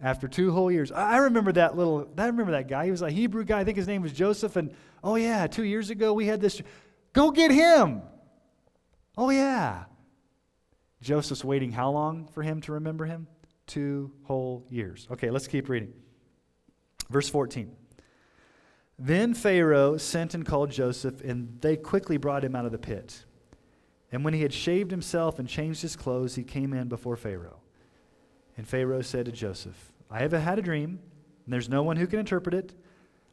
After 0.00 0.28
two 0.28 0.52
whole 0.52 0.70
years. 0.70 0.92
I 0.92 1.18
remember 1.18 1.52
that 1.52 1.76
little, 1.76 2.08
I 2.18 2.26
remember 2.26 2.52
that 2.52 2.68
guy. 2.68 2.84
He 2.84 2.90
was 2.90 3.02
a 3.02 3.10
Hebrew 3.10 3.44
guy. 3.44 3.60
I 3.60 3.64
think 3.64 3.76
his 3.76 3.86
name 3.86 4.02
was 4.02 4.12
Joseph. 4.12 4.56
And 4.56 4.72
oh, 5.02 5.16
yeah, 5.16 5.46
two 5.46 5.64
years 5.64 5.90
ago 5.90 6.12
we 6.12 6.26
had 6.26 6.40
this. 6.40 6.60
Go 7.12 7.30
get 7.30 7.50
him. 7.50 8.02
Oh, 9.16 9.30
yeah. 9.30 9.84
Joseph's 11.00 11.44
waiting 11.44 11.72
how 11.72 11.90
long 11.90 12.26
for 12.28 12.42
him 12.42 12.60
to 12.62 12.72
remember 12.72 13.06
him? 13.06 13.26
Two 13.66 14.12
whole 14.24 14.66
years. 14.68 15.06
Okay, 15.10 15.30
let's 15.30 15.46
keep 15.46 15.68
reading. 15.68 15.92
Verse 17.08 17.28
14. 17.28 17.74
Then 18.98 19.34
Pharaoh 19.34 19.98
sent 19.98 20.34
and 20.34 20.44
called 20.44 20.70
Joseph, 20.70 21.20
and 21.22 21.60
they 21.60 21.76
quickly 21.76 22.16
brought 22.16 22.44
him 22.44 22.56
out 22.56 22.64
of 22.64 22.72
the 22.72 22.78
pit. 22.78 23.25
And 24.12 24.24
when 24.24 24.34
he 24.34 24.42
had 24.42 24.52
shaved 24.52 24.90
himself 24.90 25.38
and 25.38 25.48
changed 25.48 25.82
his 25.82 25.96
clothes, 25.96 26.36
he 26.36 26.44
came 26.44 26.72
in 26.72 26.88
before 26.88 27.16
Pharaoh. 27.16 27.60
And 28.56 28.66
Pharaoh 28.66 29.02
said 29.02 29.26
to 29.26 29.32
Joseph, 29.32 29.92
I 30.10 30.20
have 30.20 30.32
had 30.32 30.58
a 30.58 30.62
dream, 30.62 31.00
and 31.44 31.52
there's 31.52 31.68
no 31.68 31.82
one 31.82 31.96
who 31.96 32.06
can 32.06 32.20
interpret 32.20 32.54
it. 32.54 32.72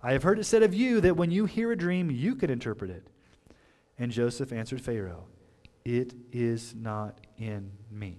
I 0.01 0.11
have 0.13 0.24
heard 0.24 0.39
it 0.39 0.45
said 0.45 0.63
of 0.63 0.74
you 0.74 0.99
that 1.01 1.15
when 1.15 1.32
you 1.32 1.45
hear 1.45 1.71
a 1.71 1.78
dream, 1.78 2.11
you 2.11 2.36
can 2.36 2.49
interpret 2.49 2.89
it. 2.89 3.07
And 3.97 4.11
Joseph 4.11 4.51
answered 4.51 4.82
Pharaoh, 4.82 5.26
It 5.86 6.13
is 6.32 6.76
not 6.76 7.19
in 7.38 7.71
me. 7.91 8.17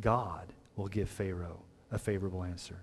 God 0.00 0.52
will 0.76 0.88
give 0.88 1.08
Pharaoh 1.08 1.62
a 1.92 1.98
favorable 1.98 2.42
answer. 2.42 2.82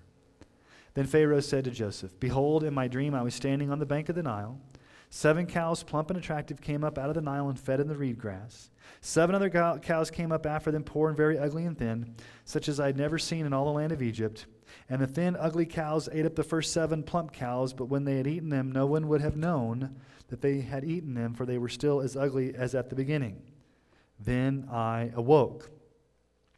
Then 0.94 1.06
Pharaoh 1.06 1.40
said 1.40 1.66
to 1.66 1.72
Joseph, 1.72 2.20
Behold, 2.20 2.64
in 2.64 2.74
my 2.74 2.88
dream 2.88 3.14
I 3.14 3.24
was 3.24 3.36
standing 3.36 3.72
on 3.72 3.80
the 3.80 3.86
bank 3.86 4.10
of 4.10 4.16
the 4.16 4.24
Nile 4.24 4.60
Seven 5.10 5.46
cows, 5.46 5.84
plump 5.84 6.10
and 6.10 6.20
attractive, 6.20 6.60
came 6.60 6.84
up 6.84 6.98
out 6.98 7.10
of 7.10 7.16
the 7.16 7.22
Nile 7.22 7.48
and 7.50 7.60
fed 7.60 7.80
in 7.80 7.88
the 7.88 7.96
reed 7.96 8.18
grass. 8.18 8.70
Seven 9.00 9.36
other 9.36 9.50
cows 9.80 10.12
came 10.12 10.32
up 10.32 10.46
after 10.46 10.70
them, 10.70 10.84
poor 10.84 11.08
and 11.08 11.16
very 11.16 11.40
ugly 11.40 11.66
and 11.66 11.78
thin, 11.78 12.16
such 12.44 12.68
as 12.68 12.80
I 12.80 12.88
had 12.88 12.98
never 12.98 13.18
seen 13.18 13.46
in 13.46 13.54
all 13.54 13.66
the 13.66 13.72
land 13.72 13.92
of 13.92 14.02
Egypt. 14.02 14.46
And 14.90 15.02
the 15.02 15.08
thin, 15.08 15.38
ugly 15.38 15.66
cows 15.66 16.10
ate 16.12 16.26
up 16.26 16.36
the 16.36 16.44
first 16.44 16.74
seven 16.74 17.04
plump 17.04 17.32
cows, 17.32 17.74
but 17.74 17.86
when 17.86 18.04
they 18.04 18.18
had 18.18 18.28
eaten 18.28 18.50
them, 18.50 18.72
no 18.72 18.86
one 18.86 19.08
would 19.08 19.22
have 19.22 19.38
known 19.38 19.96
that 20.28 20.42
they 20.42 20.60
had 20.60 20.84
eaten 20.84 21.14
them, 21.14 21.34
for 21.34 21.46
they 21.46 21.58
were 21.58 21.70
still 21.70 22.02
as 22.02 22.18
ugly 22.18 22.54
as 22.54 22.76
at 22.76 22.90
the 22.90 22.96
beginning. 22.96 23.42
Then 24.20 24.68
I 24.70 25.12
awoke. 25.16 25.72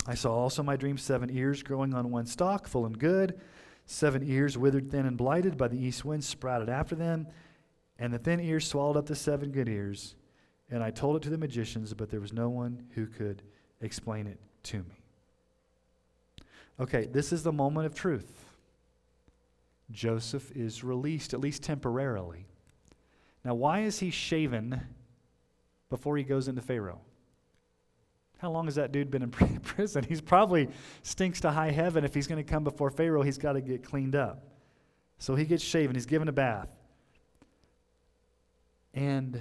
I 0.07 0.15
saw 0.15 0.33
also 0.33 0.63
my 0.63 0.75
dream 0.75 0.97
seven 0.97 1.29
ears 1.29 1.61
growing 1.61 1.93
on 1.93 2.09
one 2.09 2.25
stalk, 2.25 2.67
full 2.67 2.87
and 2.87 2.97
good. 2.97 3.39
Seven 3.85 4.23
ears 4.23 4.57
withered, 4.57 4.89
thin, 4.89 5.05
and 5.05 5.17
blighted 5.17 5.55
by 5.55 5.67
the 5.67 5.77
east 5.77 6.03
wind 6.03 6.23
sprouted 6.23 6.69
after 6.69 6.95
them 6.95 7.27
and 7.99 8.13
the 8.13 8.17
thin 8.17 8.39
ears 8.39 8.65
swallowed 8.65 8.97
up 8.97 9.05
the 9.05 9.15
seven 9.15 9.51
good 9.51 9.67
ears. 9.67 10.15
And 10.71 10.81
I 10.81 10.89
told 10.89 11.17
it 11.17 11.21
to 11.23 11.29
the 11.29 11.37
magicians, 11.37 11.93
but 11.93 12.09
there 12.09 12.21
was 12.21 12.31
no 12.31 12.49
one 12.49 12.83
who 12.95 13.05
could 13.05 13.41
explain 13.81 14.25
it 14.25 14.39
to 14.63 14.77
me. 14.77 15.03
Okay, 16.79 17.07
this 17.11 17.33
is 17.33 17.43
the 17.43 17.51
moment 17.51 17.85
of 17.85 17.93
truth. 17.93 18.45
Joseph 19.91 20.51
is 20.55 20.83
released, 20.83 21.33
at 21.33 21.41
least 21.41 21.63
temporarily. 21.63 22.45
Now, 23.43 23.55
why 23.55 23.81
is 23.81 23.99
he 23.99 24.11
shaven 24.11 24.79
before 25.89 26.15
he 26.15 26.23
goes 26.23 26.47
into 26.47 26.61
Pharaoh? 26.61 27.01
How 28.37 28.51
long 28.51 28.65
has 28.65 28.75
that 28.75 28.93
dude 28.93 29.11
been 29.11 29.23
in 29.23 29.31
prison? 29.63 30.05
He's 30.07 30.21
probably 30.21 30.69
stinks 31.01 31.41
to 31.41 31.51
high 31.51 31.71
heaven. 31.71 32.05
If 32.05 32.13
he's 32.13 32.27
going 32.27 32.43
to 32.43 32.49
come 32.49 32.63
before 32.63 32.91
Pharaoh, 32.91 33.23
he's 33.23 33.37
got 33.37 33.53
to 33.53 33.61
get 33.61 33.83
cleaned 33.83 34.15
up. 34.15 34.45
So 35.17 35.35
he 35.35 35.43
gets 35.43 35.63
shaven, 35.63 35.95
he's 35.95 36.05
given 36.05 36.29
a 36.29 36.31
bath. 36.31 36.69
And 38.99 39.39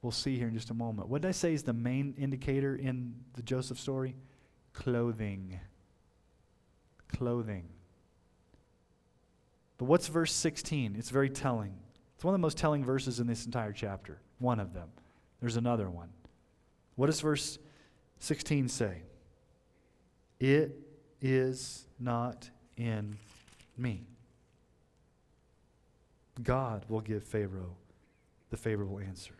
we'll 0.00 0.10
see 0.10 0.38
here 0.38 0.48
in 0.48 0.54
just 0.54 0.70
a 0.70 0.74
moment. 0.74 1.10
What 1.10 1.20
did 1.20 1.28
I 1.28 1.32
say 1.32 1.52
is 1.52 1.64
the 1.64 1.74
main 1.74 2.14
indicator 2.16 2.74
in 2.74 3.14
the 3.34 3.42
Joseph 3.42 3.78
story? 3.78 4.16
Clothing. 4.72 5.60
Clothing. 7.14 7.68
But 9.76 9.84
what's 9.84 10.08
verse 10.08 10.32
16? 10.32 10.96
It's 10.96 11.10
very 11.10 11.28
telling. 11.28 11.74
It's 12.14 12.24
one 12.24 12.32
of 12.32 12.40
the 12.40 12.42
most 12.42 12.56
telling 12.56 12.82
verses 12.82 13.20
in 13.20 13.26
this 13.26 13.44
entire 13.44 13.72
chapter. 13.72 14.18
One 14.38 14.60
of 14.60 14.72
them. 14.72 14.88
There's 15.42 15.58
another 15.58 15.90
one. 15.90 16.08
What 16.94 17.08
does 17.08 17.20
verse 17.20 17.58
16 18.20 18.70
say? 18.70 19.02
It 20.40 20.74
is 21.20 21.86
not 22.00 22.48
in 22.78 23.18
me. 23.76 24.06
God 26.42 26.86
will 26.88 27.02
give 27.02 27.22
Pharaoh 27.22 27.76
the 28.56 28.62
favorable 28.62 28.98
answer. 28.98 29.34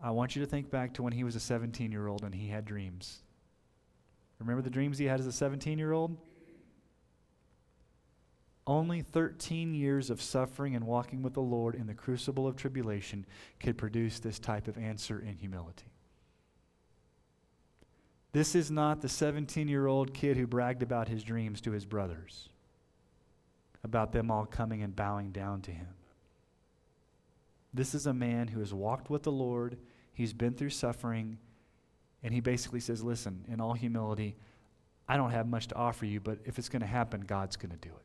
I 0.00 0.12
want 0.12 0.36
you 0.36 0.42
to 0.42 0.48
think 0.48 0.70
back 0.70 0.94
to 0.94 1.02
when 1.02 1.12
he 1.12 1.24
was 1.24 1.34
a 1.34 1.40
17 1.40 1.90
year 1.90 2.06
old 2.06 2.22
and 2.22 2.34
he 2.34 2.48
had 2.48 2.64
dreams. 2.64 3.18
Remember 4.38 4.62
the 4.62 4.70
dreams 4.70 4.98
he 4.98 5.06
had 5.06 5.20
as 5.20 5.26
a 5.26 5.32
17 5.32 5.78
year 5.78 5.92
old? 5.92 6.16
Only 8.66 9.02
13 9.02 9.74
years 9.74 10.10
of 10.10 10.22
suffering 10.22 10.76
and 10.76 10.86
walking 10.86 11.22
with 11.22 11.34
the 11.34 11.42
Lord 11.42 11.74
in 11.74 11.88
the 11.88 11.94
crucible 11.94 12.46
of 12.46 12.54
tribulation 12.54 13.26
could 13.58 13.76
produce 13.76 14.20
this 14.20 14.38
type 14.38 14.68
of 14.68 14.78
answer 14.78 15.18
in 15.18 15.36
humility. 15.36 15.90
This 18.32 18.54
is 18.54 18.70
not 18.70 19.00
the 19.00 19.08
17 19.08 19.66
year 19.66 19.88
old 19.88 20.14
kid 20.14 20.36
who 20.36 20.46
bragged 20.46 20.84
about 20.84 21.08
his 21.08 21.24
dreams 21.24 21.60
to 21.62 21.72
his 21.72 21.84
brothers, 21.84 22.48
about 23.82 24.12
them 24.12 24.30
all 24.30 24.46
coming 24.46 24.82
and 24.82 24.94
bowing 24.94 25.30
down 25.30 25.62
to 25.62 25.70
him. 25.70 25.88
This 27.72 27.94
is 27.94 28.06
a 28.06 28.12
man 28.12 28.48
who 28.48 28.60
has 28.60 28.74
walked 28.74 29.10
with 29.10 29.22
the 29.22 29.32
Lord, 29.32 29.78
he's 30.12 30.32
been 30.32 30.54
through 30.54 30.70
suffering, 30.70 31.38
and 32.22 32.34
he 32.34 32.40
basically 32.40 32.80
says, 32.80 33.02
Listen, 33.02 33.44
in 33.48 33.60
all 33.60 33.74
humility, 33.74 34.36
I 35.08 35.16
don't 35.16 35.30
have 35.30 35.46
much 35.46 35.68
to 35.68 35.76
offer 35.76 36.04
you, 36.04 36.20
but 36.20 36.38
if 36.44 36.58
it's 36.58 36.68
going 36.68 36.80
to 36.80 36.86
happen, 36.86 37.22
God's 37.22 37.56
going 37.56 37.70
to 37.70 37.76
do 37.76 37.88
it. 37.88 38.04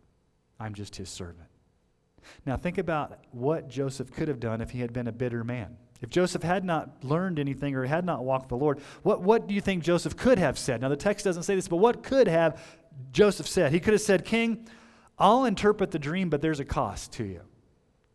I'm 0.60 0.74
just 0.74 0.96
his 0.96 1.10
servant. 1.10 1.50
Now, 2.46 2.58
think 2.58 2.78
about 2.78 3.20
what 3.32 3.70
Joseph 3.70 4.12
could 4.12 4.28
have 4.28 4.40
done 4.40 4.62
if 4.62 4.72
he 4.72 4.80
had 4.80 4.94
been 4.94 5.08
a 5.08 5.12
bitter 5.12 5.44
man. 5.44 5.78
If 6.02 6.10
Joseph 6.10 6.44
had 6.44 6.64
not 6.64 7.04
learned 7.04 7.40
anything 7.40 7.76
or 7.76 7.86
had 7.86 8.06
not 8.06 8.24
walked 8.24 8.46
with 8.46 8.50
the 8.50 8.64
Lord, 8.64 8.80
what, 9.04 9.22
what 9.22 9.48
do 9.48 9.54
you 9.54 9.62
think 9.62 9.84
Joseph 9.84 10.18
could 10.18 10.40
have 10.40 10.58
said? 10.58 10.82
Now, 10.82 10.90
the 10.90 10.96
text 10.96 11.26
doesn't 11.26 11.44
say 11.44 11.56
this, 11.56 11.68
but 11.68 11.78
what 11.78 12.04
could 12.04 12.28
have 12.28 12.62
Joseph 13.12 13.48
said? 13.48 13.72
He 13.72 13.80
could 13.80 13.94
have 13.94 14.02
said, 14.02 14.26
King, 14.26 14.68
I'll 15.18 15.46
interpret 15.46 15.92
the 15.92 16.00
dream, 16.00 16.30
but 16.30 16.42
there's 16.42 16.60
a 16.60 16.66
cost 16.66 17.14
to 17.14 17.24
you. 17.24 17.42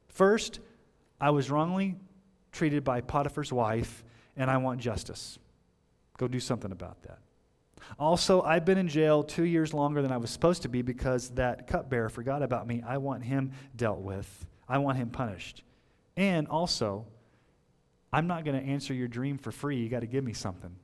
First, 0.08 0.60
I 1.20 1.30
was 1.30 1.50
wrongly 1.50 1.96
treated 2.52 2.84
by 2.84 3.00
Potiphar's 3.00 3.52
wife, 3.52 4.04
and 4.36 4.50
I 4.50 4.58
want 4.58 4.80
justice. 4.80 5.38
Go 6.18 6.28
do 6.28 6.40
something 6.40 6.72
about 6.72 7.02
that. 7.04 7.18
Also, 7.98 8.42
I've 8.42 8.64
been 8.64 8.78
in 8.78 8.88
jail 8.88 9.22
two 9.22 9.44
years 9.44 9.72
longer 9.72 10.02
than 10.02 10.12
I 10.12 10.18
was 10.18 10.30
supposed 10.30 10.62
to 10.62 10.68
be 10.68 10.82
because 10.82 11.30
that 11.30 11.66
cupbearer 11.66 12.08
forgot 12.08 12.42
about 12.42 12.66
me. 12.66 12.82
I 12.86 12.98
want 12.98 13.24
him 13.24 13.52
dealt 13.74 14.00
with, 14.00 14.46
I 14.68 14.78
want 14.78 14.98
him 14.98 15.08
punished. 15.10 15.62
And 16.16 16.46
also, 16.48 17.06
I'm 18.12 18.26
not 18.26 18.44
going 18.44 18.60
to 18.60 18.66
answer 18.66 18.92
your 18.92 19.08
dream 19.08 19.38
for 19.38 19.50
free. 19.52 19.78
You 19.78 19.88
got 19.88 20.00
to 20.00 20.06
give 20.06 20.24
me 20.24 20.32
something. 20.32 20.74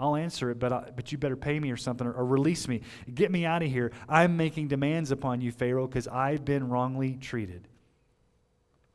I'll 0.00 0.16
answer 0.16 0.50
it, 0.50 0.58
but, 0.58 0.72
I, 0.72 0.90
but 0.94 1.12
you 1.12 1.18
better 1.18 1.36
pay 1.36 1.60
me 1.60 1.70
or 1.70 1.76
something 1.76 2.06
or, 2.06 2.12
or 2.12 2.24
release 2.24 2.66
me. 2.66 2.80
Get 3.14 3.30
me 3.30 3.44
out 3.44 3.62
of 3.62 3.70
here. 3.70 3.92
I'm 4.08 4.36
making 4.36 4.68
demands 4.68 5.10
upon 5.10 5.40
you, 5.40 5.52
Pharaoh, 5.52 5.86
because 5.86 6.08
I've 6.08 6.44
been 6.44 6.68
wrongly 6.68 7.14
treated. 7.20 7.68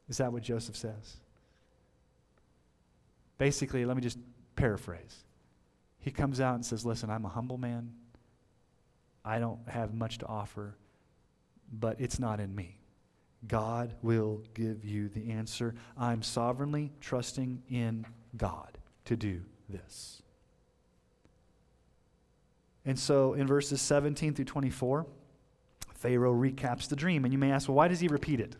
Is 0.09 0.17
that 0.17 0.31
what 0.31 0.43
Joseph 0.43 0.75
says? 0.75 1.17
Basically, 3.37 3.85
let 3.85 3.95
me 3.95 4.01
just 4.01 4.17
paraphrase. 4.55 5.23
He 5.99 6.11
comes 6.11 6.39
out 6.39 6.55
and 6.55 6.65
says, 6.65 6.85
Listen, 6.85 7.09
I'm 7.09 7.25
a 7.25 7.29
humble 7.29 7.57
man. 7.57 7.93
I 9.23 9.39
don't 9.39 9.59
have 9.67 9.93
much 9.93 10.19
to 10.19 10.25
offer, 10.25 10.75
but 11.71 11.99
it's 11.99 12.19
not 12.19 12.39
in 12.39 12.55
me. 12.55 12.77
God 13.47 13.93
will 14.01 14.41
give 14.53 14.83
you 14.83 15.09
the 15.09 15.31
answer. 15.31 15.75
I'm 15.97 16.23
sovereignly 16.23 16.91
trusting 17.01 17.61
in 17.69 18.05
God 18.35 18.77
to 19.05 19.15
do 19.15 19.41
this. 19.69 20.21
And 22.87 22.97
so 22.97 23.33
in 23.33 23.45
verses 23.45 23.81
17 23.81 24.33
through 24.33 24.45
24, 24.45 25.05
Pharaoh 25.93 26.33
recaps 26.33 26.87
the 26.87 26.95
dream. 26.95 27.25
And 27.25 27.33
you 27.33 27.37
may 27.37 27.51
ask, 27.51 27.67
well, 27.67 27.75
why 27.75 27.89
does 27.89 27.99
he 27.99 28.07
repeat 28.07 28.39
it? 28.39 28.55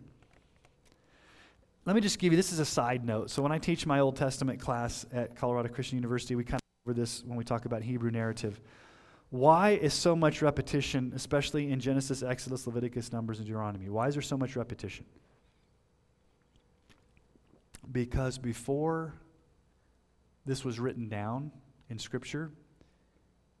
Let 1.86 1.96
me 1.96 2.02
just 2.02 2.18
give 2.18 2.34
you 2.34 2.36
this 2.36 2.52
is 2.52 2.58
a 2.58 2.66
side 2.66 3.06
note. 3.06 3.30
So 3.30 3.42
when 3.42 3.52
I 3.52 3.58
teach 3.58 3.86
my 3.86 4.00
Old 4.00 4.16
Testament 4.16 4.60
class 4.60 5.06
at 5.14 5.34
Colorado 5.34 5.70
Christian 5.70 5.96
University, 5.96 6.34
we 6.34 6.44
kind 6.44 6.60
of 6.60 6.90
over 6.90 6.94
this 6.94 7.24
when 7.24 7.38
we 7.38 7.44
talk 7.44 7.64
about 7.64 7.82
Hebrew 7.82 8.10
narrative. 8.10 8.60
Why 9.30 9.70
is 9.70 9.94
so 9.94 10.14
much 10.14 10.42
repetition, 10.42 11.12
especially 11.16 11.70
in 11.70 11.80
Genesis, 11.80 12.22
Exodus, 12.22 12.66
Leviticus, 12.66 13.10
Numbers, 13.10 13.38
and 13.38 13.46
Deuteronomy? 13.46 13.88
Why 13.88 14.08
is 14.08 14.14
there 14.14 14.22
so 14.22 14.36
much 14.36 14.56
repetition? 14.56 15.06
Because 17.90 18.36
before 18.36 19.14
this 20.44 20.66
was 20.66 20.78
written 20.78 21.08
down 21.08 21.50
in 21.88 21.98
Scripture, 21.98 22.50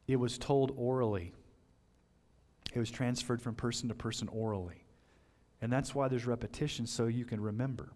it 0.08 0.16
was 0.16 0.38
told 0.38 0.72
orally. 0.76 1.32
It 2.74 2.78
was 2.78 2.90
transferred 2.90 3.40
from 3.40 3.54
person 3.54 3.88
to 3.88 3.94
person 3.94 4.26
orally. 4.28 4.84
And 5.60 5.72
that's 5.72 5.94
why 5.94 6.08
there's 6.08 6.26
repetition, 6.26 6.86
so 6.86 7.06
you 7.06 7.24
can 7.24 7.40
remember. 7.40 7.92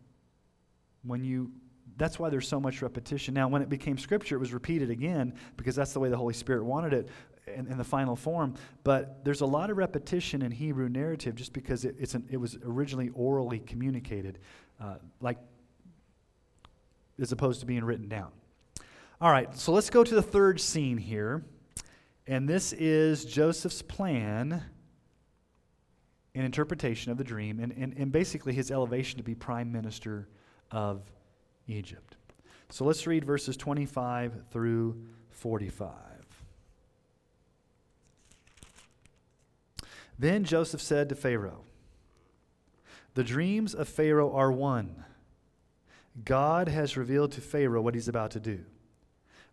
When 1.02 1.24
you 1.24 1.50
that's 1.96 2.18
why 2.18 2.30
there's 2.30 2.48
so 2.48 2.58
much 2.58 2.80
repetition. 2.80 3.34
Now, 3.34 3.48
when 3.48 3.60
it 3.60 3.68
became 3.68 3.98
scripture, 3.98 4.36
it 4.36 4.38
was 4.38 4.52
repeated 4.52 4.90
again 4.90 5.34
because 5.56 5.76
that's 5.76 5.92
the 5.92 6.00
way 6.00 6.08
the 6.08 6.16
Holy 6.16 6.32
Spirit 6.32 6.64
wanted 6.64 6.92
it 6.94 7.08
in, 7.46 7.66
in 7.66 7.76
the 7.76 7.84
final 7.84 8.16
form. 8.16 8.54
But 8.82 9.24
there's 9.24 9.40
a 9.42 9.46
lot 9.46 9.68
of 9.68 9.76
repetition 9.76 10.42
in 10.42 10.50
Hebrew 10.50 10.88
narrative 10.88 11.34
just 11.34 11.52
because 11.52 11.84
it, 11.84 11.96
it's 11.98 12.14
an, 12.14 12.26
it 12.30 12.38
was 12.38 12.56
originally 12.64 13.10
orally 13.14 13.58
communicated, 13.58 14.38
uh, 14.80 14.96
like 15.20 15.38
as 17.20 17.32
opposed 17.32 17.60
to 17.60 17.66
being 17.66 17.84
written 17.84 18.08
down. 18.08 18.30
All 19.20 19.30
right, 19.30 19.54
so 19.56 19.72
let's 19.72 19.90
go 19.90 20.02
to 20.02 20.14
the 20.14 20.22
third 20.22 20.60
scene 20.60 20.98
here. 20.98 21.44
And 22.26 22.48
this 22.48 22.72
is 22.72 23.24
Joseph's 23.24 23.82
plan 23.82 24.62
and 26.34 26.44
interpretation 26.44 27.12
of 27.12 27.18
the 27.18 27.24
dream, 27.24 27.60
and, 27.60 27.72
and, 27.72 27.94
and 27.96 28.12
basically 28.12 28.54
his 28.54 28.70
elevation 28.70 29.18
to 29.18 29.24
be 29.24 29.34
prime 29.34 29.70
minister 29.70 30.28
of 30.70 31.02
Egypt. 31.66 32.16
So 32.70 32.84
let's 32.84 33.06
read 33.06 33.24
verses 33.24 33.56
25 33.56 34.44
through 34.50 35.02
45. 35.30 35.90
Then 40.18 40.44
Joseph 40.44 40.80
said 40.80 41.08
to 41.08 41.14
Pharaoh, 41.14 41.64
The 43.14 43.24
dreams 43.24 43.74
of 43.74 43.88
Pharaoh 43.88 44.32
are 44.32 44.52
one. 44.52 45.04
God 46.24 46.68
has 46.68 46.96
revealed 46.96 47.32
to 47.32 47.40
Pharaoh 47.40 47.82
what 47.82 47.94
he's 47.94 48.08
about 48.08 48.30
to 48.32 48.40
do. 48.40 48.64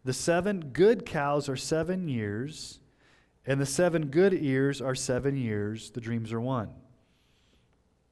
The 0.05 0.13
seven 0.13 0.69
good 0.71 1.05
cows 1.05 1.49
are 1.49 1.57
seven 1.57 2.07
years, 2.07 2.79
and 3.45 3.59
the 3.59 3.65
seven 3.65 4.07
good 4.07 4.33
ears 4.33 4.81
are 4.81 4.95
seven 4.95 5.35
years. 5.35 5.91
The 5.91 6.01
dreams 6.01 6.31
are 6.31 6.41
one. 6.41 6.69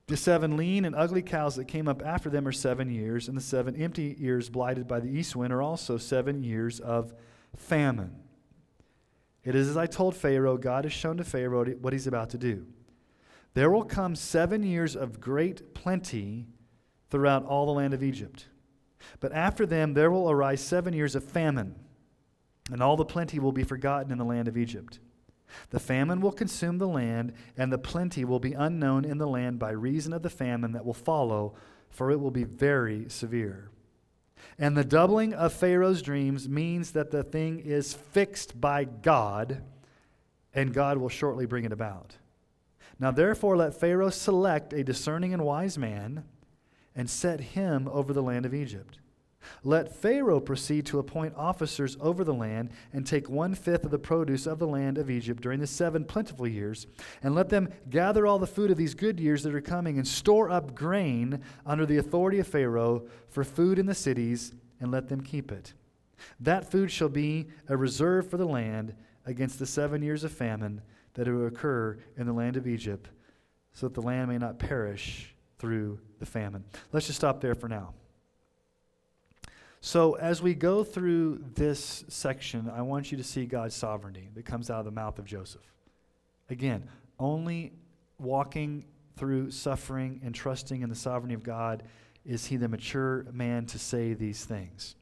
The 0.08 0.18
seven 0.18 0.56
lean 0.56 0.86
and 0.86 0.96
ugly 0.96 1.22
cows 1.22 1.56
that 1.58 1.66
came 1.66 1.88
up 1.88 2.02
after 2.06 2.30
them 2.30 2.48
are 2.48 2.54
seven 2.54 2.90
years, 2.90 3.28
and 3.28 3.36
the 3.36 3.42
seven 3.42 3.76
empty 3.76 4.16
ears 4.20 4.50
blighted 4.50 4.88
by 4.88 5.02
the 5.02 5.10
east 5.10 5.36
wind 5.36 5.52
are 5.52 5.62
also 5.62 5.98
seven 5.98 6.44
years 6.44 6.80
of 6.80 7.14
famine. 7.56 8.16
It 9.44 9.56
is 9.56 9.70
as 9.70 9.78
I 9.78 9.86
told 9.86 10.16
Pharaoh, 10.16 10.58
God 10.58 10.86
has 10.86 10.94
shown 10.94 11.18
to 11.18 11.24
Pharaoh 11.24 11.66
what 11.66 11.94
he's 11.94 12.08
about 12.08 12.30
to 12.32 12.38
do. 12.38 12.66
There 13.54 13.72
will 13.72 13.84
come 13.84 14.16
seven 14.16 14.64
years 14.64 14.96
of 14.96 15.20
great 15.20 15.74
plenty 15.74 16.48
throughout 17.10 17.46
all 17.46 17.66
the 17.66 17.72
land 17.72 17.94
of 17.94 18.04
Egypt. 18.04 18.46
But 19.20 19.32
after 19.32 19.66
them 19.66 19.94
there 19.94 20.12
will 20.12 20.30
arise 20.30 20.62
seven 20.62 20.94
years 20.94 21.16
of 21.16 21.24
famine, 21.24 21.76
and 22.72 22.82
all 22.82 22.98
the 22.98 23.06
plenty 23.06 23.40
will 23.40 23.52
be 23.52 23.64
forgotten 23.64 24.12
in 24.12 24.18
the 24.18 24.26
land 24.26 24.48
of 24.48 24.58
Egypt. 24.58 25.00
The 25.70 25.80
famine 25.80 26.22
will 26.22 26.32
consume 26.32 26.78
the 26.78 26.88
land, 26.88 27.34
and 27.56 27.72
the 27.72 27.78
plenty 27.78 28.26
will 28.26 28.40
be 28.40 28.54
unknown 28.54 29.06
in 29.06 29.18
the 29.18 29.28
land 29.28 29.60
by 29.60 29.72
reason 29.72 30.14
of 30.14 30.22
the 30.22 30.30
famine 30.30 30.74
that 30.74 30.86
will 30.86 30.94
follow, 30.94 31.56
for 31.90 32.12
it 32.12 32.20
will 32.20 32.32
be 32.32 32.44
very 32.44 33.08
severe. 33.10 33.70
And 34.60 34.76
the 34.76 34.84
doubling 34.84 35.34
of 35.34 35.54
Pharaoh's 35.54 36.02
dreams 36.02 36.50
means 36.50 36.92
that 36.92 37.12
the 37.12 37.24
thing 37.24 37.60
is 37.60 37.94
fixed 37.94 38.60
by 38.60 38.84
God, 38.84 39.64
and 40.54 40.74
God 40.74 40.98
will 40.98 41.10
shortly 41.10 41.46
bring 41.46 41.64
it 41.64 41.72
about. 41.72 42.18
Now, 43.00 43.12
therefore, 43.12 43.56
let 43.56 43.80
Pharaoh 43.80 44.10
select 44.10 44.74
a 44.74 44.84
discerning 44.84 45.34
and 45.34 45.44
wise 45.44 45.78
man 45.78 46.24
and 46.98 47.08
set 47.08 47.40
him 47.40 47.88
over 47.88 48.12
the 48.12 48.24
land 48.24 48.46
of 48.46 48.56
Egypt. 48.56 48.98
Let 49.64 49.96
Pharaoh 49.96 50.42
proceed 50.42 50.86
to 50.88 51.00
appoint 51.00 51.36
officers 51.38 51.96
over 52.02 52.24
the 52.24 52.34
land 52.34 52.72
and 52.92 53.06
take 53.06 53.30
one 53.30 53.56
fifth 53.56 53.86
of 53.86 53.92
the 53.92 54.00
produce 54.00 54.46
of 54.46 54.60
the 54.60 54.68
land 54.68 54.98
of 54.98 55.10
Egypt 55.10 55.42
during 55.42 55.60
the 55.60 55.68
seven 55.68 56.04
plentiful 56.04 56.48
years, 56.48 56.88
and 57.24 57.36
let 57.36 57.50
them 57.50 57.70
gather 57.90 58.26
all 58.26 58.40
the 58.40 58.48
food 58.48 58.72
of 58.72 58.78
these 58.78 58.96
good 58.96 59.20
years 59.20 59.44
that 59.44 59.56
are 59.56 59.62
coming 59.62 59.98
and 59.98 60.08
store 60.08 60.50
up 60.50 60.76
grain 60.76 61.42
under 61.66 61.86
the 61.86 61.98
authority 61.98 62.40
of 62.40 62.48
Pharaoh 62.48 63.06
for 63.30 63.44
food 63.44 63.80
in 63.80 63.86
the 63.86 63.96
cities, 63.96 64.54
and 64.82 64.92
let 64.92 65.08
them 65.08 65.22
keep 65.22 65.52
it. 65.52 65.74
That 66.40 66.70
food 66.70 66.92
shall 66.92 67.10
be 67.10 67.48
a 67.70 67.78
reserve 67.78 68.30
for 68.30 68.38
the 68.38 68.46
land 68.46 68.96
against 69.26 69.60
the 69.60 69.68
seven 69.68 70.02
years 70.02 70.24
of 70.24 70.32
famine 70.32 70.82
that 71.14 71.28
will 71.28 71.46
occur 71.46 72.00
in 72.18 72.26
the 72.26 72.34
land 72.34 72.58
of 72.58 72.68
Egypt, 72.68 73.10
so 73.74 73.88
that 73.88 73.94
the 73.94 74.02
land 74.02 74.30
may 74.30 74.40
not 74.40 74.60
perish 74.60 75.36
through 75.60 76.00
the 76.20 76.26
famine. 76.26 76.64
Let's 76.92 77.08
just 77.08 77.18
stop 77.18 77.42
there 77.42 77.56
for 77.56 77.68
now. 77.68 77.94
So, 79.80 80.14
as 80.16 80.42
we 80.42 80.54
go 80.54 80.84
through 80.84 81.44
this 81.56 82.04
section, 82.08 82.70
I 82.70 82.82
want 82.82 83.12
you 83.12 83.18
to 83.18 83.24
see 83.24 83.46
God's 83.46 83.76
sovereignty 83.76 84.30
that 84.34 84.44
comes 84.44 84.70
out 84.70 84.80
of 84.80 84.86
the 84.86 84.92
mouth 84.92 85.20
of 85.20 85.26
Joseph. 85.26 85.62
Again, 86.50 86.84
only 87.20 87.74
walking 88.20 88.86
through 89.18 89.52
suffering 89.52 90.20
and 90.24 90.34
trusting 90.34 90.82
in 90.82 90.90
the 90.90 90.96
sovereignty 90.96 91.36
of 91.36 91.44
God 91.44 91.84
is 92.26 92.46
he 92.46 92.58
the 92.58 92.68
mature 92.68 93.26
man 93.32 93.66
to 93.68 93.80
say 93.80 94.14
these 94.14 94.44
things. 94.44 94.96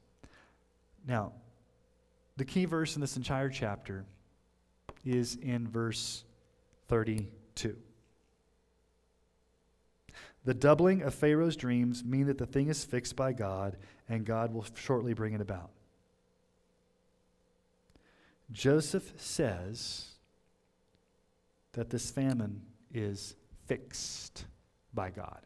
Now, 1.06 1.32
the 2.36 2.44
key 2.44 2.66
verse 2.66 2.96
in 2.96 3.00
this 3.00 3.16
entire 3.16 3.48
chapter 3.48 4.04
is 5.04 5.36
in 5.36 5.68
verse 5.68 6.24
32. 6.88 7.76
The 10.46 10.54
doubling 10.54 11.02
of 11.02 11.12
Pharaoh's 11.12 11.56
dreams 11.56 12.04
mean 12.04 12.28
that 12.28 12.38
the 12.38 12.46
thing 12.46 12.68
is 12.68 12.84
fixed 12.84 13.16
by 13.16 13.32
God 13.32 13.76
and 14.08 14.24
God 14.24 14.54
will 14.54 14.64
shortly 14.74 15.12
bring 15.12 15.34
it 15.34 15.40
about. 15.40 15.70
Joseph 18.52 19.12
says 19.16 20.06
that 21.72 21.90
this 21.90 22.12
famine 22.12 22.62
is 22.94 23.34
fixed 23.66 24.44
by 24.94 25.10
God. 25.10 25.40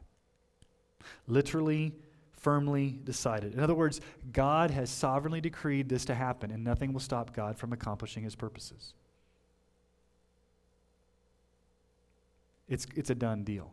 Literally, 1.27 1.95
firmly 2.35 3.01
decided. 3.03 3.55
In 3.55 3.61
other 3.61 3.75
words, 3.75 4.03
God 4.35 4.71
has 4.71 4.91
sovereignly 4.91 5.41
decreed 5.41 5.89
this 5.89 6.05
to 6.05 6.15
happen, 6.15 6.51
and 6.51 6.63
nothing 6.63 6.93
will 6.93 7.01
stop 7.01 7.35
God 7.35 7.57
from 7.57 7.73
accomplishing 7.73 8.23
his 8.23 8.35
purposes. 8.35 8.93
It's, 12.69 12.87
it's 12.95 13.09
a 13.09 13.15
done 13.15 13.45
deal. 13.45 13.73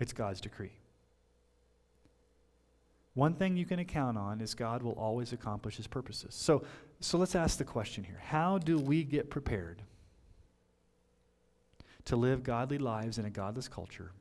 It's 0.00 0.12
God's 0.14 0.40
decree. 0.40 0.72
One 3.14 3.34
thing 3.34 3.56
you 3.56 3.66
can 3.66 3.84
count 3.84 4.16
on 4.16 4.40
is 4.40 4.54
God 4.54 4.82
will 4.82 4.92
always 4.92 5.32
accomplish 5.32 5.76
his 5.76 5.86
purposes. 5.86 6.34
So, 6.34 6.64
so 7.00 7.18
let's 7.18 7.34
ask 7.34 7.58
the 7.58 7.64
question 7.64 8.02
here 8.02 8.20
How 8.24 8.58
do 8.58 8.78
we 8.78 9.04
get 9.04 9.30
prepared 9.30 9.82
to 12.06 12.16
live 12.16 12.42
godly 12.42 12.78
lives 12.78 13.18
in 13.18 13.26
a 13.26 13.30
godless 13.30 13.68
culture? 13.68 14.12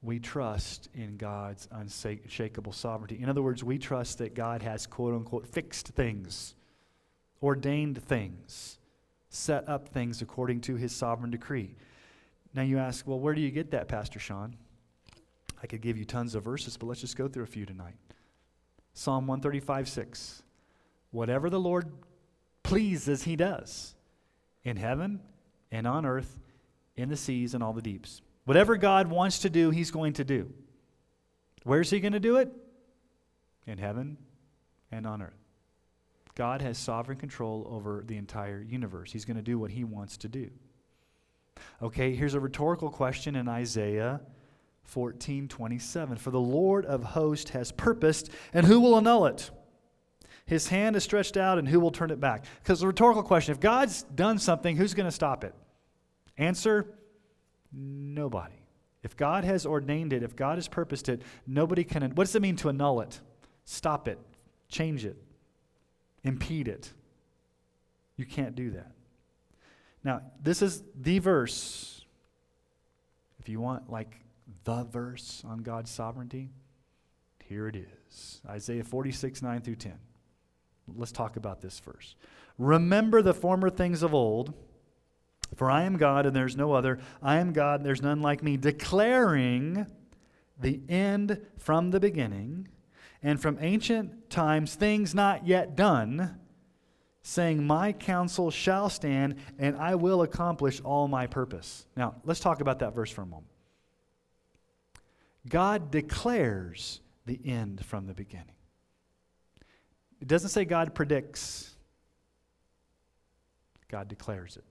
We 0.00 0.20
trust 0.20 0.88
in 0.94 1.16
God's 1.16 1.66
unshakable 1.72 2.72
sovereignty. 2.72 3.20
In 3.20 3.28
other 3.28 3.42
words, 3.42 3.64
we 3.64 3.78
trust 3.78 4.18
that 4.18 4.34
God 4.34 4.62
has 4.62 4.86
quote 4.86 5.14
unquote 5.14 5.46
fixed 5.46 5.88
things, 5.88 6.54
ordained 7.42 8.02
things, 8.04 8.78
set 9.28 9.68
up 9.68 9.88
things 9.88 10.22
according 10.22 10.60
to 10.62 10.76
his 10.76 10.94
sovereign 10.94 11.32
decree. 11.32 11.74
Now 12.54 12.62
you 12.62 12.78
ask, 12.78 13.06
well, 13.06 13.20
where 13.20 13.34
do 13.34 13.40
you 13.40 13.50
get 13.50 13.70
that, 13.72 13.88
Pastor 13.88 14.18
Sean? 14.18 14.56
I 15.62 15.66
could 15.66 15.80
give 15.80 15.96
you 15.96 16.04
tons 16.04 16.34
of 16.34 16.44
verses, 16.44 16.76
but 16.76 16.86
let's 16.86 17.00
just 17.00 17.16
go 17.16 17.28
through 17.28 17.44
a 17.44 17.48
few 17.48 17.66
tonight. 17.66 17.96
Psalm 18.94 19.26
135 19.26 19.88
6. 19.88 20.42
Whatever 21.10 21.50
the 21.50 21.60
Lord 21.60 21.90
pleases, 22.62 23.22
he 23.22 23.36
does 23.36 23.94
in 24.64 24.76
heaven 24.76 25.20
and 25.70 25.86
on 25.86 26.04
earth, 26.04 26.38
in 26.96 27.08
the 27.08 27.16
seas 27.16 27.54
and 27.54 27.62
all 27.62 27.72
the 27.72 27.82
deeps. 27.82 28.20
Whatever 28.44 28.76
God 28.76 29.08
wants 29.08 29.40
to 29.40 29.50
do, 29.50 29.70
he's 29.70 29.90
going 29.90 30.14
to 30.14 30.24
do. 30.24 30.52
Where's 31.64 31.90
he 31.90 32.00
going 32.00 32.12
to 32.12 32.20
do 32.20 32.36
it? 32.36 32.50
In 33.66 33.78
heaven 33.78 34.16
and 34.90 35.06
on 35.06 35.22
earth. 35.22 35.38
God 36.34 36.62
has 36.62 36.78
sovereign 36.78 37.18
control 37.18 37.66
over 37.70 38.04
the 38.06 38.16
entire 38.16 38.62
universe. 38.62 39.12
He's 39.12 39.24
going 39.24 39.36
to 39.36 39.42
do 39.42 39.58
what 39.58 39.70
he 39.70 39.84
wants 39.84 40.16
to 40.18 40.28
do. 40.28 40.50
Okay, 41.82 42.14
here's 42.14 42.34
a 42.34 42.40
rhetorical 42.40 42.90
question 42.90 43.36
in 43.36 43.48
Isaiah 43.48 44.20
14 44.84 45.48
27. 45.48 46.16
For 46.16 46.30
the 46.30 46.40
Lord 46.40 46.86
of 46.86 47.04
hosts 47.04 47.50
has 47.50 47.72
purposed, 47.72 48.30
and 48.52 48.66
who 48.66 48.80
will 48.80 48.96
annul 48.96 49.26
it? 49.26 49.50
His 50.46 50.68
hand 50.68 50.96
is 50.96 51.04
stretched 51.04 51.36
out, 51.36 51.58
and 51.58 51.68
who 51.68 51.78
will 51.78 51.90
turn 51.90 52.10
it 52.10 52.20
back? 52.20 52.46
Because 52.62 52.80
the 52.80 52.86
rhetorical 52.86 53.22
question 53.22 53.52
if 53.52 53.60
God's 53.60 54.02
done 54.02 54.38
something, 54.38 54.76
who's 54.76 54.94
going 54.94 55.06
to 55.06 55.12
stop 55.12 55.44
it? 55.44 55.54
Answer 56.38 56.94
nobody. 57.72 58.54
If 59.02 59.16
God 59.16 59.44
has 59.44 59.66
ordained 59.66 60.12
it, 60.12 60.22
if 60.22 60.34
God 60.34 60.56
has 60.56 60.66
purposed 60.66 61.08
it, 61.08 61.22
nobody 61.46 61.84
can. 61.84 62.02
What 62.14 62.24
does 62.24 62.34
it 62.34 62.42
mean 62.42 62.56
to 62.56 62.70
annul 62.70 63.00
it? 63.02 63.20
Stop 63.64 64.08
it, 64.08 64.18
change 64.68 65.04
it, 65.04 65.16
impede 66.24 66.68
it. 66.68 66.92
You 68.16 68.24
can't 68.24 68.54
do 68.54 68.70
that. 68.70 68.92
Now, 70.04 70.22
this 70.42 70.62
is 70.62 70.82
the 70.94 71.18
verse. 71.18 72.04
If 73.40 73.48
you 73.48 73.60
want, 73.60 73.90
like, 73.90 74.20
the 74.64 74.84
verse 74.84 75.42
on 75.46 75.58
God's 75.58 75.90
sovereignty? 75.90 76.50
Here 77.44 77.66
it 77.68 77.76
is 77.76 78.42
Isaiah 78.48 78.84
46, 78.84 79.42
9 79.42 79.60
through 79.62 79.76
10. 79.76 79.94
Let's 80.96 81.12
talk 81.12 81.36
about 81.36 81.60
this 81.60 81.78
first. 81.78 82.16
Remember 82.58 83.22
the 83.22 83.34
former 83.34 83.70
things 83.70 84.02
of 84.02 84.14
old, 84.14 84.52
for 85.56 85.70
I 85.70 85.84
am 85.84 85.96
God 85.96 86.26
and 86.26 86.34
there's 86.34 86.56
no 86.56 86.72
other. 86.72 86.98
I 87.22 87.38
am 87.38 87.52
God 87.52 87.80
and 87.80 87.86
there's 87.86 88.02
none 88.02 88.20
like 88.20 88.42
me, 88.42 88.56
declaring 88.56 89.86
the 90.60 90.80
end 90.88 91.40
from 91.56 91.90
the 91.90 92.00
beginning 92.00 92.68
and 93.22 93.40
from 93.40 93.58
ancient 93.60 94.30
times 94.30 94.74
things 94.74 95.14
not 95.14 95.46
yet 95.46 95.76
done, 95.76 96.38
saying, 97.28 97.66
My 97.66 97.92
counsel 97.92 98.50
shall 98.50 98.88
stand 98.88 99.36
and 99.58 99.76
I 99.76 99.94
will 99.94 100.22
accomplish 100.22 100.80
all 100.80 101.08
my 101.08 101.26
purpose. 101.26 101.86
Now, 101.94 102.14
let's 102.24 102.40
talk 102.40 102.60
about 102.60 102.78
that 102.78 102.94
verse 102.94 103.10
for 103.10 103.22
a 103.22 103.26
moment. 103.26 103.50
God 105.48 105.90
declares 105.90 107.00
the 107.26 107.38
end 107.44 107.84
from 107.84 108.06
the 108.06 108.14
beginning. 108.14 108.46
It 110.20 110.26
doesn't 110.26 110.50
say 110.50 110.64
God 110.64 110.94
predicts, 110.94 111.74
God 113.88 114.08
declares 114.08 114.56
it. 114.56 114.64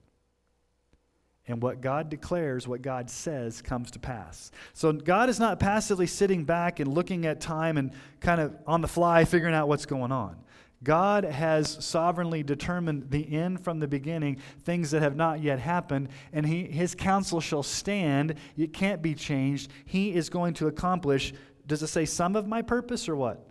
And 1.46 1.62
what 1.62 1.80
God 1.80 2.10
declares, 2.10 2.68
what 2.68 2.82
God 2.82 3.08
says, 3.08 3.62
comes 3.62 3.90
to 3.92 3.98
pass. 3.98 4.50
So 4.74 4.92
God 4.92 5.30
is 5.30 5.40
not 5.40 5.58
passively 5.58 6.06
sitting 6.06 6.44
back 6.44 6.78
and 6.78 6.92
looking 6.92 7.24
at 7.24 7.40
time 7.40 7.78
and 7.78 7.92
kind 8.20 8.40
of 8.40 8.54
on 8.66 8.82
the 8.82 8.88
fly 8.88 9.24
figuring 9.24 9.54
out 9.54 9.66
what's 9.66 9.86
going 9.86 10.12
on. 10.12 10.36
God 10.82 11.24
has 11.24 11.84
sovereignly 11.84 12.42
determined 12.42 13.10
the 13.10 13.34
end 13.34 13.64
from 13.64 13.80
the 13.80 13.88
beginning, 13.88 14.38
things 14.62 14.92
that 14.92 15.02
have 15.02 15.16
not 15.16 15.42
yet 15.42 15.58
happened, 15.58 16.08
and 16.32 16.46
he, 16.46 16.64
his 16.64 16.94
counsel 16.94 17.40
shall 17.40 17.64
stand. 17.64 18.34
It 18.56 18.72
can't 18.72 19.02
be 19.02 19.14
changed. 19.14 19.70
He 19.84 20.14
is 20.14 20.30
going 20.30 20.54
to 20.54 20.68
accomplish, 20.68 21.34
does 21.66 21.82
it 21.82 21.88
say 21.88 22.04
some 22.04 22.36
of 22.36 22.46
my 22.46 22.62
purpose 22.62 23.08
or 23.08 23.16
what? 23.16 23.48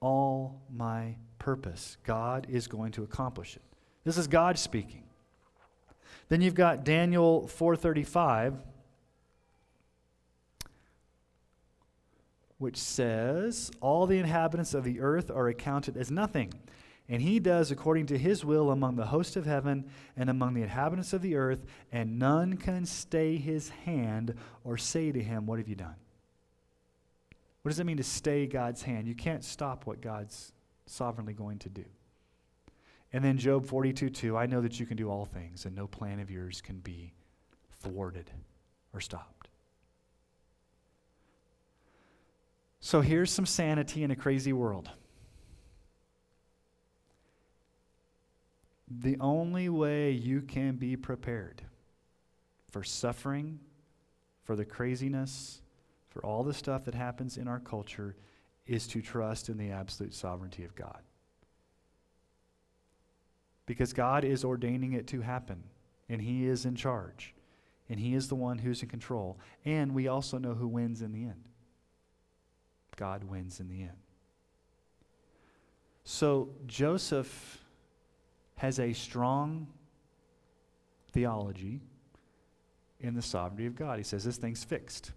All 0.00 0.62
my 0.72 1.16
purpose. 1.38 1.96
God 2.04 2.46
is 2.48 2.68
going 2.68 2.92
to 2.92 3.02
accomplish 3.02 3.56
it. 3.56 3.62
This 4.04 4.16
is 4.16 4.28
God 4.28 4.58
speaking. 4.58 5.02
Then 6.28 6.40
you've 6.42 6.54
got 6.54 6.84
Daniel 6.84 7.48
435 7.48 8.54
which 12.58 12.76
says, 12.76 13.70
All 13.80 14.06
the 14.06 14.18
inhabitants 14.18 14.74
of 14.74 14.84
the 14.84 15.00
earth 15.00 15.30
are 15.30 15.48
accounted 15.48 15.96
as 15.96 16.10
nothing. 16.10 16.52
And 17.08 17.22
he 17.22 17.38
does 17.38 17.70
according 17.70 18.06
to 18.06 18.18
his 18.18 18.44
will 18.44 18.70
among 18.70 18.96
the 18.96 19.06
host 19.06 19.36
of 19.36 19.46
heaven 19.46 19.88
and 20.16 20.28
among 20.28 20.52
the 20.52 20.62
inhabitants 20.62 21.14
of 21.14 21.22
the 21.22 21.36
earth, 21.36 21.64
and 21.90 22.18
none 22.18 22.58
can 22.58 22.84
stay 22.84 23.36
his 23.36 23.70
hand 23.70 24.34
or 24.62 24.76
say 24.76 25.10
to 25.10 25.22
him, 25.22 25.46
What 25.46 25.58
have 25.58 25.68
you 25.68 25.76
done? 25.76 25.94
What 27.62 27.70
does 27.70 27.80
it 27.80 27.84
mean 27.84 27.96
to 27.96 28.02
stay 28.04 28.46
God's 28.46 28.82
hand? 28.82 29.08
You 29.08 29.14
can't 29.14 29.44
stop 29.44 29.86
what 29.86 30.00
God's 30.00 30.52
sovereignly 30.86 31.32
going 31.32 31.58
to 31.60 31.68
do. 31.68 31.84
And 33.12 33.24
then 33.24 33.38
Job 33.38 33.66
42 33.66 34.10
2, 34.10 34.36
I 34.36 34.46
know 34.46 34.60
that 34.60 34.78
you 34.78 34.84
can 34.84 34.96
do 34.96 35.10
all 35.10 35.24
things, 35.24 35.64
and 35.64 35.74
no 35.74 35.86
plan 35.86 36.20
of 36.20 36.30
yours 36.30 36.60
can 36.60 36.78
be 36.80 37.14
thwarted 37.80 38.30
or 38.92 39.00
stopped. 39.00 39.37
So 42.80 43.00
here's 43.00 43.30
some 43.30 43.46
sanity 43.46 44.02
in 44.02 44.10
a 44.10 44.16
crazy 44.16 44.52
world. 44.52 44.90
The 48.90 49.16
only 49.20 49.68
way 49.68 50.12
you 50.12 50.40
can 50.40 50.76
be 50.76 50.96
prepared 50.96 51.62
for 52.70 52.82
suffering, 52.82 53.58
for 54.44 54.56
the 54.56 54.64
craziness, 54.64 55.60
for 56.08 56.24
all 56.24 56.42
the 56.42 56.54
stuff 56.54 56.84
that 56.84 56.94
happens 56.94 57.36
in 57.36 57.48
our 57.48 57.60
culture 57.60 58.16
is 58.66 58.86
to 58.86 59.02
trust 59.02 59.48
in 59.48 59.58
the 59.58 59.70
absolute 59.70 60.14
sovereignty 60.14 60.64
of 60.64 60.74
God. 60.74 61.00
Because 63.66 63.92
God 63.92 64.24
is 64.24 64.44
ordaining 64.44 64.94
it 64.94 65.06
to 65.08 65.20
happen, 65.20 65.62
and 66.08 66.22
He 66.22 66.46
is 66.46 66.64
in 66.64 66.74
charge, 66.74 67.34
and 67.90 68.00
He 68.00 68.14
is 68.14 68.28
the 68.28 68.34
one 68.34 68.58
who's 68.58 68.82
in 68.82 68.88
control. 68.88 69.38
And 69.64 69.94
we 69.94 70.08
also 70.08 70.38
know 70.38 70.54
who 70.54 70.68
wins 70.68 71.02
in 71.02 71.12
the 71.12 71.24
end. 71.24 71.44
God 72.98 73.24
wins 73.24 73.60
in 73.60 73.68
the 73.68 73.80
end. 73.80 73.96
So 76.04 76.50
Joseph 76.66 77.58
has 78.56 78.78
a 78.80 78.92
strong 78.92 79.68
theology 81.12 81.80
in 83.00 83.14
the 83.14 83.22
sovereignty 83.22 83.66
of 83.66 83.76
God. 83.76 83.98
He 83.98 84.04
says 84.04 84.24
this 84.24 84.36
thing's 84.36 84.64
fixed. 84.64 85.12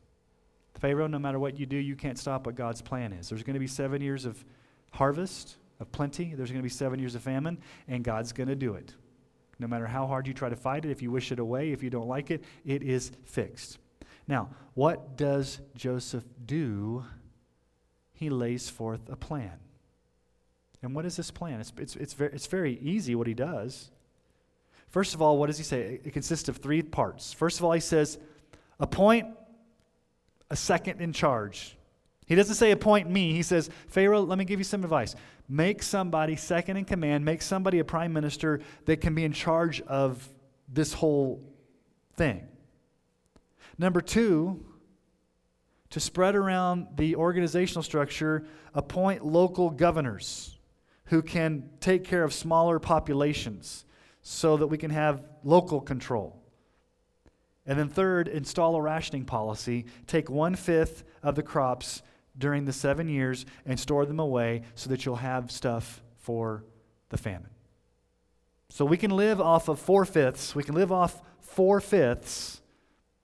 Pharaoh, 0.76 1.08
no 1.08 1.20
matter 1.20 1.40
what 1.40 1.60
you 1.60 1.66
do, 1.66 1.76
you 1.76 1.96
can't 1.96 2.18
stop 2.18 2.46
what 2.46 2.56
God's 2.56 2.82
plan 2.82 3.14
is. 3.14 3.30
There's 3.30 3.44
going 3.44 3.56
to 3.56 3.60
be 3.60 3.68
seven 3.68 4.02
years 4.02 4.26
of 4.26 4.44
harvest, 4.92 5.58
of 5.80 5.92
plenty. 5.92 6.36
There's 6.36 6.52
going 6.52 6.62
to 6.62 6.64
be 6.64 6.70
seven 6.70 7.00
years 7.00 7.16
of 7.16 7.24
famine, 7.24 7.58
and 7.88 8.04
God's 8.04 8.32
going 8.32 8.50
to 8.50 8.56
do 8.56 8.76
it. 8.76 8.94
No 9.60 9.68
matter 9.68 9.88
how 9.88 10.08
hard 10.08 10.28
you 10.28 10.34
try 10.34 10.50
to 10.50 10.56
fight 10.56 10.86
it, 10.86 10.92
if 10.92 11.02
you 11.02 11.12
wish 11.12 11.32
it 11.32 11.40
away, 11.40 11.72
if 11.72 11.82
you 11.84 11.90
don't 11.90 12.08
like 12.08 12.32
it, 12.32 12.44
it 12.64 12.84
is 12.84 13.12
fixed. 13.26 13.80
Now, 14.28 14.50
what 14.76 15.18
does 15.18 15.60
Joseph 15.76 16.24
do? 16.46 17.04
He 18.22 18.30
lays 18.30 18.70
forth 18.70 19.10
a 19.10 19.16
plan. 19.16 19.54
And 20.84 20.94
what 20.94 21.08
is 21.08 21.16
this 21.16 21.32
plan? 21.32 21.60
It's, 21.60 21.74
it's, 21.76 21.96
it's, 21.96 22.14
very, 22.14 22.32
it's 22.32 22.46
very 22.46 22.78
easy 22.80 23.16
what 23.16 23.26
he 23.26 23.34
does. 23.34 23.90
First 24.90 25.16
of 25.16 25.24
all, 25.24 25.40
what 25.40 25.48
does 25.48 25.58
he 25.58 25.64
say? 25.64 26.00
It 26.04 26.14
consists 26.14 26.48
of 26.48 26.58
three 26.58 26.84
parts. 26.84 27.34
First 27.34 27.58
of 27.58 27.66
all, 27.66 27.72
he 27.72 27.80
says, 27.80 28.20
appoint 28.80 29.26
a 30.52 30.56
second 30.56 31.02
in 31.02 31.14
charge. 31.14 31.76
He 32.28 32.36
doesn't 32.36 32.54
say 32.54 32.70
appoint 32.70 33.10
me. 33.10 33.34
He 33.34 33.42
says, 33.42 33.72
Pharaoh, 33.88 34.22
let 34.22 34.38
me 34.38 34.46
give 34.46 34.60
you 34.60 34.66
some 34.66 34.84
advice. 34.84 35.16
Make 35.50 35.82
somebody 35.82 36.36
second 36.36 36.78
in 36.78 36.86
command, 36.86 37.26
make 37.26 37.42
somebody 37.42 37.80
a 37.80 37.84
prime 37.84 38.14
minister 38.14 38.62
that 38.86 39.02
can 39.02 39.16
be 39.16 39.26
in 39.26 39.34
charge 39.34 39.82
of 39.82 40.30
this 40.72 40.94
whole 40.94 41.42
thing. 42.18 42.48
Number 43.80 44.00
two, 44.00 44.64
to 45.92 46.00
spread 46.00 46.36
around 46.36 46.88
the 46.96 47.16
organizational 47.16 47.84
structure, 47.84 48.46
appoint 48.74 49.26
local 49.26 49.70
governors 49.70 50.58
who 51.06 51.22
can 51.22 51.70
take 51.80 52.04
care 52.04 52.24
of 52.24 52.34
smaller 52.34 52.80
populations 52.80 53.86
so 54.22 54.58
that 54.58 54.68
we 54.68 54.78
can 54.78 54.92
have 54.92 55.24
local 55.44 55.82
control. 55.82 56.42
And 57.66 57.78
then, 57.78 57.90
third, 57.90 58.28
install 58.28 58.76
a 58.76 58.82
rationing 58.82 59.26
policy. 59.26 59.86
Take 60.08 60.30
one 60.30 60.56
fifth 60.56 61.04
of 61.22 61.36
the 61.36 61.44
crops 61.44 62.02
during 62.38 62.66
the 62.66 62.74
seven 62.74 63.08
years 63.08 63.46
and 63.66 63.80
store 63.80 64.06
them 64.06 64.20
away 64.20 64.64
so 64.76 64.90
that 64.90 65.06
you'll 65.06 65.18
have 65.18 65.52
stuff 65.52 66.02
for 66.18 66.64
the 67.10 67.18
famine. 67.18 67.50
So 68.70 68.86
we 68.86 68.98
can 68.98 69.12
live 69.12 69.42
off 69.42 69.68
of 69.68 69.80
four 69.80 70.06
fifths. 70.06 70.56
We 70.56 70.64
can 70.64 70.76
live 70.76 70.92
off 70.92 71.22
four 71.42 71.82
fifths 71.82 72.62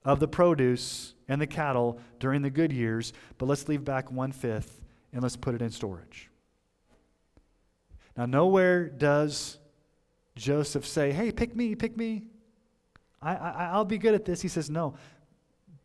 of 0.04 0.20
the 0.20 0.28
produce 0.28 1.14
and 1.28 1.40
the 1.40 1.46
cattle 1.46 2.00
during 2.18 2.42
the 2.42 2.50
good 2.50 2.72
years, 2.72 3.12
but 3.36 3.46
let's 3.46 3.68
leave 3.68 3.84
back 3.84 4.10
one 4.10 4.32
fifth 4.32 4.80
and 5.12 5.22
let's 5.22 5.36
put 5.36 5.54
it 5.54 5.62
in 5.62 5.70
storage. 5.70 6.30
Now, 8.16 8.26
nowhere 8.26 8.88
does 8.88 9.58
Joseph 10.34 10.86
say, 10.86 11.12
Hey, 11.12 11.30
pick 11.30 11.54
me, 11.54 11.74
pick 11.74 11.96
me. 11.96 12.24
I, 13.20 13.34
I, 13.34 13.68
I'll 13.72 13.84
be 13.84 13.98
good 13.98 14.14
at 14.14 14.24
this. 14.24 14.40
He 14.40 14.48
says, 14.48 14.70
No, 14.70 14.94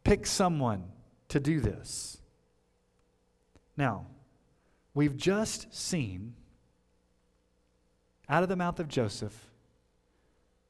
pick 0.04 0.26
someone 0.26 0.86
to 1.30 1.40
do 1.40 1.60
this. 1.60 2.18
Now, 3.76 4.08
we've 4.94 5.18
just 5.18 5.74
seen 5.74 6.36
out 8.30 8.44
of 8.44 8.50
the 8.50 8.56
mouth 8.56 8.80
of 8.80 8.88
Joseph 8.88 9.48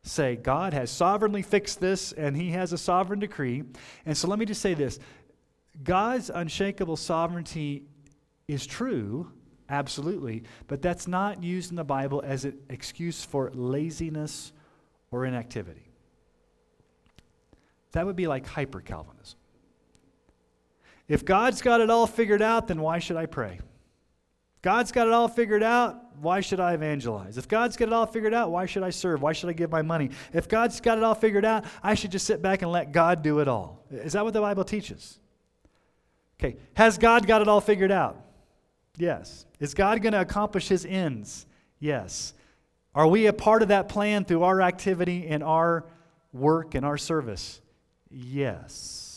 say, 0.03 0.35
God 0.35 0.73
has 0.73 0.91
sovereignly 0.91 1.41
fixed 1.41 1.79
this 1.79 2.11
and 2.11 2.35
he 2.35 2.51
has 2.51 2.73
a 2.73 2.77
sovereign 2.77 3.19
decree. 3.19 3.63
And 4.05 4.15
so 4.15 4.27
let 4.27 4.37
me 4.37 4.45
just 4.45 4.61
say 4.61 4.73
this 4.73 4.99
God's 5.83 6.29
unshakable 6.29 6.97
sovereignty 6.97 7.85
is 8.47 8.65
true, 8.65 9.31
absolutely, 9.69 10.43
but 10.67 10.81
that's 10.81 11.07
not 11.07 11.41
used 11.41 11.71
in 11.71 11.75
the 11.75 11.83
Bible 11.83 12.21
as 12.25 12.45
an 12.45 12.57
excuse 12.69 13.23
for 13.23 13.49
laziness 13.53 14.51
or 15.11 15.25
inactivity. 15.25 15.89
That 17.93 18.05
would 18.05 18.15
be 18.15 18.27
like 18.27 18.45
hyper 18.45 18.81
Calvinism. 18.81 19.39
If 21.07 21.25
God's 21.25 21.61
got 21.61 21.81
it 21.81 21.89
all 21.89 22.07
figured 22.07 22.41
out, 22.41 22.67
then 22.67 22.81
why 22.81 22.99
should 22.99 23.17
I 23.17 23.25
pray? 23.25 23.59
God's 24.61 24.91
got 24.91 25.07
it 25.07 25.13
all 25.13 25.27
figured 25.27 25.63
out, 25.63 26.02
why 26.23 26.39
should 26.39 26.59
I 26.59 26.73
evangelize? 26.73 27.37
If 27.37 27.47
God's 27.47 27.77
got 27.77 27.89
it 27.89 27.93
all 27.93 28.05
figured 28.05 28.33
out, 28.33 28.49
why 28.49 28.65
should 28.65 28.83
I 28.83 28.89
serve? 28.89 29.21
Why 29.21 29.33
should 29.33 29.49
I 29.49 29.53
give 29.53 29.69
my 29.69 29.81
money? 29.81 30.09
If 30.33 30.47
God's 30.47 30.79
got 30.79 30.97
it 30.97 31.03
all 31.03 31.15
figured 31.15 31.45
out, 31.45 31.65
I 31.83 31.93
should 31.93 32.11
just 32.11 32.25
sit 32.25 32.41
back 32.41 32.61
and 32.61 32.71
let 32.71 32.91
God 32.91 33.21
do 33.21 33.39
it 33.39 33.47
all. 33.47 33.85
Is 33.91 34.13
that 34.13 34.23
what 34.23 34.33
the 34.33 34.41
Bible 34.41 34.63
teaches? 34.63 35.19
Okay, 36.39 36.57
has 36.73 36.97
God 36.97 37.27
got 37.27 37.41
it 37.41 37.47
all 37.47 37.61
figured 37.61 37.91
out? 37.91 38.19
Yes. 38.97 39.45
Is 39.59 39.73
God 39.73 40.01
going 40.01 40.13
to 40.13 40.21
accomplish 40.21 40.67
his 40.67 40.85
ends? 40.85 41.45
Yes. 41.79 42.33
Are 42.95 43.07
we 43.07 43.25
a 43.27 43.33
part 43.33 43.61
of 43.61 43.69
that 43.69 43.89
plan 43.89 44.23
through 44.23 44.43
our 44.43 44.61
activity 44.61 45.27
and 45.27 45.43
our 45.43 45.85
work 46.31 46.75
and 46.75 46.85
our 46.85 46.97
service? 46.97 47.61
Yes. 48.09 49.12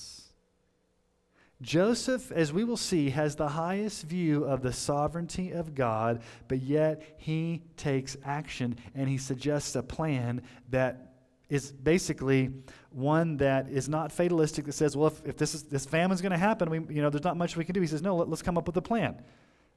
Joseph, 1.63 2.31
as 2.33 2.53
we 2.53 2.65
will 2.65 2.77
see, 2.77 3.11
has 3.11 3.37
the 3.37 3.49
highest 3.49 4.05
view 4.05 4.45
of 4.45 4.63
the 4.63 4.73
sovereignty 4.73 5.53
of 5.53 5.75
God, 5.75 6.23
but 6.49 6.61
yet 6.61 7.03
he 7.17 7.63
takes 7.77 8.17
action 8.25 8.79
and 8.95 9.09
he 9.09 9.17
suggests 9.17 9.75
a 9.75 9.83
plan 9.83 10.43
that 10.71 11.15
is 11.49 11.73
basically 11.73 12.51
one 12.91 13.37
that 13.39 13.69
is 13.69 13.89
not 13.89 14.13
fatalistic 14.13 14.67
that 14.67 14.73
says, 14.73 14.97
well, 14.97 15.07
if, 15.07 15.25
if 15.25 15.37
this, 15.37 15.55
is, 15.55 15.63
this 15.63 15.87
famine's 15.87 16.21
going 16.21 16.33
to 16.33 16.39
happen, 16.39 16.69
we, 16.69 16.95
you 16.95 17.01
know, 17.01 17.09
there's 17.09 17.25
not 17.25 17.37
much 17.37 17.57
we 17.57 17.65
can 17.65 17.73
do. 17.73 17.81
He 17.81 17.87
says, 17.87 18.03
no, 18.03 18.17
let, 18.17 18.29
let's 18.29 18.43
come 18.43 18.59
up 18.59 18.67
with 18.67 18.77
a 18.77 18.83
plan. 18.83 19.23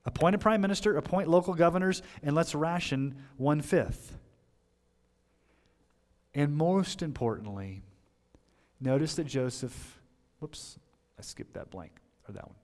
Appoint 0.05 0.35
a 0.35 0.39
prime 0.39 0.61
minister, 0.61 0.97
appoint 0.97 1.29
local 1.29 1.53
governors, 1.53 2.01
and 2.23 2.35
let's 2.35 2.55
ration 2.55 3.15
one 3.37 3.61
fifth. 3.61 4.17
And 6.33 6.55
most 6.55 7.01
importantly, 7.01 7.83
Notice 8.81 9.15
that 9.15 9.25
Joseph, 9.25 9.99
whoops, 10.39 10.79
I 11.19 11.21
skipped 11.21 11.53
that 11.55 11.69
blank, 11.69 11.91
or 12.27 12.33
that 12.33 12.47
one. 12.47 12.55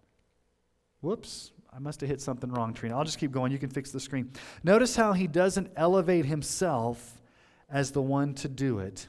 Whoops, 1.02 1.52
I 1.72 1.80
must 1.80 2.00
have 2.02 2.10
hit 2.10 2.22
something 2.22 2.52
wrong, 2.52 2.74
Trina. 2.74 2.98
I'll 2.98 3.04
just 3.04 3.20
keep 3.20 3.32
going. 3.32 3.52
You 3.52 3.60
can 3.60 3.70
fix 3.70 3.92
the 3.92 4.00
screen. 4.00 4.32
Notice 4.64 4.96
how 4.96 5.14
he 5.14 5.28
doesn't 5.28 5.72
elevate 5.76 6.26
himself 6.26 7.22
as 7.70 7.92
the 7.92 8.02
one 8.02 8.34
to 8.36 8.48
do 8.48 8.80
it. 8.80 9.08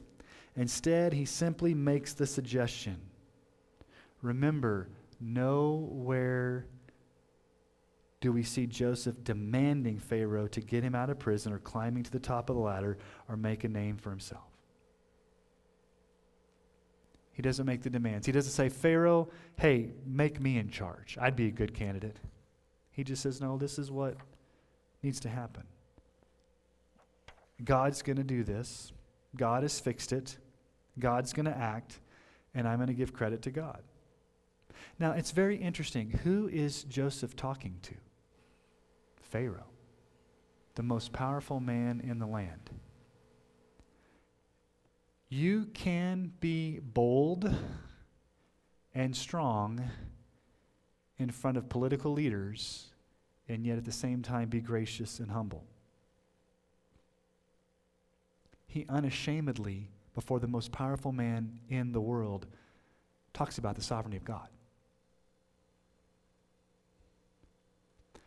Instead, 0.57 1.13
he 1.13 1.23
simply 1.23 1.73
makes 1.73 2.13
the 2.13 2.27
suggestion. 2.27 2.97
Remember, 4.21 4.89
nowhere 5.21 6.65
do 8.19 8.31
we 8.31 8.43
see 8.43 8.65
Joseph 8.65 9.23
demanding 9.23 9.99
Pharaoh 9.99 10.47
to 10.47 10.59
get 10.59 10.83
him 10.83 10.95
out 10.95 11.09
of 11.09 11.19
prison 11.19 11.53
or 11.53 11.59
climbing 11.59 12.03
to 12.03 12.11
the 12.11 12.19
top 12.19 12.49
of 12.49 12.55
the 12.55 12.61
ladder 12.61 12.97
or 13.29 13.37
make 13.37 13.63
a 13.63 13.69
name 13.69 13.95
for 13.95 14.09
himself. 14.09 14.56
He 17.37 17.43
doesn't 17.43 17.67
make 17.67 17.83
the 17.83 17.91
demands. 17.91 18.25
He 18.25 18.31
doesn't 18.31 18.51
say, 18.51 18.67
Pharaoh, 18.67 19.29
hey, 19.57 19.91
make 20.07 20.41
me 20.41 20.57
in 20.57 20.71
charge. 20.71 21.19
I'd 21.21 21.35
be 21.35 21.45
a 21.45 21.51
good 21.51 21.71
candidate. 21.75 22.17
He 22.89 23.03
just 23.03 23.21
says, 23.21 23.39
no, 23.39 23.59
this 23.59 23.77
is 23.77 23.91
what 23.91 24.17
needs 25.03 25.19
to 25.19 25.29
happen. 25.29 25.61
God's 27.63 28.01
going 28.01 28.17
to 28.17 28.23
do 28.23 28.43
this. 28.43 28.91
God 29.35 29.61
has 29.61 29.79
fixed 29.79 30.13
it. 30.13 30.35
God's 30.97 31.31
going 31.31 31.45
to 31.45 31.55
act, 31.55 31.99
and 32.55 32.67
I'm 32.67 32.77
going 32.77 32.87
to 32.87 32.95
give 32.95 33.13
credit 33.13 33.43
to 33.43 33.51
God. 33.51 33.83
Now, 34.97 35.11
it's 35.11 35.29
very 35.29 35.57
interesting. 35.57 36.09
Who 36.23 36.47
is 36.47 36.85
Joseph 36.85 37.35
talking 37.35 37.75
to? 37.83 37.93
Pharaoh, 39.21 39.67
the 40.73 40.81
most 40.81 41.13
powerful 41.13 41.59
man 41.59 42.01
in 42.03 42.17
the 42.17 42.25
land. 42.25 42.71
You 45.29 45.65
can 45.73 46.31
be 46.39 46.79
bold 46.79 47.53
and 48.95 49.15
strong 49.15 49.83
in 51.17 51.29
front 51.31 51.57
of 51.57 51.67
political 51.67 52.13
leaders 52.13 52.87
and 53.49 53.65
yet 53.65 53.77
at 53.77 53.85
the 53.85 53.91
same 53.91 54.21
time 54.21 54.49
be 54.49 54.61
gracious 54.61 55.19
and 55.19 55.31
humble. 55.31 55.63
He 58.67 58.85
unashamedly, 58.89 59.89
before 60.13 60.39
the 60.39 60.47
most 60.47 60.71
powerful 60.71 61.11
man 61.11 61.59
in 61.69 61.91
the 61.91 62.01
world, 62.01 62.47
talks 63.33 63.57
about 63.57 63.75
the 63.75 63.81
sovereignty 63.81 64.17
of 64.17 64.25
God. 64.25 64.49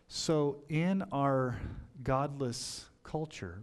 So, 0.09 0.63
in 0.69 1.05
our 1.13 1.61
godless 2.03 2.87
culture, 3.05 3.63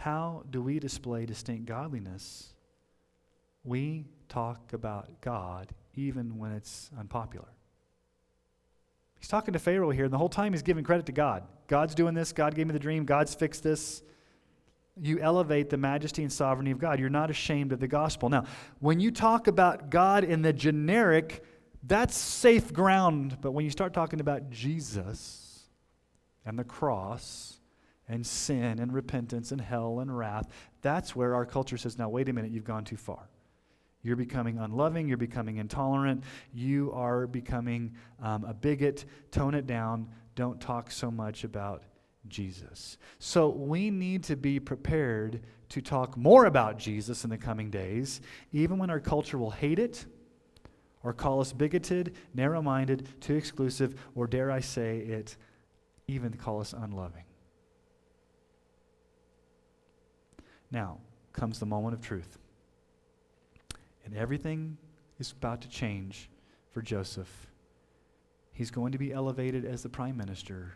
how 0.00 0.44
do 0.48 0.62
we 0.62 0.78
display 0.78 1.26
distinct 1.26 1.66
godliness? 1.66 2.54
We 3.64 4.06
talk 4.30 4.72
about 4.72 5.20
God 5.20 5.68
even 5.94 6.38
when 6.38 6.52
it's 6.52 6.90
unpopular. 6.98 7.48
He's 9.18 9.28
talking 9.28 9.52
to 9.52 9.58
Pharaoh 9.58 9.90
here, 9.90 10.04
and 10.04 10.12
the 10.12 10.16
whole 10.16 10.30
time 10.30 10.54
he's 10.54 10.62
giving 10.62 10.84
credit 10.84 11.04
to 11.06 11.12
God. 11.12 11.42
God's 11.66 11.94
doing 11.94 12.14
this. 12.14 12.32
God 12.32 12.54
gave 12.54 12.66
me 12.66 12.72
the 12.72 12.78
dream. 12.78 13.04
God's 13.04 13.34
fixed 13.34 13.62
this. 13.62 14.02
You 14.98 15.18
elevate 15.18 15.68
the 15.68 15.76
majesty 15.76 16.22
and 16.22 16.32
sovereignty 16.32 16.70
of 16.70 16.78
God. 16.78 16.98
You're 16.98 17.10
not 17.10 17.28
ashamed 17.28 17.72
of 17.72 17.80
the 17.80 17.86
gospel. 17.86 18.30
Now, 18.30 18.44
when 18.78 19.00
you 19.00 19.10
talk 19.10 19.48
about 19.48 19.90
God 19.90 20.24
in 20.24 20.40
the 20.40 20.54
generic, 20.54 21.44
that's 21.82 22.16
safe 22.16 22.72
ground. 22.72 23.36
But 23.42 23.52
when 23.52 23.66
you 23.66 23.70
start 23.70 23.92
talking 23.92 24.20
about 24.20 24.48
Jesus 24.48 25.68
and 26.46 26.58
the 26.58 26.64
cross 26.64 27.59
and 28.10 28.26
sin 28.26 28.80
and 28.80 28.92
repentance 28.92 29.52
and 29.52 29.60
hell 29.60 30.00
and 30.00 30.16
wrath, 30.16 30.48
that's 30.82 31.14
where 31.14 31.34
our 31.34 31.46
culture 31.46 31.78
says, 31.78 31.96
now, 31.96 32.08
wait 32.08 32.28
a 32.28 32.32
minute, 32.32 32.50
you've 32.50 32.64
gone 32.64 32.84
too 32.84 32.96
far. 32.96 33.28
You're 34.02 34.16
becoming 34.16 34.58
unloving. 34.58 35.08
You're 35.08 35.16
becoming 35.16 35.58
intolerant. 35.58 36.24
You 36.52 36.90
are 36.92 37.26
becoming 37.26 37.94
um, 38.22 38.44
a 38.44 38.54
bigot. 38.54 39.04
Tone 39.30 39.54
it 39.54 39.66
down. 39.66 40.08
Don't 40.34 40.60
talk 40.60 40.90
so 40.90 41.10
much 41.10 41.44
about 41.44 41.84
Jesus. 42.28 42.98
So 43.18 43.48
we 43.48 43.90
need 43.90 44.24
to 44.24 44.36
be 44.36 44.58
prepared 44.58 45.42
to 45.68 45.80
talk 45.80 46.16
more 46.16 46.46
about 46.46 46.78
Jesus 46.78 47.24
in 47.24 47.30
the 47.30 47.38
coming 47.38 47.70
days, 47.70 48.20
even 48.52 48.78
when 48.78 48.90
our 48.90 49.00
culture 49.00 49.38
will 49.38 49.50
hate 49.50 49.78
it 49.78 50.06
or 51.02 51.12
call 51.12 51.40
us 51.40 51.52
bigoted, 51.52 52.16
narrow 52.34 52.60
minded, 52.60 53.08
too 53.20 53.34
exclusive, 53.34 53.94
or 54.14 54.26
dare 54.26 54.50
I 54.50 54.60
say 54.60 54.98
it, 54.98 55.36
even 56.08 56.34
call 56.34 56.60
us 56.60 56.72
unloving. 56.72 57.24
Now 60.70 60.98
comes 61.32 61.58
the 61.58 61.66
moment 61.66 61.94
of 61.94 62.00
truth. 62.00 62.38
And 64.04 64.16
everything 64.16 64.76
is 65.18 65.32
about 65.32 65.60
to 65.62 65.68
change 65.68 66.30
for 66.72 66.82
Joseph. 66.82 67.48
He's 68.52 68.70
going 68.70 68.92
to 68.92 68.98
be 68.98 69.12
elevated 69.12 69.64
as 69.64 69.82
the 69.82 69.88
prime 69.88 70.16
minister. 70.16 70.74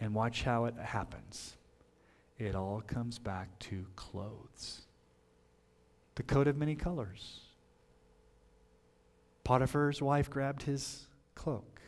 And 0.00 0.14
watch 0.14 0.42
how 0.42 0.64
it 0.66 0.74
happens. 0.76 1.56
It 2.38 2.54
all 2.54 2.82
comes 2.86 3.18
back 3.18 3.58
to 3.60 3.86
clothes. 3.94 4.82
The 6.16 6.22
coat 6.22 6.48
of 6.48 6.56
many 6.56 6.74
colors. 6.74 7.40
Potiphar's 9.44 10.02
wife 10.02 10.28
grabbed 10.30 10.62
his 10.62 11.06
cloak. 11.34 11.80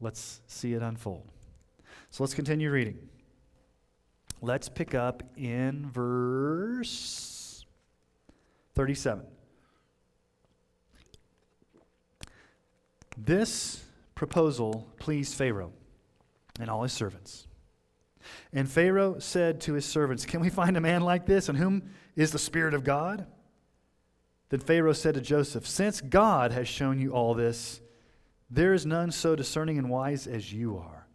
Let's 0.00 0.40
see 0.46 0.74
it 0.74 0.82
unfold. 0.82 1.28
So 2.10 2.22
let's 2.22 2.34
continue 2.34 2.70
reading. 2.70 2.98
Let's 4.42 4.68
pick 4.68 4.94
up 4.94 5.22
in 5.36 5.90
verse 5.90 7.64
37. 8.74 9.26
This 13.16 13.84
proposal 14.14 14.88
pleased 14.98 15.34
Pharaoh 15.34 15.72
and 16.58 16.70
all 16.70 16.82
his 16.82 16.92
servants. 16.92 17.46
And 18.52 18.68
Pharaoh 18.68 19.18
said 19.18 19.60
to 19.62 19.74
his 19.74 19.84
servants, 19.84 20.24
Can 20.24 20.40
we 20.40 20.50
find 20.50 20.76
a 20.76 20.80
man 20.80 21.02
like 21.02 21.26
this 21.26 21.48
in 21.48 21.56
whom 21.56 21.90
is 22.16 22.32
the 22.32 22.38
Spirit 22.38 22.74
of 22.74 22.84
God? 22.84 23.26
Then 24.48 24.60
Pharaoh 24.60 24.92
said 24.92 25.14
to 25.14 25.20
Joseph, 25.20 25.66
Since 25.66 26.00
God 26.00 26.52
has 26.52 26.66
shown 26.66 26.98
you 26.98 27.12
all 27.12 27.34
this, 27.34 27.80
there 28.50 28.74
is 28.74 28.84
none 28.84 29.12
so 29.12 29.36
discerning 29.36 29.78
and 29.78 29.88
wise 29.88 30.26
as 30.26 30.52
you 30.52 30.76
are. 30.76 31.06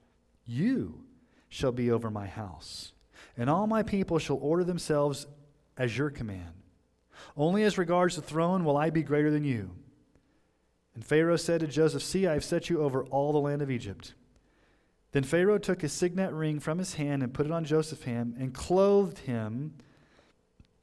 You 0.46 1.04
shall 1.50 1.72
be 1.72 1.92
over 1.92 2.10
my 2.10 2.28
house, 2.28 2.94
and 3.38 3.50
all 3.50 3.68
my 3.68 3.84
people 3.84 4.20
shall 4.20 4.38
order 4.38 4.64
themselves 4.64 5.28
as 5.78 5.98
your 5.98 6.10
command. 6.10 6.54
Only 7.36 7.64
as 7.64 7.78
regards 7.78 8.16
the 8.16 8.22
throne 8.22 8.64
will 8.64 8.78
I 8.78 8.90
be 8.90 9.04
greater 9.04 9.32
than 9.32 9.44
you. 9.44 9.72
And 10.94 11.06
Pharaoh 11.06 11.36
said 11.36 11.60
to 11.60 11.68
Joseph, 11.68 12.04
See, 12.04 12.26
I 12.26 12.34
have 12.34 12.44
set 12.46 12.70
you 12.70 12.82
over 12.82 13.04
all 13.06 13.34
the 13.34 13.40
land 13.40 13.62
of 13.62 13.70
Egypt. 13.70 14.14
Then 15.12 15.24
Pharaoh 15.24 15.58
took 15.58 15.82
his 15.82 15.94
signet 15.94 16.34
ring 16.34 16.60
from 16.60 16.78
his 16.78 16.96
hand 16.96 17.24
and 17.24 17.34
put 17.34 17.46
it 17.46 17.52
on 17.52 17.66
Joseph's 17.66 18.04
hand 18.04 18.36
and 18.38 18.54
clothed 18.54 19.20
him 19.20 19.74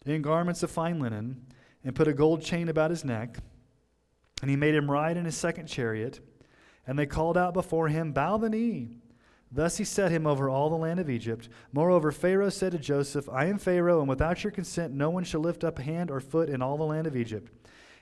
in 0.05 0.23
garments 0.23 0.63
of 0.63 0.71
fine 0.71 1.01
linen 1.01 1.47
and 1.85 1.95
put 1.95 2.09
a 2.09 2.13
gold 2.13 2.43
chain 2.43 2.69
about 2.69 2.91
his 2.91 3.05
neck. 3.05 3.39
And 4.41 4.51
he 4.51 4.57
made 4.57 4.75
him 4.75 4.91
ride 4.91 5.17
in 5.17 5.25
his 5.25 5.37
second 5.37 5.67
chariot. 5.67 6.21
And 6.87 6.99
they 6.99 7.07
called 7.07 7.39
out 7.39 7.55
before 7.55 7.89
him, 7.89 8.13
Bow 8.13 8.37
the 8.39 8.51
knee. 8.51 8.97
Thus 9.55 9.77
he 9.77 9.85
set 9.85 10.11
him 10.11 10.27
over 10.27 10.49
all 10.49 10.71
the 10.71 10.77
land 10.77 10.99
of 10.99 11.11
Egypt. 11.11 11.49
Moreover, 11.73 12.11
Pharaoh 12.11 12.49
said 12.49 12.73
to 12.73 12.79
Joseph, 12.79 13.29
I 13.29 13.47
am 13.47 13.59
Pharaoh, 13.59 14.01
and 14.01 14.09
without 14.09 14.43
your 14.43 14.51
consent 14.51 14.95
no 14.95 15.11
one 15.11 15.25
shall 15.25 15.43
lift 15.43 15.63
up 15.63 15.79
hand 15.79 16.11
or 16.11 16.21
foot 16.21 16.49
in 16.49 16.63
all 16.63 16.79
the 16.79 16.85
land 16.85 17.07
of 17.07 17.17
Egypt. 17.17 17.53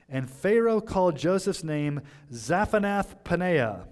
And 0.07 0.29
Pharaoh 0.29 0.79
called 0.79 1.17
Joseph's 1.17 1.63
name 1.63 2.01
Zaphenath 2.31 3.23
Paneah, 3.23 3.87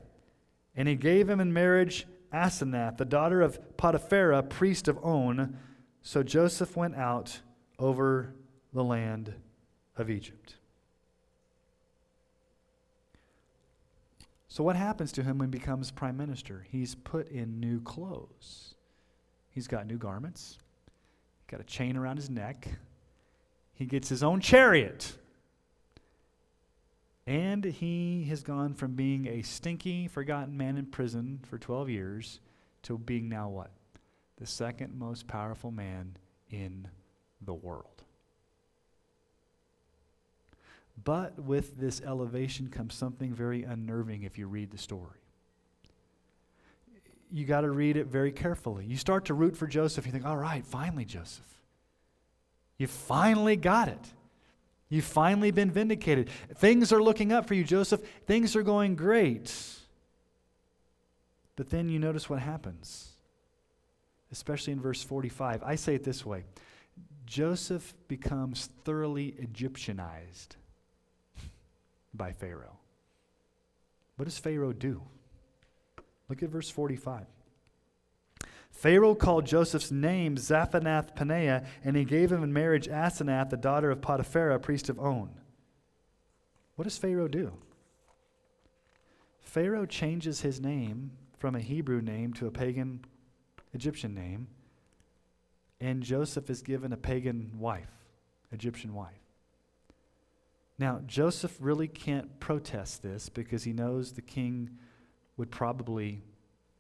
and 0.76 0.88
he 0.88 0.96
gave 0.96 1.30
him 1.30 1.42
in 1.42 1.52
marriage 1.52 2.08
Asenath, 2.34 2.98
the 2.98 3.06
daughter 3.06 3.42
of 3.42 3.60
Potiphera, 3.78 4.44
priest 4.44 4.88
of 4.88 4.98
On. 5.04 5.58
So 6.02 6.24
Joseph 6.24 6.78
went 6.78 6.96
out 6.96 7.42
over 7.78 8.36
the 8.72 8.84
land 8.84 9.34
of 9.98 10.10
Egypt. 10.10 10.59
So, 14.50 14.64
what 14.64 14.76
happens 14.76 15.12
to 15.14 15.24
him 15.24 15.38
when 15.38 15.50
he 15.50 15.60
becomes 15.60 15.92
prime 15.92 16.18
minister? 16.18 16.66
He's 16.72 16.96
put 16.96 17.30
in 17.30 17.60
new 17.60 17.80
clothes. 17.82 18.74
He's 19.52 19.68
got 19.68 19.86
new 19.86 19.98
garments, 19.98 20.58
got 21.48 21.60
a 21.60 21.64
chain 21.64 21.96
around 21.96 22.18
his 22.18 22.30
neck, 22.30 22.68
he 23.74 23.86
gets 23.86 24.10
his 24.10 24.24
own 24.24 24.42
chariot. 24.42 25.14
And 27.28 27.64
he 27.64 28.24
has 28.30 28.42
gone 28.42 28.74
from 28.74 28.96
being 28.96 29.28
a 29.28 29.44
stinky, 29.44 30.08
forgotten 30.08 30.58
man 30.58 30.78
in 30.78 30.88
prison 30.88 31.40
for 31.44 31.60
12 31.60 31.88
years 31.88 32.40
to 32.84 32.98
being 32.98 33.30
now 33.30 33.50
what? 33.50 33.70
The 34.38 34.48
second 34.48 34.98
most 34.98 35.28
powerful 35.28 35.70
man 35.70 36.18
in 36.50 36.88
the 37.40 37.54
world. 37.54 38.04
But 41.04 41.40
with 41.40 41.78
this 41.78 42.02
elevation 42.02 42.70
comes 42.70 42.94
something 42.94 43.34
very 43.34 43.64
unnerving 43.64 44.24
if 44.24 44.38
you 44.38 44.48
read 44.48 44.72
the 44.72 44.78
story. 44.78 45.20
You 47.32 47.46
got 47.46 47.62
to 47.62 47.70
read 47.70 47.96
it 47.96 48.08
very 48.08 48.32
carefully. 48.32 48.86
You 48.86 48.98
start 48.98 49.26
to 49.26 49.34
root 49.34 49.56
for 49.56 49.68
Joseph. 49.68 50.06
You 50.06 50.12
think, 50.12 50.26
all 50.26 50.38
right, 50.38 50.66
finally, 50.66 51.06
Joseph. 51.06 51.46
You 52.78 52.88
finally 52.88 53.56
got 53.56 53.88
it. 53.88 54.14
You've 54.90 55.06
finally 55.06 55.52
been 55.52 55.70
vindicated. 55.70 56.30
Things 56.56 56.92
are 56.92 57.02
looking 57.02 57.32
up 57.32 57.48
for 57.48 57.54
you, 57.54 57.64
Joseph. 57.64 58.02
Things 58.26 58.56
are 58.56 58.64
going 58.64 58.96
great. 58.96 59.54
But 61.56 61.70
then 61.70 61.90
you 61.90 62.00
notice 62.00 62.30
what 62.30 62.40
happens, 62.40 63.10
especially 64.32 64.74
in 64.74 64.80
verse 64.80 65.04
45. 65.04 65.62
I 65.62 65.76
say 65.76 65.94
it 65.94 66.04
this 66.04 66.26
way 66.26 66.46
Joseph 67.28 67.94
becomes 68.08 68.70
thoroughly 68.84 69.36
Egyptianized 69.38 70.56
by 72.14 72.34
Pharaoh. 72.34 72.78
What 74.16 74.26
does 74.26 74.38
Pharaoh 74.38 74.74
do? 74.74 75.02
Look 76.28 76.44
at 76.44 76.50
verse 76.50 76.70
45. 76.70 77.26
Pharaoh 78.72 79.16
called 79.16 79.46
Joseph's 79.46 79.92
name 79.92 80.36
Zaphenath 80.36 81.16
Paneah, 81.16 81.66
and 81.84 81.96
he 81.96 82.06
gave 82.06 82.32
him 82.32 82.44
in 82.44 82.54
marriage 82.54 82.88
Asenath, 82.88 83.50
the 83.50 83.58
daughter 83.58 83.92
of 83.92 84.02
Potiphera, 84.02 84.62
priest 84.62 84.90
of 84.90 85.00
On. 85.00 85.30
What 86.76 86.86
does 86.86 86.98
Pharaoh 86.98 87.28
do? 87.28 87.54
Pharaoh 89.42 89.86
changes 89.86 90.42
his 90.42 90.62
name 90.62 91.12
from 91.38 91.56
a 91.56 91.60
Hebrew 91.60 92.02
name 92.02 92.34
to 92.34 92.48
a 92.48 92.52
pagan 92.52 93.04
Egyptian 93.74 94.14
name, 94.14 94.48
and 95.82 96.04
Joseph 96.04 96.50
is 96.50 96.62
given 96.62 96.94
a 96.94 96.98
pagan 96.98 97.52
wife, 97.58 97.92
Egyptian 98.52 98.94
wife. 98.94 99.29
Now, 100.80 101.02
Joseph 101.06 101.58
really 101.60 101.90
can't 101.90 102.40
protest 102.40 103.04
this 103.04 103.28
because 103.28 103.66
he 103.66 103.74
knows 103.74 104.14
the 104.14 104.22
king 104.22 104.70
would 105.36 105.52
probably 105.52 106.24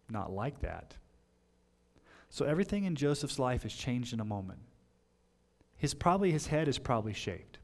not 0.10 0.32
like 0.32 0.62
that. 0.62 0.96
So 2.30 2.46
everything 2.46 2.86
in 2.86 2.96
Joseph's 2.96 3.38
life 3.38 3.64
has 3.64 3.74
changed 3.74 4.14
in 4.14 4.22
a 4.22 4.26
moment. 4.26 4.60
His 5.78 5.94
probably 5.94 6.32
his 6.32 6.48
head 6.48 6.68
is 6.68 6.80
probably 6.80 7.14
shaved. 7.14 7.58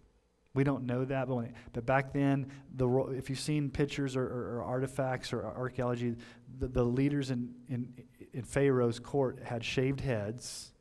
We 0.54 0.64
don't 0.64 0.86
know 0.86 1.04
that, 1.06 1.28
but, 1.28 1.36
when, 1.36 1.54
but 1.74 1.86
back 1.86 2.14
then, 2.14 2.48
the, 2.76 2.88
if 3.10 3.30
you've 3.30 3.40
seen 3.40 3.70
pictures 3.70 4.16
or, 4.16 4.24
or, 4.24 4.58
or 4.58 4.64
artifacts 4.64 5.34
or 5.34 5.44
archaeology, 5.46 6.16
the, 6.60 6.68
the 6.68 6.84
leaders 6.84 7.30
in, 7.30 7.54
in, 7.70 7.94
in 8.34 8.44
Pharaoh's 8.44 9.00
court 9.00 9.40
had 9.44 9.64
shaved 9.64 10.00
heads. 10.00 10.72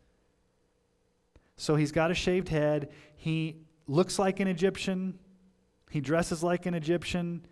So 1.57 1.75
he's 1.75 1.93
got 1.93 2.11
a 2.11 2.15
shaved 2.15 2.49
head. 2.49 2.91
He 3.17 3.57
looks 3.89 4.19
like 4.19 4.39
an 4.39 4.47
Egyptian. 4.47 5.19
He 5.95 6.01
dresses 6.01 6.43
like 6.43 6.67
an 6.67 6.75
Egyptian. 6.75 7.47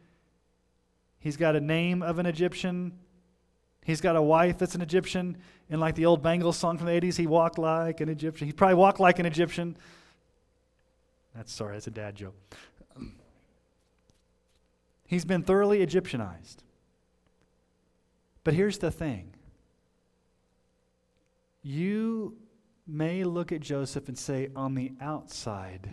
He's 1.20 1.36
got 1.36 1.54
a 1.54 1.60
name 1.60 2.02
of 2.02 2.18
an 2.18 2.26
Egyptian. 2.26 2.98
He's 3.84 4.00
got 4.00 4.16
a 4.16 4.20
wife 4.20 4.58
that's 4.58 4.74
an 4.74 4.80
Egyptian. 4.80 5.36
In 5.70 5.78
like 5.78 5.94
the 5.94 6.06
old 6.06 6.24
Bangles 6.24 6.56
song 6.56 6.76
from 6.76 6.88
the 6.88 6.92
80s, 6.92 7.16
he 7.16 7.28
walked 7.28 7.56
like 7.56 8.00
an 8.00 8.08
Egyptian. 8.08 8.48
He 8.48 8.52
probably 8.52 8.74
walked 8.74 8.98
like 8.98 9.20
an 9.20 9.26
Egyptian. 9.26 9.76
That's 11.36 11.52
sorry, 11.52 11.74
that's 11.74 11.86
a 11.86 11.92
dad 11.92 12.16
joke. 12.16 12.34
He's 15.06 15.24
been 15.24 15.44
thoroughly 15.44 15.86
Egyptianized. 15.86 16.64
But 18.42 18.54
here's 18.54 18.78
the 18.78 18.90
thing 18.90 19.34
you 21.62 22.36
may 22.88 23.22
look 23.22 23.52
at 23.52 23.60
Joseph 23.60 24.08
and 24.08 24.18
say, 24.18 24.50
on 24.56 24.74
the 24.74 24.90
outside, 25.00 25.90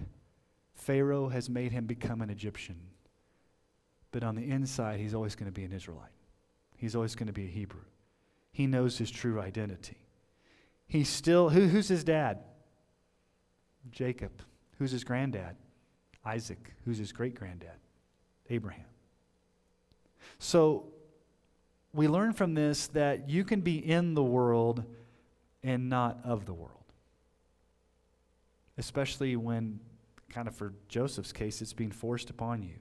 Pharaoh 0.80 1.28
has 1.28 1.50
made 1.50 1.74
him 1.74 1.86
become 1.86 2.22
an 2.22 2.30
Egyptian. 2.30 2.80
But 4.12 4.24
on 4.24 4.36
the 4.36 4.50
inside, 4.50 5.00
he's 5.00 5.14
always 5.14 5.36
going 5.36 5.52
to 5.52 5.52
be 5.52 5.66
an 5.66 5.74
Israelite. 5.74 6.10
He's 6.78 6.96
always 6.96 7.16
going 7.16 7.28
to 7.28 7.34
be 7.34 7.46
a 7.46 7.50
Hebrew. 7.50 7.84
He 8.52 8.66
knows 8.66 8.98
his 8.98 9.12
true 9.12 9.42
identity. 9.42 9.98
He's 10.88 11.10
still, 11.10 11.50
who, 11.50 11.68
who's 11.68 11.90
his 11.90 12.04
dad? 12.04 12.40
Jacob. 13.92 14.32
Who's 14.78 14.92
his 14.92 15.04
granddad? 15.04 15.58
Isaac. 16.26 16.74
Who's 16.86 16.98
his 16.98 17.12
great 17.12 17.36
granddad? 17.36 17.78
Abraham. 18.50 18.86
So 20.40 20.88
we 21.94 22.08
learn 22.08 22.32
from 22.32 22.54
this 22.54 22.88
that 22.88 23.30
you 23.30 23.44
can 23.44 23.60
be 23.60 23.78
in 23.78 24.14
the 24.14 24.24
world 24.24 24.86
and 25.62 25.90
not 25.90 26.20
of 26.24 26.46
the 26.46 26.54
world. 26.54 26.72
Especially 28.78 29.36
when, 29.36 29.82
kind 30.30 30.48
of 30.48 30.56
for 30.56 30.74
Joseph's 30.88 31.32
case, 31.32 31.62
it's 31.62 31.74
being 31.74 31.92
forced 31.92 32.30
upon 32.30 32.64
you. 32.64 32.76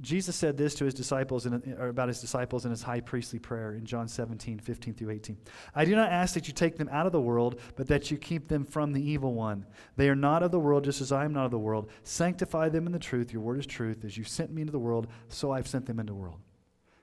Jesus 0.00 0.34
said 0.34 0.56
this 0.56 0.74
to 0.76 0.84
his 0.84 0.94
disciples, 0.94 1.46
in, 1.46 1.76
or 1.78 1.88
about 1.88 2.08
his 2.08 2.20
disciples 2.20 2.64
in 2.64 2.70
his 2.70 2.82
high 2.82 3.00
priestly 3.00 3.38
prayer 3.38 3.74
in 3.74 3.84
John 3.84 4.08
17, 4.08 4.58
15 4.58 4.94
through 4.94 5.10
18. 5.10 5.36
I 5.74 5.84
do 5.84 5.94
not 5.94 6.10
ask 6.10 6.34
that 6.34 6.48
you 6.48 6.54
take 6.54 6.76
them 6.76 6.88
out 6.90 7.06
of 7.06 7.12
the 7.12 7.20
world, 7.20 7.60
but 7.76 7.86
that 7.88 8.10
you 8.10 8.16
keep 8.16 8.48
them 8.48 8.64
from 8.64 8.92
the 8.92 9.02
evil 9.02 9.34
one. 9.34 9.66
They 9.96 10.08
are 10.08 10.16
not 10.16 10.42
of 10.42 10.50
the 10.50 10.58
world, 10.58 10.84
just 10.84 11.00
as 11.00 11.12
I 11.12 11.24
am 11.24 11.32
not 11.32 11.44
of 11.44 11.50
the 11.50 11.58
world. 11.58 11.90
Sanctify 12.02 12.70
them 12.70 12.86
in 12.86 12.92
the 12.92 12.98
truth. 12.98 13.32
Your 13.32 13.42
word 13.42 13.58
is 13.58 13.66
truth. 13.66 14.04
As 14.04 14.16
you 14.16 14.24
sent 14.24 14.52
me 14.52 14.62
into 14.62 14.72
the 14.72 14.78
world, 14.78 15.06
so 15.28 15.52
I've 15.52 15.68
sent 15.68 15.86
them 15.86 16.00
into 16.00 16.12
the 16.12 16.18
world. 16.18 16.40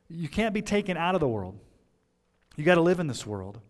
You 0.10 0.28
can't 0.28 0.54
be 0.54 0.62
taken 0.62 0.98
out 0.98 1.16
of 1.16 1.22
the 1.22 1.28
world. 1.28 1.58
You 2.58 2.66
got 2.66 2.76
to 2.76 2.82
live 2.82 3.00
in 3.00 3.08
this 3.08 3.26
world. 3.26 3.62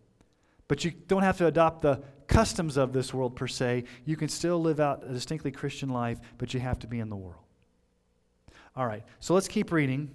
But 0.71 0.85
you 0.85 0.91
don't 0.91 1.23
have 1.23 1.37
to 1.39 1.47
adopt 1.47 1.81
the 1.81 2.01
customs 2.27 2.77
of 2.77 2.93
this 2.93 3.13
world 3.13 3.35
per 3.35 3.45
se. 3.45 3.83
You 4.05 4.15
can 4.15 4.29
still 4.29 4.57
live 4.57 4.79
out 4.79 5.03
a 5.05 5.11
distinctly 5.11 5.51
Christian 5.51 5.89
life, 5.89 6.21
but 6.37 6.53
you 6.53 6.61
have 6.61 6.79
to 6.79 6.87
be 6.87 7.01
in 7.01 7.09
the 7.09 7.15
world. 7.17 7.43
All 8.77 8.85
right, 8.85 9.03
so 9.19 9.33
let's 9.33 9.49
keep 9.49 9.73
reading. 9.73 10.11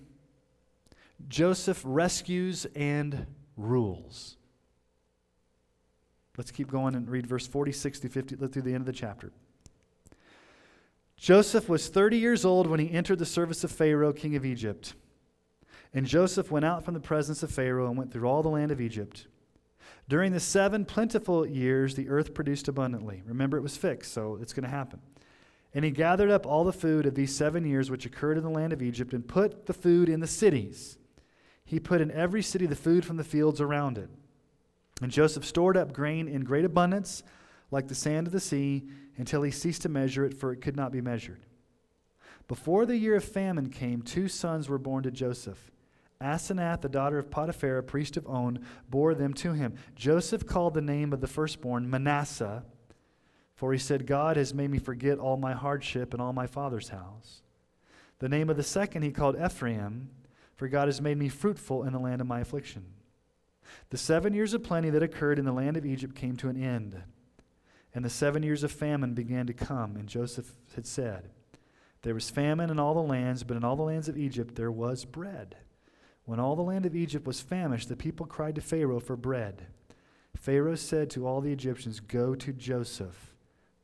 Joseph 1.28 1.82
rescues 1.84 2.66
and 2.74 3.26
rules. 3.58 4.38
Let's 6.38 6.52
keep 6.52 6.70
going 6.70 6.94
and 6.94 7.06
read 7.06 7.26
verse 7.26 7.46
46 7.46 7.98
through 7.98 8.08
50 8.08 8.36
through 8.36 8.62
the 8.62 8.72
end 8.72 8.80
of 8.80 8.86
the 8.86 8.94
chapter. 8.94 9.32
Joseph 11.18 11.68
was 11.68 11.88
30 11.88 12.16
years 12.16 12.46
old 12.46 12.66
when 12.66 12.80
he 12.80 12.90
entered 12.90 13.18
the 13.18 13.26
service 13.26 13.62
of 13.62 13.70
Pharaoh, 13.70 14.14
king 14.14 14.36
of 14.36 14.46
Egypt. 14.46 14.94
And 15.92 16.06
Joseph 16.06 16.50
went 16.50 16.64
out 16.64 16.82
from 16.82 16.94
the 16.94 17.00
presence 17.00 17.42
of 17.42 17.50
Pharaoh 17.50 17.88
and 17.88 17.98
went 17.98 18.10
through 18.10 18.26
all 18.26 18.42
the 18.42 18.48
land 18.48 18.70
of 18.70 18.80
Egypt. 18.80 19.26
During 20.08 20.32
the 20.32 20.40
seven 20.40 20.84
plentiful 20.84 21.46
years, 21.46 21.94
the 21.94 22.08
earth 22.08 22.32
produced 22.32 22.68
abundantly. 22.68 23.22
Remember, 23.26 23.56
it 23.56 23.62
was 23.62 23.76
fixed, 23.76 24.12
so 24.12 24.38
it's 24.40 24.52
going 24.52 24.64
to 24.64 24.70
happen. 24.70 25.00
And 25.74 25.84
he 25.84 25.90
gathered 25.90 26.30
up 26.30 26.46
all 26.46 26.64
the 26.64 26.72
food 26.72 27.06
of 27.06 27.14
these 27.14 27.34
seven 27.34 27.64
years 27.64 27.90
which 27.90 28.06
occurred 28.06 28.38
in 28.38 28.44
the 28.44 28.50
land 28.50 28.72
of 28.72 28.82
Egypt 28.82 29.12
and 29.12 29.26
put 29.26 29.66
the 29.66 29.74
food 29.74 30.08
in 30.08 30.20
the 30.20 30.26
cities. 30.26 30.96
He 31.64 31.80
put 31.80 32.00
in 32.00 32.12
every 32.12 32.42
city 32.42 32.66
the 32.66 32.76
food 32.76 33.04
from 33.04 33.16
the 33.16 33.24
fields 33.24 33.60
around 33.60 33.98
it. 33.98 34.08
And 35.02 35.10
Joseph 35.10 35.44
stored 35.44 35.76
up 35.76 35.92
grain 35.92 36.28
in 36.28 36.44
great 36.44 36.64
abundance, 36.64 37.22
like 37.70 37.88
the 37.88 37.94
sand 37.94 38.28
of 38.28 38.32
the 38.32 38.40
sea, 38.40 38.88
until 39.18 39.42
he 39.42 39.50
ceased 39.50 39.82
to 39.82 39.88
measure 39.88 40.24
it, 40.24 40.34
for 40.34 40.52
it 40.52 40.62
could 40.62 40.76
not 40.76 40.92
be 40.92 41.00
measured. 41.00 41.40
Before 42.48 42.86
the 42.86 42.96
year 42.96 43.16
of 43.16 43.24
famine 43.24 43.70
came, 43.70 44.02
two 44.02 44.28
sons 44.28 44.68
were 44.68 44.78
born 44.78 45.02
to 45.02 45.10
Joseph. 45.10 45.72
Asenath, 46.20 46.80
the 46.80 46.88
daughter 46.88 47.18
of 47.18 47.30
Potiphera, 47.30 47.80
a 47.80 47.82
priest 47.82 48.16
of 48.16 48.26
On, 48.26 48.64
bore 48.88 49.14
them 49.14 49.34
to 49.34 49.52
him. 49.52 49.74
Joseph 49.94 50.46
called 50.46 50.74
the 50.74 50.80
name 50.80 51.12
of 51.12 51.20
the 51.20 51.26
firstborn 51.26 51.88
Manasseh 51.88 52.64
for 53.56 53.72
he 53.72 53.78
said, 53.78 54.06
God 54.06 54.36
has 54.36 54.52
made 54.52 54.70
me 54.70 54.78
forget 54.78 55.18
all 55.18 55.38
my 55.38 55.54
hardship 55.54 56.12
and 56.12 56.22
all 56.22 56.34
my 56.34 56.46
father's 56.46 56.90
house. 56.90 57.40
The 58.18 58.28
name 58.28 58.50
of 58.50 58.58
the 58.58 58.62
second 58.62 59.02
he 59.02 59.10
called 59.10 59.36
Ephraim, 59.42 60.10
for 60.54 60.68
God 60.68 60.88
has 60.88 61.00
made 61.00 61.16
me 61.16 61.30
fruitful 61.30 61.82
in 61.82 61.94
the 61.94 61.98
land 61.98 62.20
of 62.20 62.26
my 62.26 62.40
affliction. 62.40 62.84
The 63.88 63.96
seven 63.96 64.34
years 64.34 64.52
of 64.52 64.62
plenty 64.62 64.90
that 64.90 65.02
occurred 65.02 65.38
in 65.38 65.46
the 65.46 65.52
land 65.52 65.78
of 65.78 65.86
Egypt 65.86 66.14
came 66.14 66.36
to 66.36 66.50
an 66.50 66.62
end, 66.62 67.02
and 67.94 68.04
the 68.04 68.10
seven 68.10 68.42
years 68.42 68.62
of 68.62 68.70
famine 68.70 69.14
began 69.14 69.46
to 69.46 69.54
come. 69.54 69.96
And 69.96 70.06
Joseph 70.06 70.52
had 70.74 70.86
said, 70.86 71.30
There 72.02 72.14
was 72.14 72.28
famine 72.28 72.70
in 72.70 72.78
all 72.78 72.94
the 72.94 73.00
lands, 73.00 73.42
but 73.42 73.56
in 73.56 73.64
all 73.64 73.76
the 73.76 73.82
lands 73.82 74.08
of 74.08 74.18
Egypt 74.18 74.54
there 74.54 74.70
was 74.70 75.06
bread. 75.06 75.56
When 76.26 76.40
all 76.40 76.56
the 76.56 76.62
land 76.62 76.84
of 76.84 76.94
Egypt 76.94 77.26
was 77.26 77.40
famished, 77.40 77.88
the 77.88 77.96
people 77.96 78.26
cried 78.26 78.56
to 78.56 78.60
Pharaoh 78.60 79.00
for 79.00 79.16
bread. 79.16 79.66
Pharaoh 80.36 80.74
said 80.74 81.08
to 81.10 81.26
all 81.26 81.40
the 81.40 81.52
Egyptians, 81.52 82.00
Go 82.00 82.34
to 82.34 82.52
Joseph 82.52 83.34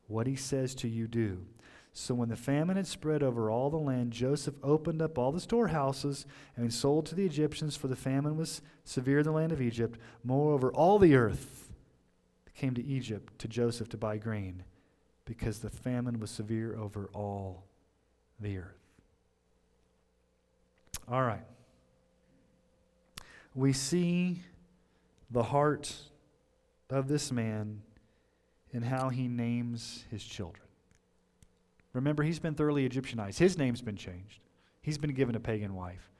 what 0.09 0.27
he 0.27 0.37
says 0.37 0.75
to 0.75 0.89
you, 0.89 1.07
do. 1.07 1.47
So 1.95 2.15
when 2.15 2.31
the 2.31 2.37
famine 2.37 2.77
had 2.77 2.87
spread 2.87 3.23
over 3.23 3.51
all 3.51 3.71
the 3.71 3.77
land, 3.77 4.13
Joseph 4.13 4.55
opened 4.63 5.01
up 5.01 5.19
all 5.19 5.31
the 5.31 5.41
storehouses 5.41 6.27
and 6.57 6.73
sold 6.73 7.07
to 7.07 7.15
the 7.15 7.27
Egyptians, 7.27 7.77
for 7.77 7.89
the 7.89 7.97
famine 7.97 8.37
was 8.37 8.63
severe 8.85 9.19
in 9.19 9.25
the 9.25 9.31
land 9.31 9.53
of 9.53 9.61
Egypt. 9.61 9.99
Moreover, 10.25 10.73
all 10.73 10.99
the 10.99 11.15
earth 11.15 11.71
came 12.55 12.75
to 12.75 12.85
Egypt 12.85 13.39
to 13.39 13.49
Joseph 13.49 13.89
to 13.91 13.97
buy 13.97 14.17
grain, 14.17 14.65
because 15.27 15.59
the 15.59 15.71
famine 15.71 16.19
was 16.19 16.31
severe 16.31 16.77
over 16.77 17.09
all 17.13 17.65
the 18.41 18.57
earth. 18.59 18.79
All 21.09 21.23
right. 21.23 21.45
We 23.55 23.73
see 23.73 24.41
the 25.31 25.43
heart 25.43 25.95
of 26.91 27.09
this 27.09 27.33
man 27.33 27.83
in 28.73 28.83
how 28.83 29.11
he 29.11 29.29
names 29.29 30.05
his 30.11 30.25
children. 30.25 30.67
Remember, 31.93 32.23
he's 32.23 32.39
been 32.39 32.55
thoroughly 32.55 32.89
Egyptianized. 32.89 33.39
His 33.39 33.59
name's 33.59 33.83
been 33.83 33.97
changed. 33.97 34.41
He's 34.81 34.99
been 34.99 35.13
given 35.13 35.35
a 35.35 35.41
pagan 35.41 35.75
wife. 35.75 36.11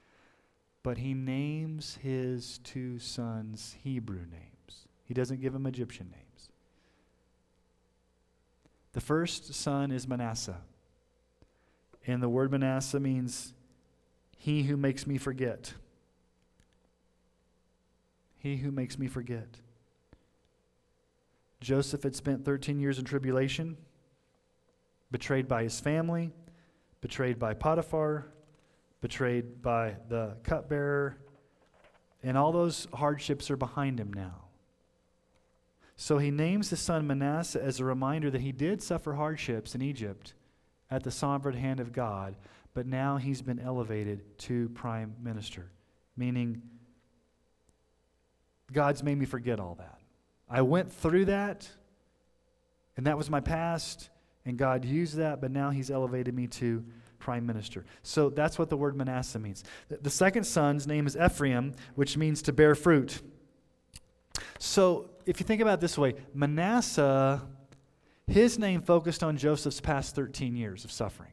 But 0.83 0.99
he 0.99 1.13
names 1.13 1.97
his 2.01 2.59
two 2.63 2.99
sons 2.99 3.75
Hebrew 3.83 4.19
names. 4.19 4.87
He 5.03 5.13
doesn't 5.13 5.41
give 5.41 5.53
them 5.53 5.65
Egyptian 5.65 6.11
names. 6.11 6.49
The 8.93 9.01
first 9.01 9.53
son 9.53 9.91
is 9.91 10.07
Manasseh. 10.07 10.61
And 12.05 12.21
the 12.21 12.29
word 12.29 12.51
Manasseh 12.51 12.99
means 12.99 13.53
he 14.37 14.63
who 14.63 14.77
makes 14.77 15.07
me 15.07 15.17
forget. 15.17 15.73
He 18.43 18.57
who 18.57 18.71
makes 18.71 18.99
me 18.99 19.07
forget. 19.07 19.61
Joseph 21.61 22.03
had 22.03 22.13
spent 22.13 22.43
13 22.43 22.77
years 22.77 22.99
in 22.99 23.05
tribulation, 23.05 23.77
betrayed 25.11 25.47
by 25.47 25.63
his 25.63 25.79
family, 25.79 26.33
betrayed 26.99 27.39
by 27.39 27.53
Potiphar, 27.53 28.27
betrayed 28.99 29.61
by 29.61 29.95
the 30.09 30.35
cupbearer, 30.43 31.15
and 32.21 32.37
all 32.37 32.51
those 32.51 32.85
hardships 32.93 33.49
are 33.49 33.55
behind 33.55 33.97
him 33.97 34.11
now. 34.11 34.43
So 35.95 36.17
he 36.17 36.29
names 36.29 36.69
his 36.69 36.81
son 36.81 37.07
Manasseh 37.07 37.63
as 37.63 37.79
a 37.79 37.85
reminder 37.85 38.29
that 38.29 38.41
he 38.41 38.51
did 38.51 38.83
suffer 38.83 39.13
hardships 39.13 39.73
in 39.73 39.81
Egypt 39.81 40.33
at 40.91 41.03
the 41.03 41.11
sovereign 41.11 41.55
hand 41.55 41.79
of 41.79 41.93
God, 41.93 42.35
but 42.73 42.87
now 42.87 43.15
he's 43.15 43.41
been 43.41 43.59
elevated 43.59 44.37
to 44.39 44.67
prime 44.69 45.15
minister, 45.21 45.71
meaning 46.17 46.61
God's 48.73 49.03
made 49.03 49.17
me 49.17 49.25
forget 49.25 49.59
all 49.59 49.75
that. 49.75 49.99
I 50.49 50.61
went 50.61 50.91
through 50.91 51.25
that, 51.25 51.69
and 52.97 53.07
that 53.07 53.17
was 53.17 53.29
my 53.29 53.39
past, 53.39 54.09
and 54.45 54.57
God 54.57 54.85
used 54.85 55.15
that, 55.15 55.39
but 55.41 55.51
now 55.51 55.69
He's 55.69 55.89
elevated 55.89 56.33
me 56.33 56.47
to 56.47 56.83
prime 57.19 57.45
minister. 57.45 57.85
So 58.01 58.29
that's 58.29 58.59
what 58.59 58.69
the 58.69 58.75
word 58.75 58.97
Manasseh 58.97 59.39
means. 59.39 59.63
The 59.87 60.09
second 60.09 60.43
son's 60.43 60.85
name 60.85 61.07
is 61.07 61.15
Ephraim, 61.15 61.73
which 61.95 62.17
means 62.17 62.41
to 62.43 62.53
bear 62.53 62.75
fruit. 62.75 63.21
So 64.59 65.09
if 65.25 65.39
you 65.39 65.45
think 65.45 65.61
about 65.61 65.75
it 65.75 65.81
this 65.81 65.97
way, 65.97 66.15
Manasseh, 66.33 67.41
his 68.27 68.59
name 68.59 68.81
focused 68.81 69.23
on 69.23 69.37
Joseph's 69.37 69.79
past 69.79 70.15
13 70.15 70.55
years 70.55 70.83
of 70.83 70.91
suffering. 70.91 71.31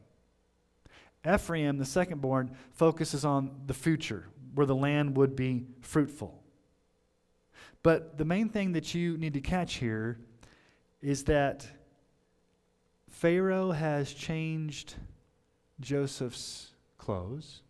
Ephraim, 1.27 1.77
the 1.77 1.85
second 1.85 2.21
born, 2.21 2.51
focuses 2.71 3.25
on 3.25 3.51
the 3.67 3.73
future, 3.73 4.25
where 4.55 4.65
the 4.65 4.75
land 4.75 5.17
would 5.17 5.35
be 5.35 5.65
fruitful. 5.81 6.40
But 7.83 8.17
the 8.17 8.25
main 8.25 8.49
thing 8.49 8.73
that 8.73 8.93
you 8.93 9.17
need 9.17 9.33
to 9.33 9.41
catch 9.41 9.75
here 9.75 10.19
is 11.01 11.23
that 11.25 11.67
Pharaoh 13.09 13.71
has 13.71 14.13
changed 14.13 14.95
Joseph's 15.79 16.71
clothes, 16.97 17.61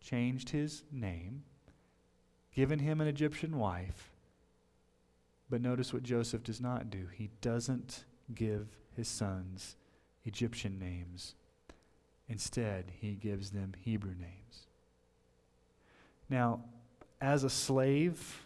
changed 0.00 0.50
his 0.50 0.84
name, 0.92 1.42
given 2.54 2.78
him 2.78 3.00
an 3.00 3.08
Egyptian 3.08 3.58
wife. 3.58 4.10
But 5.50 5.60
notice 5.60 5.92
what 5.92 6.02
Joseph 6.02 6.42
does 6.42 6.60
not 6.60 6.90
do. 6.90 7.06
He 7.12 7.30
doesn't 7.40 8.04
give 8.34 8.68
his 8.96 9.08
sons 9.08 9.76
Egyptian 10.24 10.78
names. 10.78 11.34
Instead, 12.28 12.92
he 13.00 13.12
gives 13.12 13.50
them 13.50 13.74
Hebrew 13.78 14.14
names. 14.14 14.66
Now, 16.30 16.60
as 17.20 17.44
a 17.44 17.50
slave, 17.50 18.43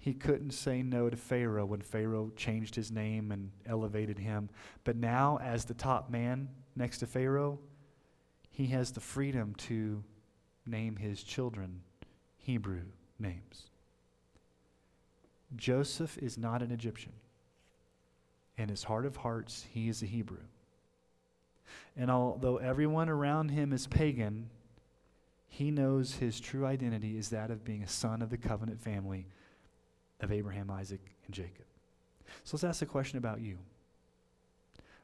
he 0.00 0.14
couldn't 0.14 0.52
say 0.52 0.82
no 0.82 1.10
to 1.10 1.16
Pharaoh 1.16 1.66
when 1.66 1.82
Pharaoh 1.82 2.32
changed 2.34 2.74
his 2.74 2.90
name 2.90 3.30
and 3.30 3.50
elevated 3.66 4.18
him. 4.18 4.48
But 4.82 4.96
now, 4.96 5.38
as 5.42 5.66
the 5.66 5.74
top 5.74 6.10
man 6.10 6.48
next 6.74 6.98
to 6.98 7.06
Pharaoh, 7.06 7.58
he 8.50 8.68
has 8.68 8.92
the 8.92 9.00
freedom 9.00 9.54
to 9.58 10.02
name 10.66 10.96
his 10.96 11.22
children 11.22 11.82
Hebrew 12.38 12.80
names. 13.18 13.66
Joseph 15.54 16.16
is 16.16 16.38
not 16.38 16.62
an 16.62 16.72
Egyptian. 16.72 17.12
In 18.56 18.70
his 18.70 18.84
heart 18.84 19.04
of 19.04 19.16
hearts, 19.16 19.66
he 19.70 19.90
is 19.90 20.02
a 20.02 20.06
Hebrew. 20.06 20.44
And 21.94 22.10
although 22.10 22.56
everyone 22.56 23.10
around 23.10 23.50
him 23.50 23.70
is 23.70 23.86
pagan, 23.86 24.48
he 25.46 25.70
knows 25.70 26.14
his 26.14 26.40
true 26.40 26.64
identity 26.64 27.18
is 27.18 27.28
that 27.28 27.50
of 27.50 27.64
being 27.64 27.82
a 27.82 27.88
son 27.88 28.22
of 28.22 28.30
the 28.30 28.38
covenant 28.38 28.80
family 28.80 29.26
of 30.20 30.32
Abraham, 30.32 30.70
Isaac, 30.70 31.00
and 31.26 31.34
Jacob. 31.34 31.64
So 32.44 32.56
let's 32.56 32.64
ask 32.64 32.82
a 32.82 32.86
question 32.86 33.18
about 33.18 33.40
you. 33.40 33.58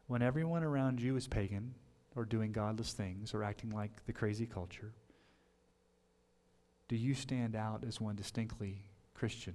When 0.07 0.23
everyone 0.23 0.63
around 0.63 1.01
you 1.01 1.17
is 1.17 1.27
pagan 1.27 1.75
or 2.15 2.25
doing 2.25 2.53
godless 2.53 2.93
things 2.93 3.35
or 3.35 3.43
acting 3.43 3.71
like 3.71 4.07
the 4.07 4.13
crazy 4.13 4.47
culture, 4.47 4.93
do 6.89 6.97
you 6.97 7.15
stand 7.15 7.57
out 7.57 7.85
as 7.87 8.01
one 8.01 8.15
distinctly 8.15 8.83
Christian 9.15 9.55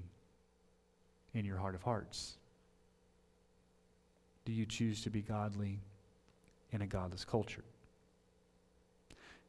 in 1.33 1.45
your 1.45 1.57
heart 1.57 1.75
of 1.75 1.83
hearts? 1.83 2.37
Do 4.43 4.51
you 4.51 4.65
choose 4.65 5.01
to 5.03 5.09
be 5.09 5.21
godly 5.21 5.79
in 6.71 6.81
a 6.81 6.87
godless 6.87 7.23
culture? 7.23 7.63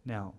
Now, 0.05 0.35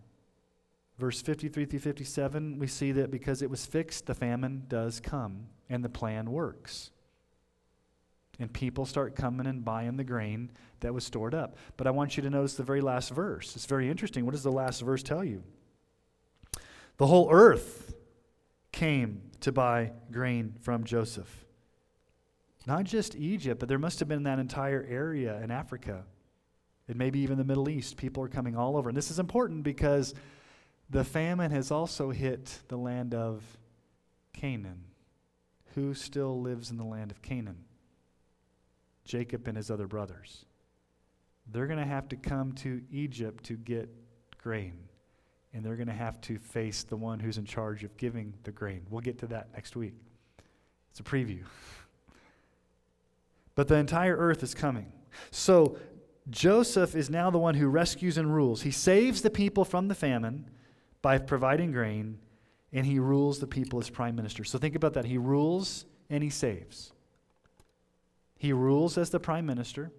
verse 0.97 1.21
53 1.21 1.65
through 1.65 1.80
57, 1.80 2.59
we 2.59 2.67
see 2.67 2.91
that 2.93 3.11
because 3.11 3.41
it 3.41 3.49
was 3.49 3.65
fixed, 3.65 4.05
the 4.05 4.13
famine 4.13 4.63
does 4.69 4.99
come 4.99 5.47
and 5.70 5.84
the 5.84 5.89
plan 5.89 6.32
works. 6.32 6.91
And 8.39 8.51
people 8.51 8.86
start 8.86 9.16
coming 9.16 9.45
and 9.45 9.64
buying 9.64 9.97
the 9.97 10.03
grain 10.03 10.51
that 10.80 10.93
was 10.93 11.05
stored 11.05 11.36
up. 11.36 11.55
But 11.78 11.88
I 11.88 11.91
want 11.91 12.18
you 12.18 12.24
to 12.24 12.30
notice 12.30 12.55
the 12.55 12.64
very 12.64 12.82
last 12.82 13.11
verse. 13.11 13.55
It's 13.55 13.66
very 13.66 13.89
interesting. 13.89 14.26
What 14.26 14.32
does 14.32 14.43
the 14.43 14.51
last 14.51 14.82
verse 14.82 15.03
tell 15.03 15.24
you? 15.24 15.43
The 16.97 17.07
whole 17.07 17.30
earth 17.32 17.95
came 18.72 19.22
to 19.41 19.51
buy 19.51 19.91
grain 20.11 20.55
from 20.61 20.84
Joseph. 20.84 21.45
Not 22.66 22.86
just 22.86 23.16
Egypt, 23.16 23.59
but 23.59 23.70
there 23.70 23.80
must 23.80 23.99
have 23.99 24.07
been 24.07 24.24
that 24.24 24.39
entire 24.39 24.86
area 24.89 25.39
in 25.41 25.51
Africa 25.51 26.05
and 26.88 26.97
maybe 26.97 27.20
even 27.20 27.38
the 27.38 27.43
Middle 27.43 27.70
East. 27.70 27.97
People 27.97 28.24
are 28.24 28.30
coming 28.30 28.57
all 28.57 28.78
over. 28.78 28.89
And 28.89 28.97
this 28.97 29.11
is 29.11 29.20
important 29.20 29.64
because 29.64 30.14
the 30.89 31.03
famine 31.03 31.51
has 31.51 31.72
also 31.72 32.11
hit 32.11 32.59
the 32.68 32.78
land 32.78 33.14
of 33.14 33.43
Canaan. 34.34 34.84
Who 35.76 35.93
still 35.93 36.39
lives 36.41 36.71
in 36.71 36.78
the 36.78 36.84
land 36.84 37.11
of 37.11 37.21
Canaan? 37.21 37.63
Jacob 39.05 39.47
and 39.47 39.57
his 39.57 39.69
other 39.69 39.88
brothers. 39.88 40.45
They're 41.51 41.67
going 41.67 41.80
to 41.80 41.86
have 41.86 42.07
to 42.09 42.15
come 42.15 42.53
to 42.53 42.82
Egypt 42.91 43.43
to 43.45 43.55
get 43.55 43.89
grain. 44.41 44.74
And 45.53 45.63
they're 45.63 45.76
going 45.76 45.88
to 45.88 45.93
have 45.93 46.19
to 46.21 46.38
face 46.38 46.84
the 46.84 46.95
one 46.95 47.19
who's 47.19 47.38
in 47.38 47.45
charge 47.45 47.84
of 47.84 47.95
giving 47.97 48.34
the 48.43 48.51
grain. 48.51 48.86
We'll 48.89 49.01
get 49.01 49.19
to 49.19 49.28
that 49.28 49.49
next 49.53 49.76
week. 49.76 49.95
It's 50.91 50.99
a 50.99 51.03
preview. 51.03 51.43
But 53.55 53.67
the 53.67 53.76
entire 53.76 54.17
earth 54.17 54.41
is 54.41 54.55
coming. 54.55 54.91
So 55.30 55.78
Joseph 56.30 56.95
is 56.95 57.09
now 57.09 57.30
the 57.30 57.38
one 57.38 57.55
who 57.55 57.67
rescues 57.67 58.17
and 58.17 58.34
rules. 58.34 58.63
He 58.63 58.71
saves 58.71 59.21
the 59.21 59.30
people 59.30 59.65
from 59.65 59.88
the 59.89 59.95
famine 59.95 60.49
by 61.01 61.17
providing 61.17 61.71
grain, 61.71 62.17
and 62.74 62.86
he 62.86 62.97
rules 62.99 63.39
the 63.39 63.47
people 63.47 63.80
as 63.80 63.89
prime 63.89 64.15
minister. 64.15 64.43
So 64.43 64.57
think 64.57 64.76
about 64.76 64.93
that. 64.95 65.05
He 65.05 65.17
rules 65.17 65.86
and 66.09 66.24
he 66.24 66.30
saves. 66.30 66.91
He 68.38 68.51
rules 68.51 68.97
as 68.97 69.11
the 69.11 69.19
prime 69.19 69.45
minister, 69.45 69.91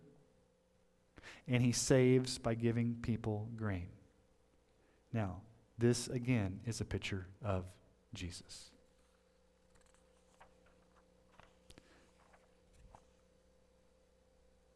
and 1.48 1.62
he 1.62 1.72
saves 1.72 2.36
by 2.36 2.54
giving 2.54 2.96
people 3.00 3.48
grain. 3.56 3.88
Now, 5.12 5.40
this 5.78 6.08
again 6.08 6.60
is 6.66 6.80
a 6.80 6.84
picture 6.84 7.26
of 7.42 7.64
Jesus. 8.12 8.70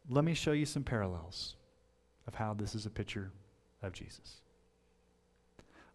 Let 0.09 0.24
me 0.24 0.32
show 0.32 0.53
you 0.53 0.64
some 0.64 0.84
parallels 0.84 1.57
of 2.26 2.34
how 2.34 2.55
this 2.55 2.74
is 2.74 2.86
a 2.86 2.90
picture 2.90 3.32
of 3.82 3.92
Jesus. 3.92 4.36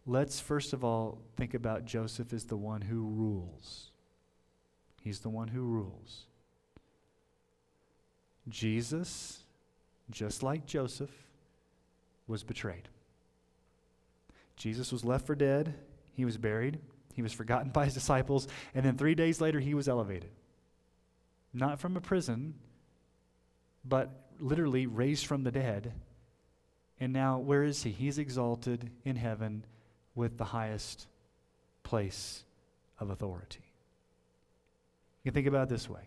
Let's 0.06 0.38
first 0.40 0.72
of 0.72 0.84
all 0.84 1.18
think 1.36 1.54
about 1.54 1.86
Joseph 1.86 2.32
as 2.32 2.44
the 2.44 2.56
one 2.56 2.82
who 2.82 3.02
rules. 3.02 3.90
He's 5.00 5.20
the 5.20 5.30
one 5.30 5.48
who 5.48 5.62
rules. 5.62 6.26
Jesus, 8.48 9.44
just 10.10 10.42
like 10.42 10.66
Joseph, 10.66 11.10
was 12.26 12.42
betrayed. 12.42 12.88
Jesus 14.56 14.92
was 14.92 15.04
left 15.04 15.26
for 15.26 15.34
dead. 15.34 15.74
He 16.14 16.24
was 16.24 16.36
buried. 16.36 16.78
He 17.14 17.22
was 17.22 17.32
forgotten 17.32 17.70
by 17.70 17.86
his 17.86 17.94
disciples. 17.94 18.46
And 18.74 18.84
then 18.84 18.96
three 18.96 19.14
days 19.14 19.40
later, 19.40 19.60
he 19.60 19.74
was 19.74 19.88
elevated. 19.88 20.30
Not 21.52 21.80
from 21.80 21.96
a 21.96 22.00
prison, 22.00 22.54
but 23.84 24.10
literally 24.38 24.86
raised 24.86 25.26
from 25.26 25.44
the 25.44 25.50
dead. 25.50 25.92
And 27.00 27.12
now, 27.12 27.38
where 27.38 27.62
is 27.62 27.82
he? 27.82 27.90
He's 27.90 28.18
exalted 28.18 28.90
in 29.04 29.16
heaven 29.16 29.64
with 30.14 30.38
the 30.38 30.44
highest 30.44 31.06
place 31.82 32.44
of 32.98 33.10
authority. 33.10 33.64
You 35.22 35.30
can 35.30 35.34
think 35.34 35.46
about 35.46 35.64
it 35.64 35.68
this 35.70 35.88
way 35.88 36.02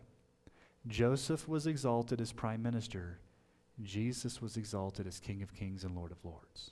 Joseph 0.87 1.47
was 1.47 1.67
exalted 1.67 2.21
as 2.21 2.31
prime 2.31 2.61
minister, 2.61 3.19
Jesus 3.83 4.41
was 4.41 4.57
exalted 4.57 5.07
as 5.07 5.19
King 5.19 5.41
of 5.41 5.53
kings 5.53 5.83
and 5.83 5.95
Lord 5.95 6.11
of 6.11 6.23
lords. 6.23 6.71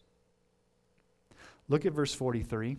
Look 1.68 1.86
at 1.86 1.94
verse 1.94 2.14
43. 2.14 2.78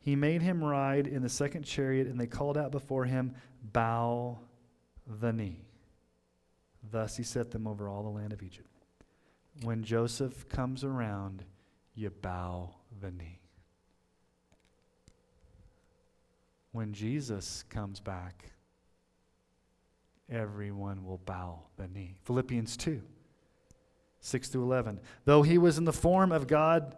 He 0.00 0.14
made 0.14 0.40
him 0.40 0.62
ride 0.62 1.08
in 1.08 1.22
the 1.22 1.28
second 1.28 1.64
chariot, 1.64 2.06
and 2.06 2.20
they 2.20 2.28
called 2.28 2.56
out 2.56 2.70
before 2.70 3.06
him, 3.06 3.34
Bow 3.72 4.38
the 5.20 5.32
knee. 5.32 5.64
Thus 6.92 7.16
he 7.16 7.24
set 7.24 7.50
them 7.50 7.66
over 7.66 7.88
all 7.88 8.04
the 8.04 8.08
land 8.08 8.32
of 8.32 8.42
Egypt. 8.42 8.68
When 9.62 9.82
Joseph 9.84 10.48
comes 10.48 10.84
around, 10.84 11.44
you 11.94 12.10
bow 12.10 12.74
the 13.00 13.10
knee. 13.10 13.40
When 16.72 16.92
Jesus 16.92 17.64
comes 17.70 18.00
back, 18.00 18.52
everyone 20.28 21.04
will 21.04 21.18
bow 21.18 21.60
the 21.76 21.88
knee. 21.88 22.16
Philippians 22.24 22.76
2 22.76 23.00
6 24.20 24.48
to 24.50 24.62
11. 24.62 25.00
Though 25.24 25.42
he 25.42 25.56
was 25.56 25.78
in 25.78 25.84
the 25.84 25.92
form 25.92 26.32
of 26.32 26.46
God, 26.46 26.96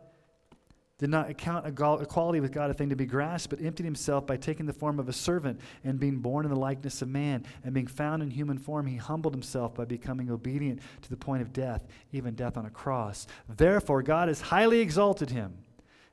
did 0.98 1.10
not 1.10 1.30
account 1.30 1.64
equality 1.64 2.40
with 2.40 2.50
God 2.50 2.70
a 2.70 2.74
thing 2.74 2.90
to 2.90 2.96
be 2.96 3.06
grasped, 3.06 3.50
but 3.50 3.64
emptied 3.64 3.84
himself 3.84 4.26
by 4.26 4.36
taking 4.36 4.66
the 4.66 4.72
form 4.72 4.98
of 4.98 5.08
a 5.08 5.12
servant 5.12 5.60
and 5.84 6.00
being 6.00 6.18
born 6.18 6.44
in 6.44 6.50
the 6.50 6.58
likeness 6.58 7.02
of 7.02 7.08
man. 7.08 7.44
And 7.62 7.72
being 7.72 7.86
found 7.86 8.20
in 8.20 8.30
human 8.30 8.58
form, 8.58 8.86
he 8.86 8.96
humbled 8.96 9.32
himself 9.32 9.76
by 9.76 9.84
becoming 9.84 10.28
obedient 10.28 10.80
to 11.02 11.10
the 11.10 11.16
point 11.16 11.42
of 11.42 11.52
death, 11.52 11.86
even 12.12 12.34
death 12.34 12.56
on 12.56 12.66
a 12.66 12.70
cross. 12.70 13.28
Therefore, 13.48 14.02
God 14.02 14.26
has 14.26 14.40
highly 14.40 14.80
exalted 14.80 15.30
him 15.30 15.58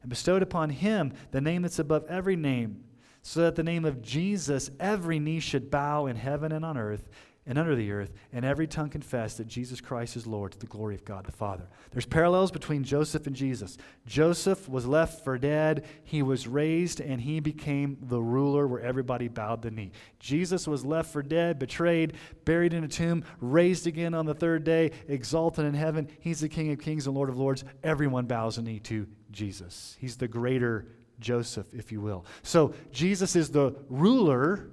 and 0.04 0.10
bestowed 0.10 0.44
upon 0.44 0.70
him 0.70 1.14
the 1.32 1.42
name 1.42 1.64
that's 1.64 1.80
above 1.80 2.06
every 2.08 2.36
name, 2.36 2.84
so 3.24 3.42
that 3.42 3.56
the 3.56 3.64
name 3.64 3.86
of 3.86 4.04
Jesus 4.04 4.70
every 4.80 5.18
knee 5.18 5.40
should 5.40 5.72
bow 5.72 6.06
in 6.06 6.16
heaven 6.16 6.52
and 6.52 6.64
on 6.64 6.78
earth 6.78 7.10
and 7.48 7.60
under 7.60 7.76
the 7.76 7.92
earth, 7.92 8.12
and 8.34 8.44
every 8.44 8.66
tongue 8.66 8.90
confess 8.90 9.38
that 9.38 9.48
Jesus 9.48 9.80
Christ 9.80 10.16
is 10.16 10.26
Lord 10.26 10.52
to 10.54 10.60
the 10.60 10.66
glory 10.66 10.96
of 10.96 11.06
God 11.06 11.26
the 11.26 11.32
Father. 11.32 11.68
There's 11.92 12.06
parallels 12.06 12.52
between 12.52 12.84
Joseph 12.84 13.28
and 13.28 13.36
Jesus. 13.36 13.78
Joseph 14.08 14.68
was 14.68 14.88
left 14.88 15.24
for 15.24 15.38
dead, 15.38 15.86
he 16.04 16.24
was 16.24 16.48
raised, 16.48 17.00
and 17.02 17.22
he 17.22 17.40
became 17.40 17.98
the 18.02 18.22
ruler 18.22 18.68
where 18.68 18.82
everybody 18.82 19.28
bowed 19.28 19.62
the 19.62 19.70
knee. 19.70 19.92
Jesus 20.20 20.68
was 20.68 20.84
left 20.84 21.12
for 21.12 21.22
dead, 21.22 21.60
betrayed, 21.60 22.14
buried 22.46 22.74
in 22.74 22.84
a 22.84 22.88
tomb, 22.88 23.24
raised 23.40 23.86
again 23.86 24.16
on 24.16 24.26
the 24.26 24.34
third 24.34 24.64
day, 24.64 24.92
exalted 25.08 25.66
in 25.66 25.76
heaven. 25.76 26.08
He's 26.20 26.40
the 26.40 26.50
King 26.50 26.72
of 26.72 26.80
kings 26.80 27.06
and 27.06 27.16
Lord 27.16 27.30
of 27.30 27.38
lords. 27.38 27.64
Everyone 27.84 28.26
bows 28.26 28.58
a 28.58 28.64
knee 28.64 28.80
to 28.80 29.08
Jesus. 29.32 29.96
He's 30.00 30.18
the 30.18 30.28
greater 30.28 30.88
Joseph, 31.20 31.74
if 31.74 31.92
you 31.92 32.02
will. 32.02 32.26
So 32.44 32.74
Jesus 32.92 33.36
is 33.36 33.50
the 33.52 33.76
ruler 33.90 34.70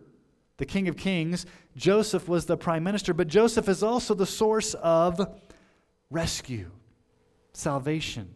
the 0.62 0.66
King 0.66 0.86
of 0.86 0.96
Kings. 0.96 1.44
Joseph 1.74 2.28
was 2.28 2.46
the 2.46 2.56
prime 2.56 2.84
minister, 2.84 3.12
but 3.12 3.26
Joseph 3.26 3.68
is 3.68 3.82
also 3.82 4.14
the 4.14 4.24
source 4.24 4.74
of 4.74 5.40
rescue, 6.08 6.70
salvation 7.52 8.32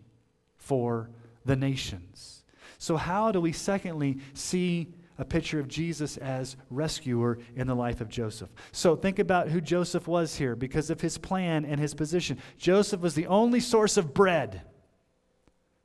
for 0.56 1.08
the 1.44 1.54
nations. 1.54 2.42
So, 2.78 2.96
how 2.96 3.30
do 3.30 3.40
we, 3.40 3.52
secondly, 3.52 4.18
see 4.34 4.92
a 5.18 5.24
picture 5.24 5.60
of 5.60 5.68
Jesus 5.68 6.16
as 6.16 6.56
rescuer 6.68 7.38
in 7.54 7.68
the 7.68 7.76
life 7.76 8.00
of 8.00 8.08
Joseph? 8.08 8.50
So, 8.72 8.96
think 8.96 9.20
about 9.20 9.48
who 9.48 9.60
Joseph 9.60 10.08
was 10.08 10.34
here 10.34 10.56
because 10.56 10.90
of 10.90 11.00
his 11.00 11.18
plan 11.18 11.64
and 11.64 11.78
his 11.78 11.94
position. 11.94 12.38
Joseph 12.58 13.02
was 13.02 13.14
the 13.14 13.28
only 13.28 13.60
source 13.60 13.96
of 13.96 14.12
bread 14.12 14.62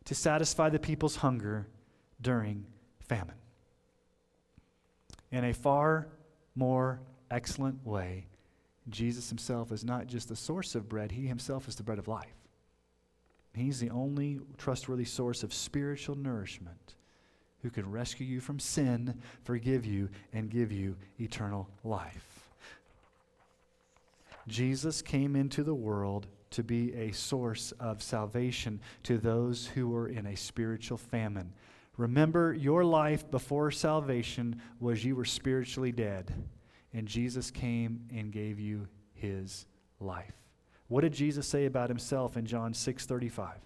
to 0.05 0.15
satisfy 0.15 0.69
the 0.69 0.79
people's 0.79 1.17
hunger 1.17 1.67
during 2.19 2.65
famine. 2.99 3.35
In 5.29 5.43
a 5.43 5.53
far 5.53 6.07
more 6.55 6.99
excellent 7.29 7.85
way, 7.85 8.27
Jesus 8.89 9.29
himself 9.29 9.71
is 9.71 9.83
not 9.83 10.07
just 10.07 10.29
the 10.29 10.35
source 10.35 10.75
of 10.75 10.89
bread, 10.89 11.11
he 11.11 11.27
himself 11.27 11.67
is 11.67 11.75
the 11.75 11.83
bread 11.83 11.99
of 11.99 12.07
life. 12.07 12.35
He's 13.53 13.79
the 13.79 13.89
only 13.89 14.39
trustworthy 14.57 15.05
source 15.05 15.43
of 15.43 15.53
spiritual 15.53 16.15
nourishment 16.15 16.95
who 17.61 17.69
can 17.69 17.89
rescue 17.91 18.25
you 18.25 18.39
from 18.39 18.59
sin, 18.59 19.21
forgive 19.43 19.85
you, 19.85 20.09
and 20.33 20.49
give 20.49 20.71
you 20.71 20.95
eternal 21.19 21.69
life. 21.83 22.49
Jesus 24.47 25.01
came 25.01 25.35
into 25.35 25.63
the 25.63 25.75
world 25.75 26.27
to 26.51 26.63
be 26.63 26.93
a 26.95 27.11
source 27.11 27.71
of 27.79 28.01
salvation 28.01 28.79
to 29.03 29.17
those 29.17 29.67
who 29.67 29.87
were 29.87 30.07
in 30.07 30.25
a 30.25 30.35
spiritual 30.35 30.97
famine. 30.97 31.53
Remember, 32.01 32.51
your 32.51 32.83
life 32.83 33.29
before 33.29 33.69
salvation 33.69 34.59
was 34.79 35.05
you 35.05 35.15
were 35.15 35.23
spiritually 35.23 35.91
dead, 35.91 36.33
and 36.93 37.07
Jesus 37.07 37.51
came 37.51 38.07
and 38.11 38.31
gave 38.31 38.59
you 38.59 38.87
his 39.13 39.67
life. 39.99 40.33
What 40.87 41.01
did 41.01 41.13
Jesus 41.13 41.47
say 41.47 41.67
about 41.67 41.91
himself 41.91 42.35
in 42.37 42.47
John 42.47 42.73
6:35? 42.73 43.61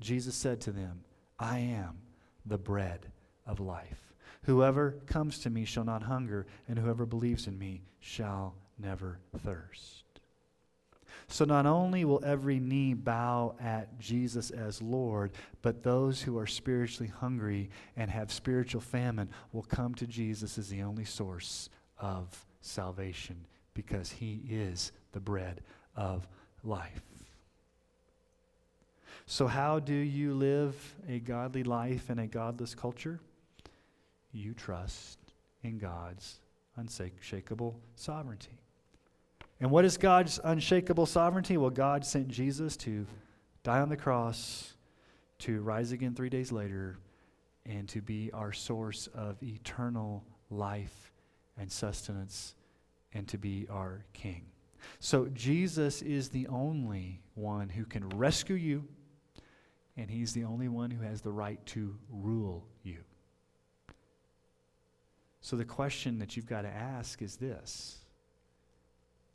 Jesus 0.00 0.34
said 0.34 0.60
to 0.62 0.72
them, 0.72 1.04
"I 1.38 1.58
am 1.60 1.98
the 2.44 2.58
bread 2.58 3.12
of 3.46 3.60
life. 3.60 4.12
Whoever 4.42 4.98
comes 5.06 5.38
to 5.38 5.50
me 5.50 5.64
shall 5.64 5.84
not 5.84 6.02
hunger, 6.02 6.48
and 6.66 6.80
whoever 6.80 7.06
believes 7.06 7.46
in 7.46 7.60
me 7.60 7.84
shall 8.00 8.56
never 8.76 9.20
thirst." 9.38 10.01
So 11.32 11.46
not 11.46 11.64
only 11.64 12.04
will 12.04 12.22
every 12.26 12.60
knee 12.60 12.92
bow 12.92 13.56
at 13.58 13.98
Jesus 13.98 14.50
as 14.50 14.82
Lord, 14.82 15.32
but 15.62 15.82
those 15.82 16.20
who 16.20 16.36
are 16.36 16.46
spiritually 16.46 17.10
hungry 17.10 17.70
and 17.96 18.10
have 18.10 18.30
spiritual 18.30 18.82
famine 18.82 19.30
will 19.50 19.62
come 19.62 19.94
to 19.94 20.06
Jesus 20.06 20.58
as 20.58 20.68
the 20.68 20.82
only 20.82 21.06
source 21.06 21.70
of 21.98 22.44
salvation 22.60 23.46
because 23.72 24.10
he 24.10 24.42
is 24.46 24.92
the 25.12 25.20
bread 25.20 25.62
of 25.96 26.28
life. 26.64 27.00
So, 29.24 29.46
how 29.46 29.78
do 29.78 29.94
you 29.94 30.34
live 30.34 30.94
a 31.08 31.18
godly 31.18 31.62
life 31.62 32.10
in 32.10 32.18
a 32.18 32.26
godless 32.26 32.74
culture? 32.74 33.20
You 34.32 34.52
trust 34.52 35.18
in 35.62 35.78
God's 35.78 36.40
unshakable 36.76 37.80
sovereignty. 37.94 38.61
And 39.62 39.70
what 39.70 39.84
is 39.84 39.96
God's 39.96 40.40
unshakable 40.42 41.06
sovereignty? 41.06 41.56
Well, 41.56 41.70
God 41.70 42.04
sent 42.04 42.26
Jesus 42.26 42.76
to 42.78 43.06
die 43.62 43.78
on 43.78 43.88
the 43.88 43.96
cross, 43.96 44.74
to 45.38 45.60
rise 45.60 45.92
again 45.92 46.16
three 46.16 46.30
days 46.30 46.50
later, 46.50 46.98
and 47.64 47.88
to 47.90 48.02
be 48.02 48.28
our 48.32 48.52
source 48.52 49.06
of 49.14 49.40
eternal 49.40 50.24
life 50.50 51.12
and 51.56 51.70
sustenance, 51.70 52.56
and 53.14 53.28
to 53.28 53.38
be 53.38 53.68
our 53.70 54.04
King. 54.12 54.46
So, 54.98 55.26
Jesus 55.26 56.02
is 56.02 56.28
the 56.28 56.48
only 56.48 57.22
one 57.34 57.68
who 57.68 57.84
can 57.84 58.08
rescue 58.08 58.56
you, 58.56 58.88
and 59.96 60.10
He's 60.10 60.32
the 60.32 60.42
only 60.42 60.66
one 60.66 60.90
who 60.90 61.04
has 61.04 61.20
the 61.20 61.30
right 61.30 61.64
to 61.66 61.96
rule 62.10 62.66
you. 62.82 62.98
So, 65.40 65.54
the 65.54 65.64
question 65.64 66.18
that 66.18 66.36
you've 66.36 66.46
got 66.46 66.62
to 66.62 66.68
ask 66.68 67.22
is 67.22 67.36
this 67.36 68.01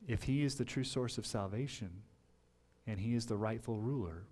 if 0.05 0.23
he 0.23 0.43
is 0.43 0.55
the 0.55 0.65
true 0.65 0.83
source 0.83 1.17
of 1.17 1.25
salvation 1.25 1.89
and 2.85 2.99
he 2.99 3.15
is 3.15 3.25
the 3.25 3.37
rightful 3.37 3.79
ruler, 3.79 4.23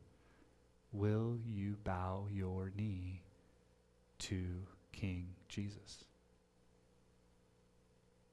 will 0.92 1.38
you 1.46 1.78
bow 1.84 2.28
your 2.32 2.72
knee 2.78 3.22
to 4.20 4.46
King 4.92 5.28
Jesus? 5.50 6.06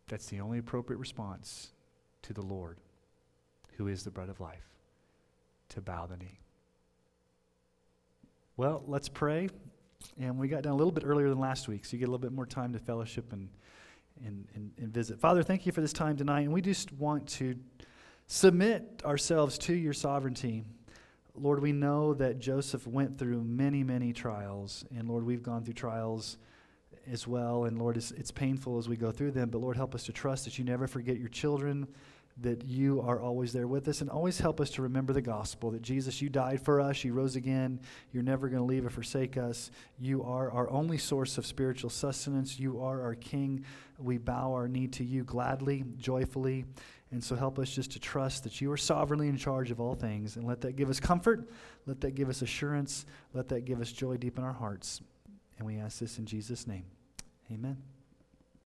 That's 0.09 0.27
the 0.27 0.41
only 0.41 0.59
appropriate 0.59 0.99
response 0.99 1.73
to 2.23 2.33
the 2.33 2.43
Lord, 2.43 2.79
who 3.77 3.89
is 3.89 4.05
the 4.05 4.11
bread 4.11 4.29
of 4.29 4.41
life, 4.41 4.69
to 5.71 5.81
bow 5.81 6.07
the 6.07 6.17
knee. 6.17 6.39
Well, 8.57 8.85
let's 8.87 9.09
pray. 9.09 9.49
And 10.21 10.39
we 10.39 10.49
got 10.49 10.65
done 10.65 10.73
a 10.73 10.77
little 10.77 10.93
bit 10.93 11.05
earlier 11.07 11.29
than 11.29 11.39
last 11.39 11.69
week, 11.69 11.85
so 11.85 11.93
you 11.93 11.99
get 11.99 12.09
a 12.09 12.11
little 12.11 12.19
bit 12.19 12.33
more 12.33 12.47
time 12.47 12.73
to 12.73 12.79
fellowship 12.79 13.33
and 13.33 13.49
and, 14.25 14.47
and, 14.55 14.71
and 14.79 14.93
visit. 14.93 15.21
Father, 15.21 15.43
thank 15.43 15.67
you 15.67 15.73
for 15.73 15.81
this 15.81 15.93
time 15.93 16.17
tonight. 16.17 16.43
And 16.43 16.53
we 16.53 16.61
just 16.61 16.93
want 16.93 17.27
to 17.29 17.55
submit 18.27 19.03
ourselves 19.05 19.59
to 19.59 19.75
your 19.75 19.93
sovereignty. 19.93 20.65
Lord, 21.35 21.61
we 21.61 21.73
know 21.73 22.15
that 22.15 22.39
Joseph 22.39 22.87
went 22.87 23.19
through 23.19 23.43
many, 23.43 23.83
many 23.83 24.13
trials. 24.13 24.85
And 24.97 25.09
Lord, 25.09 25.25
we've 25.25 25.43
gone 25.43 25.65
through 25.65 25.75
trials 25.75 26.39
as 27.11 27.27
well. 27.27 27.65
And 27.65 27.79
Lord, 27.79 27.97
it's, 27.97 28.11
it's 28.13 28.31
painful 28.31 28.79
as 28.79 28.89
we 28.89 28.97
go 28.97 29.11
through 29.11 29.33
them. 29.33 29.51
But 29.51 29.61
Lord, 29.61 29.77
help 29.77 29.95
us 29.95 30.05
to 30.05 30.13
trust 30.13 30.45
that 30.45 30.59
you 30.59 30.65
never 30.65 30.87
forget 30.87 31.19
your 31.19 31.29
children, 31.29 31.89
that 32.41 32.65
you 32.65 33.01
are 33.03 33.21
always 33.21 33.53
there 33.53 33.67
with 33.67 33.87
us, 33.89 34.01
and 34.01 34.09
always 34.09 34.39
help 34.39 34.61
us 34.61 34.71
to 34.71 34.83
remember 34.83 35.13
the 35.13 35.23
gospel 35.23 35.71
that 35.71 35.83
Jesus, 35.83 36.23
you 36.23 36.29
died 36.29 36.61
for 36.65 36.81
us, 36.81 37.05
you 37.05 37.13
rose 37.13 37.37
again, 37.37 37.79
you're 38.13 38.23
never 38.23 38.49
going 38.49 38.61
to 38.61 38.65
leave 38.65 38.87
or 38.87 38.91
forsake 38.91 39.37
us. 39.37 39.71
You 39.99 40.23
are 40.23 40.51
our 40.51 40.71
only 40.71 40.99
source 40.99 41.37
of 41.37 41.45
spiritual 41.45 41.91
sustenance, 41.91 42.59
you 42.59 42.81
are 42.81 43.03
our 43.03 43.15
King. 43.15 43.65
We 43.99 44.19
bow 44.19 44.53
our 44.53 44.67
knee 44.67 44.89
to 44.89 45.05
you 45.05 45.25
gladly, 45.25 45.85
joyfully. 45.99 46.65
And 47.13 47.23
so 47.23 47.37
help 47.37 47.59
us 47.59 47.71
just 47.71 47.93
to 47.93 48.01
trust 48.01 48.43
that 48.45 48.61
you 48.61 48.73
are 48.73 48.79
sovereignly 48.79 49.29
in 49.29 49.37
charge 49.37 49.71
of 49.71 49.81
all 49.81 49.95
things, 49.95 50.37
and 50.37 50.47
let 50.47 50.63
that 50.63 50.77
give 50.77 50.89
us 50.89 50.99
comfort, 50.99 51.51
let 51.87 52.01
that 52.01 52.15
give 52.15 52.31
us 52.31 52.41
assurance, 52.41 53.05
let 53.35 53.49
that 53.49 53.67
give 53.67 53.81
us 53.81 53.93
joy 53.93 54.17
deep 54.17 54.39
in 54.39 54.45
our 54.45 54.55
hearts. 54.55 55.03
And 55.59 55.67
we 55.67 55.77
ask 55.77 55.99
this 55.99 56.19
in 56.19 56.25
Jesus' 56.25 56.67
name. 56.67 56.85
Amen. 57.53 57.92